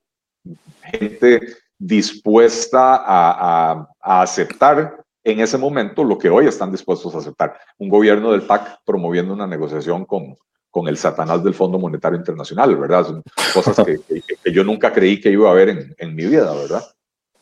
gente 0.93 1.40
dispuesta 1.83 3.03
a, 3.05 3.89
a, 4.01 4.22
aceptar 4.22 5.05
en 5.24 5.41
ese 5.41 5.59
momento 5.59 6.05
lo 6.05 6.16
que 6.16 6.30
hoy 6.30 6.47
están 6.47 6.70
dispuestos 6.70 7.14
a 7.14 7.18
aceptar. 7.18 7.59
Un 7.78 7.89
gobierno 7.89 8.30
del 8.30 8.43
PAC 8.43 8.80
promoviendo 8.85 9.35
una 9.35 9.47
negociación 9.47 10.05
con, 10.05 10.37
con 10.70 10.87
el 10.87 10.97
Satanás 10.97 11.43
del 11.43 11.55
Fondo 11.55 11.78
Monetario 11.78 12.18
Internacional, 12.18 12.76
¿verdad? 12.76 13.07
Son 13.07 13.22
cosas 13.53 13.85
que, 13.85 14.01
que, 14.43 14.53
yo 14.53 14.62
nunca 14.62 14.93
creí 14.93 15.20
que 15.20 15.30
iba 15.30 15.49
a 15.49 15.53
haber 15.53 15.70
en, 15.70 15.95
en 15.99 16.14
mi 16.14 16.24
vida, 16.26 16.53
¿verdad? 16.55 16.85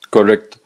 Correcto. 0.09 0.59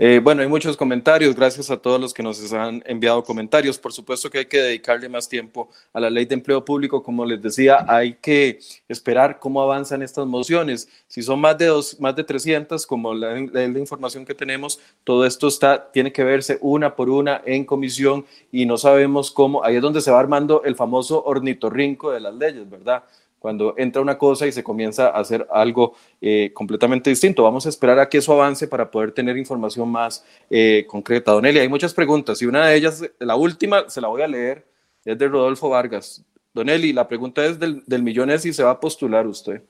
Eh, 0.00 0.20
bueno, 0.22 0.42
hay 0.42 0.48
muchos 0.48 0.76
comentarios. 0.76 1.34
Gracias 1.34 1.72
a 1.72 1.76
todos 1.76 2.00
los 2.00 2.14
que 2.14 2.22
nos 2.22 2.52
han 2.52 2.84
enviado 2.86 3.24
comentarios. 3.24 3.76
Por 3.78 3.92
supuesto 3.92 4.30
que 4.30 4.38
hay 4.38 4.46
que 4.46 4.58
dedicarle 4.58 5.08
más 5.08 5.28
tiempo 5.28 5.70
a 5.92 5.98
la 5.98 6.08
ley 6.08 6.24
de 6.24 6.36
empleo 6.36 6.64
público. 6.64 7.02
Como 7.02 7.24
les 7.24 7.42
decía, 7.42 7.84
hay 7.88 8.14
que 8.14 8.60
esperar 8.86 9.40
cómo 9.40 9.60
avanzan 9.60 10.02
estas 10.02 10.24
mociones. 10.24 10.88
Si 11.08 11.20
son 11.20 11.40
más 11.40 11.58
de, 11.58 11.66
dos, 11.66 11.98
más 11.98 12.14
de 12.14 12.22
300, 12.22 12.86
como 12.86 13.12
la, 13.12 13.34
la, 13.52 13.64
información 13.64 14.24
que 14.24 14.36
tenemos, 14.36 14.78
todo 15.02 15.26
esto 15.26 15.48
está, 15.48 15.90
tiene 15.90 16.12
que 16.12 16.22
verse 16.22 16.58
una 16.60 16.94
por 16.94 17.10
una 17.10 17.42
en 17.44 17.64
comisión 17.64 18.24
y 18.52 18.66
no 18.66 18.76
sabemos 18.78 19.32
cómo. 19.32 19.64
Ahí 19.64 19.76
es 19.76 19.82
donde 19.82 20.00
se 20.00 20.12
va 20.12 20.20
armando 20.20 20.62
el 20.62 20.76
famoso 20.76 21.24
ornitorrinco 21.24 22.12
de 22.12 22.20
las 22.20 22.34
leyes, 22.34 22.70
¿verdad? 22.70 23.02
Cuando 23.38 23.74
entra 23.76 24.02
una 24.02 24.18
cosa 24.18 24.46
y 24.46 24.52
se 24.52 24.64
comienza 24.64 25.08
a 25.08 25.20
hacer 25.20 25.46
algo 25.50 25.94
eh, 26.20 26.50
completamente 26.52 27.10
distinto. 27.10 27.42
Vamos 27.42 27.66
a 27.66 27.68
esperar 27.68 27.98
a 27.98 28.08
que 28.08 28.18
eso 28.18 28.32
avance 28.32 28.66
para 28.66 28.90
poder 28.90 29.12
tener 29.12 29.36
información 29.36 29.88
más 29.90 30.24
eh, 30.50 30.84
concreta. 30.88 31.32
Don 31.32 31.46
Eli, 31.46 31.60
hay 31.60 31.68
muchas 31.68 31.94
preguntas 31.94 32.40
y 32.42 32.46
una 32.46 32.66
de 32.66 32.76
ellas, 32.76 33.02
la 33.18 33.36
última, 33.36 33.88
se 33.88 34.00
la 34.00 34.08
voy 34.08 34.22
a 34.22 34.28
leer, 34.28 34.66
es 35.04 35.18
de 35.18 35.28
Rodolfo 35.28 35.68
Vargas. 35.68 36.24
Don 36.52 36.68
Eli, 36.68 36.92
la 36.92 37.06
pregunta 37.06 37.44
es 37.44 37.58
del, 37.58 37.82
del 37.86 38.02
millón 38.02 38.30
es 38.30 38.42
si 38.42 38.52
se 38.52 38.64
va 38.64 38.72
a 38.72 38.80
postular 38.80 39.26
usted. 39.26 39.62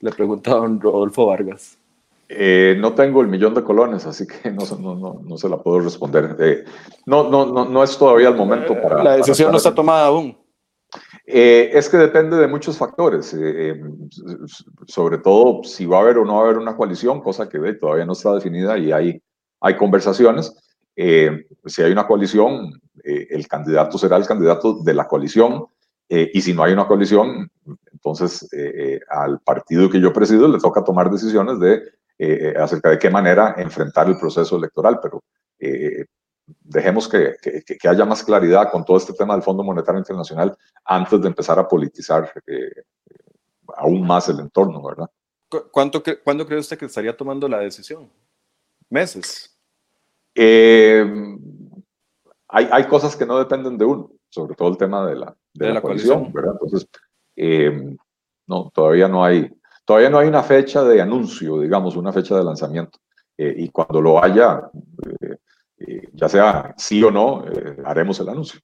Le 0.00 0.10
pregunta 0.10 0.52
a 0.52 0.56
don 0.56 0.80
Rodolfo 0.80 1.26
Vargas. 1.26 1.78
Eh, 2.28 2.76
no 2.78 2.94
tengo 2.94 3.20
el 3.20 3.28
millón 3.28 3.54
de 3.54 3.62
colones, 3.62 4.06
así 4.06 4.26
que 4.26 4.50
no, 4.50 4.64
no, 4.80 4.94
no, 4.94 5.20
no 5.22 5.36
se 5.36 5.48
la 5.48 5.58
puedo 5.58 5.80
responder. 5.80 6.36
Eh, 6.40 6.64
no, 7.04 7.28
no, 7.28 7.44
no, 7.44 7.66
no 7.66 7.84
es 7.84 7.96
todavía 7.98 8.28
el 8.28 8.36
momento 8.36 8.80
para... 8.80 9.02
La 9.02 9.16
decisión 9.16 9.46
para 9.46 9.52
no 9.52 9.56
está 9.58 9.74
tomada 9.74 10.06
aún. 10.06 10.36
Eh, 11.24 11.70
es 11.72 11.88
que 11.88 11.96
depende 11.96 12.36
de 12.36 12.48
muchos 12.48 12.76
factores, 12.76 13.32
eh, 13.34 13.70
eh, 13.70 13.80
sobre 14.86 15.18
todo 15.18 15.62
si 15.64 15.86
va 15.86 15.98
a 15.98 16.00
haber 16.00 16.18
o 16.18 16.24
no 16.24 16.34
va 16.34 16.40
a 16.40 16.44
haber 16.44 16.58
una 16.58 16.76
coalición, 16.76 17.20
cosa 17.20 17.48
que 17.48 17.58
todavía 17.74 18.04
no 18.04 18.12
está 18.12 18.34
definida 18.34 18.76
y 18.76 18.92
hay, 18.92 19.22
hay 19.60 19.76
conversaciones. 19.76 20.52
si 20.94 21.82
hay 21.82 21.92
una 21.92 22.06
coalición, 22.06 22.72
el 23.04 23.48
candidato 23.48 23.96
será 23.96 24.16
el 24.16 24.26
candidato 24.26 24.82
de 24.82 24.94
la 24.94 25.08
coalición 25.08 25.66
y 26.08 26.40
si 26.42 26.52
no 26.52 26.64
hay 26.64 26.74
una 26.74 26.86
coalición, 26.86 27.50
entonces 27.92 28.46
al 29.08 29.40
partido 29.40 29.88
que 29.88 30.00
yo 30.00 30.12
presido 30.12 30.48
le 30.48 30.58
toca 30.58 30.84
tomar 30.84 31.10
decisiones 31.10 31.58
de 31.60 31.80
acerca 32.58 32.90
de 32.90 32.98
qué 32.98 33.08
manera 33.08 33.54
enfrentar 33.56 34.08
el 34.08 34.18
proceso 34.18 34.56
electoral, 34.58 34.98
pero 35.02 35.22
dejemos 36.46 37.08
que, 37.08 37.36
que, 37.40 37.88
haya 37.88 38.04
más 38.04 38.22
claridad 38.22 38.70
con 38.70 38.84
todo 38.84 38.96
este 38.96 39.12
tema 39.12 39.34
del 39.34 39.42
Fondo 39.42 39.62
Monetario 39.62 39.98
Internacional 39.98 40.56
antes 40.84 41.20
de 41.20 41.28
empezar 41.28 41.58
a 41.58 41.68
politizar 41.68 42.32
eh, 42.46 42.82
aún 43.76 44.06
más 44.06 44.28
el 44.28 44.40
entorno, 44.40 44.82
¿verdad? 44.82 45.10
¿Cuánto, 45.70 46.02
¿Cuándo 46.24 46.46
cree 46.46 46.58
usted 46.58 46.78
que 46.78 46.86
estaría 46.86 47.16
tomando 47.16 47.48
la 47.48 47.58
decisión? 47.58 48.10
¿Meses? 48.88 49.56
Eh, 50.34 51.04
hay, 52.48 52.68
hay, 52.70 52.84
cosas 52.84 53.14
que 53.16 53.26
no 53.26 53.38
dependen 53.38 53.76
de 53.76 53.84
uno, 53.84 54.10
sobre 54.30 54.54
todo 54.54 54.68
el 54.68 54.78
tema 54.78 55.06
de 55.06 55.16
la, 55.16 55.36
de, 55.52 55.72
la, 55.72 55.82
coalición, 55.82 56.32
¿verdad? 56.32 56.52
Entonces, 56.60 56.88
eh, 57.36 57.96
no, 58.46 58.70
todavía 58.74 59.08
no 59.08 59.24
hay, 59.24 59.50
todavía 59.84 60.10
no 60.10 60.18
hay 60.18 60.28
una 60.28 60.42
fecha 60.42 60.82
de 60.84 61.00
anuncio, 61.02 61.60
digamos, 61.60 61.96
una 61.96 62.12
fecha 62.12 62.36
de 62.36 62.44
lanzamiento. 62.44 62.98
y 63.36 63.68
cuando 63.70 64.00
lo 64.00 64.22
haya, 64.22 64.70
eh, 65.20 65.36
ya 66.12 66.28
sea 66.28 66.74
sí 66.76 67.02
o 67.02 67.10
no, 67.10 67.44
eh, 67.46 67.76
haremos 67.84 68.18
el 68.20 68.28
anuncio. 68.28 68.60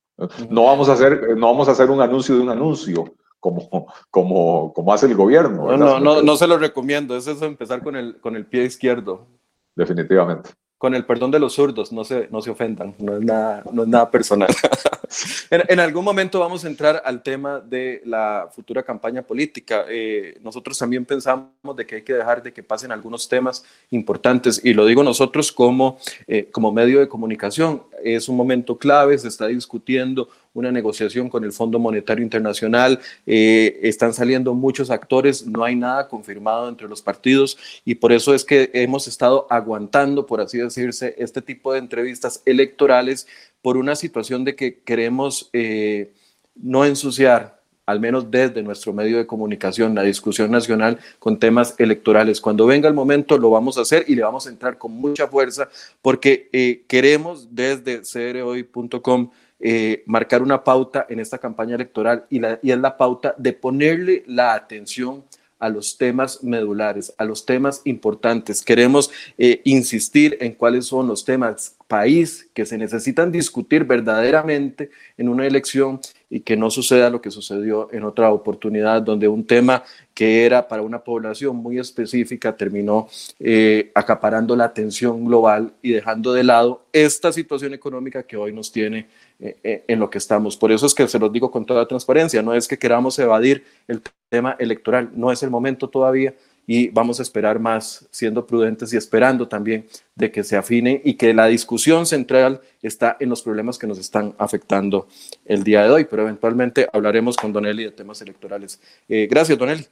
No 0.51 0.65
vamos, 0.65 0.89
a 0.89 0.93
hacer, 0.93 1.37
no 1.37 1.47
vamos 1.47 1.69
a 1.69 1.73
hacer 1.73 1.91
un 1.91 2.01
anuncio 2.01 2.35
de 2.35 2.41
un 2.41 2.51
anuncio 2.51 3.15
como, 3.39 3.93
como, 4.11 4.73
como 4.73 4.93
hace 4.93 5.07
el 5.07 5.15
gobierno. 5.15 5.77
No, 5.77 6.01
no, 6.01 6.23
no, 6.23 6.37
se 6.37 6.47
lo 6.47 6.59
recomiendo, 6.59 7.17
eso 7.17 7.33
es 7.33 7.43
empezar 7.43 7.83
con 7.83 7.97
el, 7.97 8.21
con 8.21 8.37
el 8.37 8.47
pie 8.47 8.65
izquierdo. 8.65 9.29
Definitivamente 9.75 10.51
con 10.79 10.95
el 10.95 11.05
perdón 11.05 11.33
de 11.33 11.41
los 11.41 11.55
zurdos, 11.55 11.93
no 11.93 12.05
se, 12.05 12.29
no 12.31 12.41
se 12.41 12.51
ofendan, 12.51 12.95
no 12.99 13.17
es 13.17 13.25
nada, 13.25 13.65
no 13.73 13.83
es 13.83 13.89
nada 13.89 14.09
personal. 14.09 14.49
en, 15.51 15.81
algún 15.81 16.05
momento 16.05 16.39
vamos 16.39 16.65
a 16.65 16.69
entrar 16.69 17.03
al 17.05 17.21
tema 17.21 17.59
de 17.59 18.01
la 18.05 18.49
futura 18.55 18.85
campaña 18.85 19.23
política. 19.23 19.85
Eh, 19.89 20.39
nosotros 20.41 20.79
también 20.79 21.05
pensamos 21.05 21.49
de 21.77 21.85
que 21.85 21.97
hay 21.97 22.03
que 22.03 22.15
dejar 22.15 22.45
de 22.45 22.53
que 22.53 22.63
pasen 22.63 22.93
algunos 22.93 23.29
temas 23.29 23.65
importantes, 23.91 24.61
y 24.65 24.73
lo 24.73 24.87
digo 24.87 25.03
nosotros 25.03 25.51
como, 25.51 25.99
eh, 26.29 26.49
como 26.53 26.71
medio 26.71 27.01
de 27.01 27.09
comunicación. 27.09 27.83
Es 28.05 28.29
un 28.29 28.37
momento 28.37 28.79
clave, 28.79 29.19
se 29.19 29.27
está 29.27 29.49
discutiendo 29.49 30.29
una 30.59 30.73
negociación 30.73 31.29
con 31.29 31.45
el 31.45 31.53
Fondo 31.53 31.79
Monetario 31.79 32.23
Internacional, 32.23 33.01
eh, 33.27 33.79
están 33.83 34.13
saliendo 34.13 34.55
muchos 34.55 34.91
actores, 34.91 35.47
no 35.47 35.65
hay 35.65 35.77
nada 35.77 36.09
confirmado 36.09 36.69
entre 36.69 36.89
los 36.89 37.03
partidos 37.03 37.57
y 37.85 37.95
por 37.95 38.13
eso 38.13 38.35
es 38.35 38.45
que 38.45 38.71
hemos 38.75 39.09
estado 39.09 39.47
aguantando, 39.51 40.27
por 40.27 40.41
así 40.41 40.59
decirse, 40.59 41.15
este 41.19 41.43
tipo 41.43 41.73
de 41.73 41.79
entrevistas 41.79 42.43
electorales 42.45 43.27
por 43.63 43.77
una 43.77 43.95
situación 43.97 44.45
de 44.45 44.55
que 44.55 44.81
queremos 44.81 45.51
eh, 45.53 46.13
no 46.55 46.85
ensuciar 46.85 47.59
al 47.89 48.01
menos 48.01 48.31
desde 48.31 48.63
nuestro 48.63 48.93
medio 48.93 49.17
de 49.17 49.27
comunicación, 49.27 49.95
la 49.95 50.03
discusión 50.03 50.51
nacional 50.51 50.99
con 51.19 51.39
temas 51.39 51.75
electorales. 51.79 52.39
Cuando 52.39 52.67
venga 52.67 52.87
el 52.87 52.93
momento 52.93 53.39
lo 53.39 53.49
vamos 53.49 53.79
a 53.79 53.81
hacer 53.81 54.05
y 54.07 54.15
le 54.15 54.23
vamos 54.23 54.47
a 54.47 54.51
entrar 54.51 54.77
con 54.77 54.93
mucha 54.93 55.27
fuerza 55.27 55.71
porque 56.03 56.51
eh, 56.53 56.85
queremos 56.87 57.49
desde 57.51 58.03
crhoy.com 58.03 59.31
eh, 59.61 60.03
marcar 60.07 60.43
una 60.43 60.63
pauta 60.63 61.07
en 61.09 61.21
esta 61.21 61.39
campaña 61.39 61.75
electoral 61.75 62.27
y, 62.31 62.39
la, 62.39 62.59
y 62.63 62.71
es 62.71 62.79
la 62.79 62.97
pauta 62.97 63.35
de 63.39 63.53
ponerle 63.53 64.23
la 64.27 64.55
atención 64.55 65.25
a 65.59 65.69
los 65.69 65.99
temas 65.99 66.43
medulares, 66.45 67.13
a 67.19 67.25
los 67.25 67.45
temas 67.45 67.83
importantes. 67.85 68.63
Queremos 68.63 69.11
eh, 69.37 69.61
insistir 69.65 70.37
en 70.41 70.53
cuáles 70.53 70.87
son 70.87 71.09
los 71.09 71.25
temas 71.25 71.77
país 71.89 72.49
que 72.55 72.67
se 72.67 72.79
necesitan 72.79 73.33
discutir 73.33 73.85
verdaderamente 73.85 74.91
en 75.17 75.29
una 75.29 75.47
elección 75.47 76.01
y 76.31 76.41
que 76.41 76.57
no 76.57 76.71
suceda 76.71 77.11
lo 77.11 77.23
que 77.23 77.31
sucedió 77.31 77.89
en 77.93 78.05
otra 78.05 78.31
oportunidad, 78.31 79.03
donde 79.03 79.27
un 79.27 79.47
tema 79.47 79.83
que 80.19 80.45
era 80.45 80.67
para 80.67 80.83
una 80.83 80.99
población 80.99 81.55
muy 81.55 81.79
específica 81.79 82.57
terminó 82.57 83.09
eh, 83.39 83.93
acaparando 83.95 84.57
la 84.57 84.65
atención 84.65 85.25
global 85.25 85.75
y 85.81 85.93
dejando 85.93 86.33
de 86.33 86.43
lado 86.43 86.83
esta 86.93 87.31
situación 87.33 87.73
económica 87.73 88.25
que 88.25 88.37
hoy 88.37 88.53
nos 88.53 88.73
tiene 88.73 89.07
en 89.39 90.01
lo 90.01 90.11
que 90.11 90.19
estamos. 90.19 90.57
Por 90.57 90.73
eso 90.73 90.87
es 90.87 90.95
que 90.95 91.07
se 91.07 91.21
los 91.21 91.33
digo 91.33 91.53
con 91.53 91.65
toda 91.65 91.87
transparencia, 91.87 92.43
no 92.43 92.53
es 92.53 92.67
que 92.67 92.77
queramos 92.77 93.17
evadir 93.21 93.63
el 93.87 94.03
tema 94.29 94.57
electoral, 94.59 95.09
no 95.15 95.31
es 95.31 95.41
el 95.45 95.51
momento 95.51 95.89
todavía 95.89 96.35
y 96.71 96.89
vamos 96.89 97.19
a 97.19 97.23
esperar 97.23 97.59
más, 97.59 98.07
siendo 98.11 98.47
prudentes 98.47 98.93
y 98.93 98.99
esperando 98.99 99.49
también 99.49 99.87
de 100.15 100.31
que 100.31 100.45
se 100.45 100.55
afine 100.55 101.01
y 101.03 101.15
que 101.15 101.33
la 101.33 101.47
discusión 101.47 102.05
central 102.05 102.61
está 102.83 103.17
en 103.21 103.31
los 103.31 103.41
problemas 103.43 103.79
que 103.79 103.87
nos 103.87 103.99
están 103.99 104.35
afectando 104.37 105.09
el 105.47 105.65
día 105.65 105.83
de 105.83 105.91
hoy, 105.91 106.05
pero 106.05 106.23
eventualmente 106.23 106.87
hablaremos 106.93 107.39
con 107.39 107.55
Donelli 107.55 107.85
de 107.85 107.93
temas 107.93 108.21
electorales. 108.21 108.81
Eh, 109.09 109.27
gracias, 109.31 109.57
Donelli. 109.57 109.87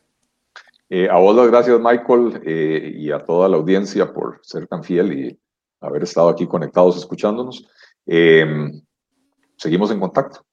Eh, 0.89 1.09
a 1.09 1.17
vos 1.17 1.35
las 1.35 1.49
gracias, 1.49 1.79
Michael, 1.81 2.41
eh, 2.45 2.93
y 2.97 3.11
a 3.11 3.25
toda 3.25 3.49
la 3.49 3.57
audiencia 3.57 4.13
por 4.13 4.41
ser 4.43 4.67
tan 4.67 4.85
fiel 4.85 5.13
y 5.13 5.41
haber 5.81 6.05
estado 6.05 6.29
aquí 6.29 6.47
conectados 6.47 6.97
escuchándonos. 6.97 7.67
seguimos 9.57 9.91
en 9.91 10.01
contacto. 10.01 10.45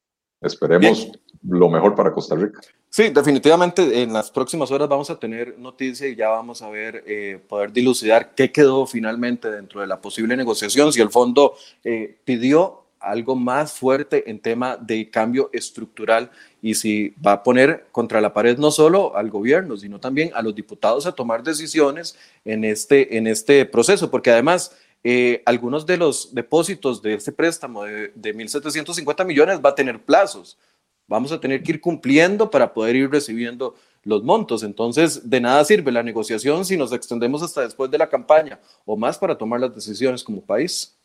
Esperemos 0.41 1.11
lo 1.47 1.69
mejor 1.69 1.95
para 1.95 2.11
Costa 2.11 2.35
Rica. 2.35 2.59
Sí, 2.89 3.09
definitivamente 3.09 4.01
en 4.01 4.13
las 4.13 4.29
próximas 4.29 4.69
horas 4.71 4.87
vamos 4.87 5.09
a 5.09 5.19
tener 5.19 5.57
noticia 5.57 6.07
y 6.07 6.15
ya 6.15 6.29
vamos 6.29 6.61
a 6.61 6.69
ver, 6.69 7.03
eh, 7.07 7.41
poder 7.47 7.71
dilucidar 7.71 8.35
qué 8.35 8.51
quedó 8.51 8.85
finalmente 8.85 9.49
dentro 9.49 9.81
de 9.81 9.87
la 9.87 9.99
posible 9.99 10.37
negociación, 10.37 10.93
si 10.93 11.01
el 11.01 11.09
fondo 11.09 11.55
eh, 11.83 12.17
pidió 12.23 12.83
algo 12.99 13.35
más 13.35 13.73
fuerte 13.73 14.29
en 14.29 14.39
tema 14.39 14.77
de 14.77 15.09
cambio 15.09 15.49
estructural 15.51 16.31
y 16.63 16.75
si 16.75 17.13
va 17.23 17.33
a 17.33 17.43
poner 17.43 17.87
contra 17.91 18.21
la 18.21 18.33
pared 18.33 18.57
no 18.57 18.71
solo 18.71 19.17
al 19.17 19.29
gobierno, 19.29 19.75
sino 19.75 19.99
también 19.99 20.31
a 20.33 20.41
los 20.41 20.55
diputados 20.55 21.05
a 21.05 21.11
tomar 21.11 21.43
decisiones 21.43 22.17
en 22.45 22.63
este, 22.63 23.17
en 23.17 23.27
este 23.27 23.65
proceso, 23.65 24.09
porque 24.09 24.31
además 24.31 24.73
eh, 25.03 25.43
algunos 25.45 25.85
de 25.85 25.97
los 25.97 26.33
depósitos 26.33 27.01
de 27.01 27.15
este 27.15 27.33
préstamo 27.33 27.83
de, 27.83 28.13
de 28.15 28.33
1.750 28.33 29.25
millones 29.25 29.59
va 29.63 29.71
a 29.71 29.75
tener 29.75 30.01
plazos. 30.01 30.57
Vamos 31.05 31.33
a 31.33 31.41
tener 31.41 31.61
que 31.61 31.73
ir 31.73 31.81
cumpliendo 31.81 32.49
para 32.49 32.73
poder 32.73 32.95
ir 32.95 33.11
recibiendo 33.11 33.75
los 34.05 34.23
montos. 34.23 34.63
Entonces, 34.63 35.29
de 35.29 35.41
nada 35.41 35.65
sirve 35.65 35.91
la 35.91 36.01
negociación 36.01 36.63
si 36.63 36.77
nos 36.77 36.93
extendemos 36.93 37.43
hasta 37.43 37.59
después 37.59 37.91
de 37.91 37.97
la 37.97 38.07
campaña 38.07 38.57
o 38.85 38.95
más 38.95 39.17
para 39.17 39.37
tomar 39.37 39.59
las 39.59 39.75
decisiones 39.75 40.23
como 40.23 40.39
país. 40.39 40.95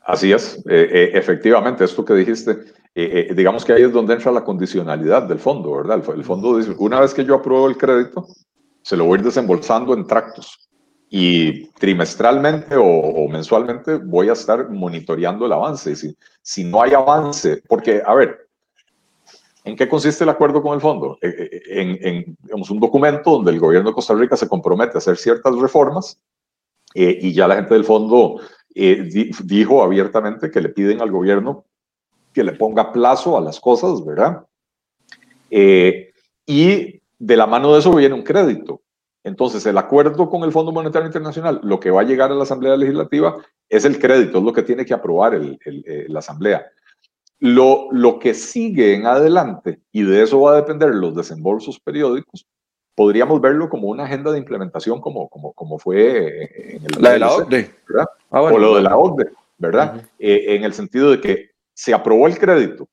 Así 0.00 0.32
es, 0.32 0.56
eh, 0.66 0.88
eh, 0.90 1.10
efectivamente, 1.12 1.84
esto 1.84 2.02
que 2.06 2.14
dijiste, 2.14 2.72
digamos 2.94 3.64
que 3.64 3.72
ahí 3.72 3.82
es 3.82 3.92
donde 3.92 4.14
entra 4.14 4.30
la 4.32 4.44
condicionalidad 4.44 5.22
del 5.22 5.38
fondo, 5.38 5.76
¿verdad? 5.76 6.02
El, 6.14 6.24
fondo 6.24 6.58
dice, 6.58 6.74
una 6.78 7.00
vez 7.00 7.14
que 7.14 7.24
yo 7.24 7.36
apruebo 7.36 7.68
el 7.68 7.78
crédito, 7.78 8.26
se 8.82 8.96
lo 8.96 9.06
voy 9.06 9.16
a 9.16 9.20
ir 9.20 9.24
desembolsando 9.24 9.94
en 9.94 10.06
tractos 10.06 10.68
y 11.14 11.66
trimestralmente 11.72 12.74
o, 12.74 13.28
mensualmente 13.28 13.96
voy 13.96 14.30
a 14.30 14.32
estar 14.32 14.70
monitoreando 14.70 15.44
el 15.44 15.52
avance. 15.52 15.94
Si, 15.94 16.16
si 16.40 16.64
no 16.64 16.80
hay 16.80 16.94
avance, 16.94 17.62
porque, 17.68 18.02
a 18.04 18.14
ver, 18.14 18.48
¿en 19.64 19.76
qué 19.76 19.86
consiste 19.86 20.24
el 20.24 20.30
acuerdo 20.30 20.62
con 20.62 20.74
el 20.74 20.80
fondo? 20.80 21.18
Eh, 21.20 21.50
eh, 21.50 21.62
en, 21.68 22.36
un 22.50 22.80
documento 22.80 23.32
donde 23.32 23.50
el 23.50 23.60
gobierno 23.60 23.90
de 23.90 23.94
Costa 23.94 24.14
Rica 24.14 24.38
se 24.38 24.48
compromete 24.48 24.92
a 24.94 24.98
hacer 24.98 25.18
ciertas 25.18 25.54
reformas 25.56 26.18
eh, 26.94 27.18
y 27.20 27.34
ya 27.34 27.46
la 27.46 27.56
gente 27.56 27.74
del 27.74 27.84
fondo 27.84 28.40
dijo 28.74 29.82
abiertamente 29.82 30.50
que 30.50 30.62
le 30.62 30.70
piden 30.70 31.02
al 31.02 31.10
gobierno 31.10 31.66
que 32.32 32.44
le 32.44 32.52
ponga 32.52 32.92
plazo 32.92 33.36
a 33.36 33.40
las 33.40 33.60
cosas, 33.60 34.04
¿verdad? 34.04 34.44
y 36.46 37.02
de 37.18 37.36
la 37.36 37.46
mano 37.46 37.72
de 37.72 37.80
eso 37.80 37.94
viene 37.94 38.14
un 38.14 38.22
crédito. 38.22 38.80
Entonces, 39.24 39.64
el 39.66 39.78
acuerdo 39.78 40.28
con 40.28 40.42
el 40.42 40.50
Fondo 40.50 40.72
Monetario 40.72 41.06
Internacional, 41.06 41.60
lo 41.62 41.78
que 41.78 41.90
va 41.90 42.00
a 42.00 42.04
llegar 42.04 42.32
a 42.32 42.34
la 42.34 42.42
Asamblea 42.42 42.76
Legislativa 42.76 43.36
es 43.68 43.84
el 43.84 43.98
crédito, 43.98 44.38
es 44.38 44.44
lo 44.44 44.52
que 44.52 44.62
tiene 44.62 44.84
que 44.84 44.94
aprobar 44.94 45.34
eh, 45.34 46.06
la 46.08 46.18
Asamblea. 46.18 46.66
Lo, 47.38 47.88
lo 47.92 48.18
que 48.18 48.34
sigue 48.34 48.94
en 48.94 49.06
adelante, 49.06 49.80
y 49.92 50.02
de 50.02 50.22
eso 50.22 50.40
va 50.40 50.52
a 50.52 50.56
depender 50.56 50.94
los 50.94 51.14
desembolsos 51.14 51.78
periódicos, 51.78 52.46
podríamos 52.94 53.40
verlo 53.40 53.68
como 53.68 53.88
una 53.88 54.04
agenda 54.04 54.32
de 54.32 54.38
implementación 54.38 55.00
como, 55.00 55.28
como, 55.28 55.52
como 55.52 55.78
fue 55.78 56.76
en 56.76 56.84
el... 56.84 57.02
La 57.02 57.12
de 57.12 57.18
la 57.20 57.32
OCDE. 57.32 57.70
¿verdad? 57.88 58.06
Ah, 58.30 58.42
o 58.42 58.58
lo 58.58 58.74
de 58.76 58.82
la 58.82 58.96
OCDE, 58.96 59.30
¿verdad? 59.58 60.02
Eh, 60.18 60.56
en 60.56 60.64
el 60.64 60.74
sentido 60.74 61.10
de 61.10 61.20
que 61.20 61.51
se 61.82 61.92
aprobó 61.92 62.28
el 62.28 62.38
crédito, 62.38 62.88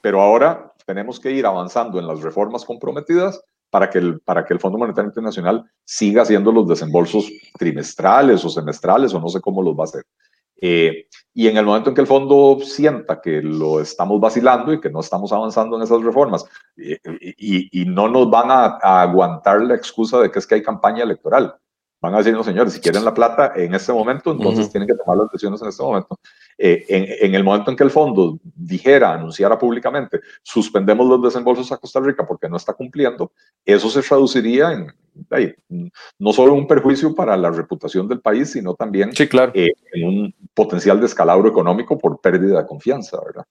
pero 0.00 0.20
ahora 0.20 0.72
tenemos 0.86 1.18
que 1.18 1.32
ir 1.32 1.44
avanzando 1.44 1.98
en 1.98 2.06
las 2.06 2.22
reformas 2.22 2.64
comprometidas 2.64 3.42
para 3.68 3.90
que, 3.90 3.98
el, 3.98 4.20
para 4.20 4.44
que 4.44 4.54
el 4.54 4.60
Fondo 4.60 4.78
Monetario 4.78 5.08
Internacional 5.08 5.68
siga 5.84 6.22
haciendo 6.22 6.52
los 6.52 6.68
desembolsos 6.68 7.28
trimestrales 7.58 8.44
o 8.44 8.48
semestrales 8.48 9.12
o 9.12 9.18
no 9.18 9.28
sé 9.28 9.40
cómo 9.40 9.60
los 9.60 9.74
va 9.74 9.82
a 9.82 9.84
hacer. 9.86 10.04
Eh, 10.60 11.08
y 11.34 11.48
en 11.48 11.56
el 11.56 11.64
momento 11.64 11.90
en 11.90 11.96
que 11.96 12.00
el 12.00 12.06
fondo 12.06 12.60
sienta 12.62 13.20
que 13.20 13.42
lo 13.42 13.80
estamos 13.80 14.20
vacilando 14.20 14.72
y 14.72 14.80
que 14.80 14.90
no 14.90 15.00
estamos 15.00 15.32
avanzando 15.32 15.76
en 15.76 15.82
esas 15.82 16.00
reformas 16.00 16.44
eh, 16.76 17.00
y, 17.38 17.84
no 17.86 18.08
nos 18.08 18.30
van 18.30 18.52
a, 18.52 19.02
aguantar 19.02 19.62
la 19.62 19.74
excusa 19.74 20.20
de 20.20 20.30
que 20.30 20.38
es 20.38 20.46
que 20.46 20.54
hay 20.54 20.62
campaña 20.62 21.02
electoral, 21.02 21.56
van 22.00 22.14
a 22.14 22.18
decir, 22.18 22.32
no 22.32 22.44
señores, 22.44 22.72
si 22.72 22.80
quieren 22.80 23.04
la 23.04 23.14
plata 23.14 23.52
en 23.56 23.74
este 23.74 23.92
momento, 23.92 24.32
entonces 24.32 24.70
tienen 24.70 24.88
que 24.88 24.94
tomar 24.94 25.18
las 25.18 25.30
decisiones 25.30 25.60
en 25.62 25.68
este 25.68 25.82
momento. 25.82 26.18
Eh, 26.56 26.84
en, 26.88 27.34
el 27.34 27.44
momento 27.44 27.70
en 27.70 27.76
que 27.76 27.84
el 27.84 27.90
fondo 27.90 28.38
dijera, 28.42 29.12
anunciara 29.12 29.58
públicamente, 29.58 30.20
suspendemos 30.42 31.06
los 31.06 31.22
desembolsos 31.22 31.70
a 31.72 31.78
Costa 31.78 32.00
Rica 32.00 32.26
porque 32.26 32.48
no 32.48 32.56
está 32.56 32.72
cumpliendo, 32.72 33.32
eso 33.64 33.88
se 33.90 34.02
traduciría 34.02 34.72
en 34.72 34.92
no 36.18 36.32
solo 36.32 36.54
un 36.54 36.66
perjuicio 36.66 37.14
para 37.14 37.36
la 37.36 37.50
reputación 37.50 38.06
del 38.06 38.20
país, 38.20 38.52
sino 38.52 38.74
también 38.74 39.12
sí, 39.14 39.26
claro. 39.26 39.52
Eh, 39.54 39.72
en 39.92 40.06
un 40.06 40.34
potencial 40.54 41.00
descalabro 41.00 41.48
económico 41.48 41.98
por 41.98 42.20
pérdida 42.20 42.60
de 42.60 42.66
confianza, 42.66 43.18
¿verdad? 43.24 43.44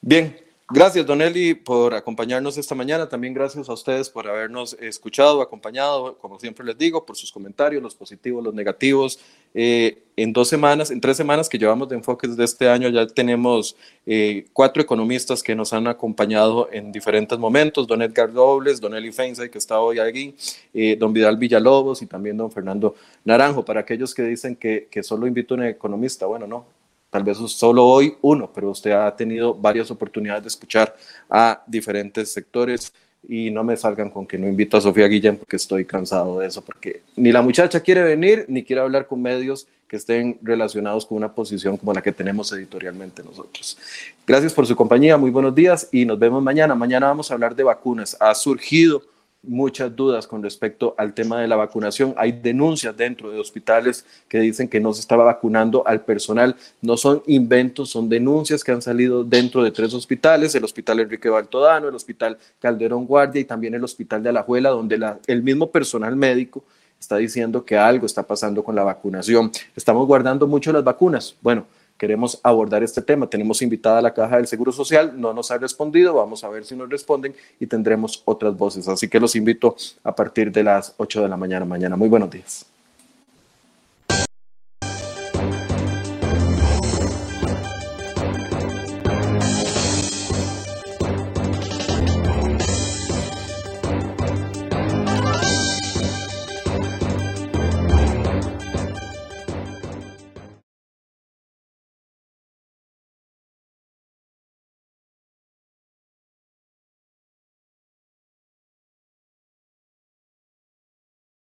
Bien, 0.00 0.36
Gracias, 0.70 1.06
Don 1.06 1.22
Eli, 1.22 1.54
por 1.54 1.94
acompañarnos 1.94 2.58
esta 2.58 2.74
mañana. 2.74 3.08
También 3.08 3.32
gracias 3.32 3.70
a 3.70 3.72
ustedes 3.72 4.10
por 4.10 4.28
habernos 4.28 4.74
escuchado, 4.74 5.40
acompañado, 5.40 6.18
como 6.18 6.38
siempre 6.38 6.62
les 6.62 6.76
digo, 6.76 7.06
por 7.06 7.16
sus 7.16 7.32
comentarios, 7.32 7.82
los 7.82 7.94
positivos, 7.94 8.44
los 8.44 8.52
negativos. 8.52 9.18
Eh, 9.54 10.02
en 10.16 10.34
dos 10.34 10.46
semanas, 10.46 10.90
en 10.90 11.00
tres 11.00 11.16
semanas 11.16 11.48
que 11.48 11.56
llevamos 11.56 11.88
de 11.88 11.96
enfoques 11.96 12.36
de 12.36 12.44
este 12.44 12.68
año, 12.68 12.90
ya 12.90 13.06
tenemos 13.06 13.76
eh, 14.04 14.44
cuatro 14.52 14.82
economistas 14.82 15.42
que 15.42 15.54
nos 15.54 15.72
han 15.72 15.86
acompañado 15.86 16.68
en 16.70 16.92
diferentes 16.92 17.38
momentos. 17.38 17.86
Don 17.86 18.02
Edgar 18.02 18.30
Dobles, 18.30 18.78
Don 18.78 18.94
Eli 18.94 19.10
Feinsay, 19.10 19.50
que 19.50 19.56
está 19.56 19.80
hoy 19.80 19.98
aquí, 20.00 20.36
eh, 20.74 20.96
Don 20.98 21.14
Vidal 21.14 21.38
Villalobos 21.38 22.02
y 22.02 22.06
también 22.06 22.36
Don 22.36 22.52
Fernando 22.52 22.94
Naranjo. 23.24 23.64
Para 23.64 23.80
aquellos 23.80 24.14
que 24.14 24.22
dicen 24.22 24.54
que, 24.54 24.86
que 24.90 25.02
solo 25.02 25.26
invito 25.26 25.54
a 25.54 25.56
un 25.56 25.64
economista, 25.64 26.26
bueno, 26.26 26.46
no, 26.46 26.66
tal 27.10 27.24
vez 27.24 27.38
solo 27.38 27.84
hoy 27.84 28.16
uno, 28.22 28.50
pero 28.54 28.70
usted 28.70 28.92
ha 28.92 29.14
tenido 29.14 29.54
varias 29.54 29.90
oportunidades 29.90 30.42
de 30.42 30.48
escuchar 30.48 30.94
a 31.30 31.62
diferentes 31.66 32.32
sectores 32.32 32.92
y 33.26 33.50
no 33.50 33.64
me 33.64 33.76
salgan 33.76 34.10
con 34.10 34.26
que 34.26 34.38
no 34.38 34.46
invito 34.46 34.76
a 34.76 34.80
Sofía 34.80 35.08
Guillén 35.08 35.36
porque 35.36 35.56
estoy 35.56 35.84
cansado 35.84 36.38
de 36.38 36.46
eso, 36.46 36.62
porque 36.62 37.02
ni 37.16 37.32
la 37.32 37.42
muchacha 37.42 37.80
quiere 37.80 38.02
venir 38.02 38.44
ni 38.48 38.62
quiere 38.62 38.82
hablar 38.82 39.06
con 39.06 39.20
medios 39.20 39.66
que 39.88 39.96
estén 39.96 40.38
relacionados 40.42 41.06
con 41.06 41.16
una 41.16 41.32
posición 41.32 41.76
como 41.78 41.94
la 41.94 42.02
que 42.02 42.12
tenemos 42.12 42.52
editorialmente 42.52 43.22
nosotros. 43.22 43.78
Gracias 44.26 44.52
por 44.52 44.66
su 44.66 44.76
compañía, 44.76 45.16
muy 45.16 45.30
buenos 45.30 45.54
días 45.54 45.88
y 45.90 46.04
nos 46.04 46.18
vemos 46.18 46.42
mañana. 46.42 46.74
Mañana 46.74 47.06
vamos 47.06 47.30
a 47.30 47.34
hablar 47.34 47.56
de 47.56 47.64
vacunas. 47.64 48.16
Ha 48.20 48.34
surgido 48.34 49.02
muchas 49.42 49.94
dudas 49.94 50.26
con 50.26 50.42
respecto 50.42 50.94
al 50.98 51.14
tema 51.14 51.40
de 51.40 51.48
la 51.48 51.56
vacunación. 51.56 52.14
Hay 52.16 52.32
denuncias 52.32 52.96
dentro 52.96 53.30
de 53.30 53.38
hospitales 53.38 54.04
que 54.28 54.40
dicen 54.40 54.68
que 54.68 54.80
no 54.80 54.92
se 54.92 55.00
estaba 55.00 55.24
vacunando 55.24 55.86
al 55.86 56.00
personal. 56.02 56.56
No 56.82 56.96
son 56.96 57.22
inventos, 57.26 57.90
son 57.90 58.08
denuncias 58.08 58.64
que 58.64 58.72
han 58.72 58.82
salido 58.82 59.24
dentro 59.24 59.62
de 59.62 59.70
tres 59.70 59.94
hospitales, 59.94 60.54
el 60.54 60.64
Hospital 60.64 61.00
Enrique 61.00 61.28
Baltodano, 61.28 61.88
el 61.88 61.94
Hospital 61.94 62.36
Calderón 62.58 63.06
Guardia 63.06 63.40
y 63.40 63.44
también 63.44 63.74
el 63.74 63.84
Hospital 63.84 64.22
de 64.22 64.30
Alajuela, 64.30 64.70
donde 64.70 65.00
el 65.26 65.42
mismo 65.42 65.70
personal 65.70 66.16
médico 66.16 66.64
está 66.98 67.16
diciendo 67.16 67.64
que 67.64 67.76
algo 67.76 68.06
está 68.06 68.24
pasando 68.24 68.64
con 68.64 68.74
la 68.74 68.82
vacunación. 68.82 69.52
Estamos 69.76 70.06
guardando 70.06 70.46
mucho 70.46 70.72
las 70.72 70.82
vacunas. 70.82 71.36
Bueno, 71.40 71.66
queremos 71.98 72.40
abordar 72.42 72.82
este 72.82 73.02
tema. 73.02 73.28
Tenemos 73.28 73.60
invitada 73.60 73.98
a 73.98 74.02
la 74.02 74.14
Caja 74.14 74.36
del 74.36 74.46
Seguro 74.46 74.72
Social, 74.72 75.20
no 75.20 75.34
nos 75.34 75.50
ha 75.50 75.58
respondido, 75.58 76.14
vamos 76.14 76.44
a 76.44 76.48
ver 76.48 76.64
si 76.64 76.74
nos 76.76 76.88
responden 76.88 77.34
y 77.60 77.66
tendremos 77.66 78.22
otras 78.24 78.56
voces. 78.56 78.88
Así 78.88 79.08
que 79.08 79.20
los 79.20 79.36
invito 79.36 79.76
a 80.04 80.14
partir 80.14 80.50
de 80.52 80.62
las 80.62 80.94
8 80.96 81.22
de 81.22 81.28
la 81.28 81.36
mañana 81.36 81.64
mañana. 81.64 81.96
Muy 81.96 82.08
buenos 82.08 82.30
días. 82.30 82.77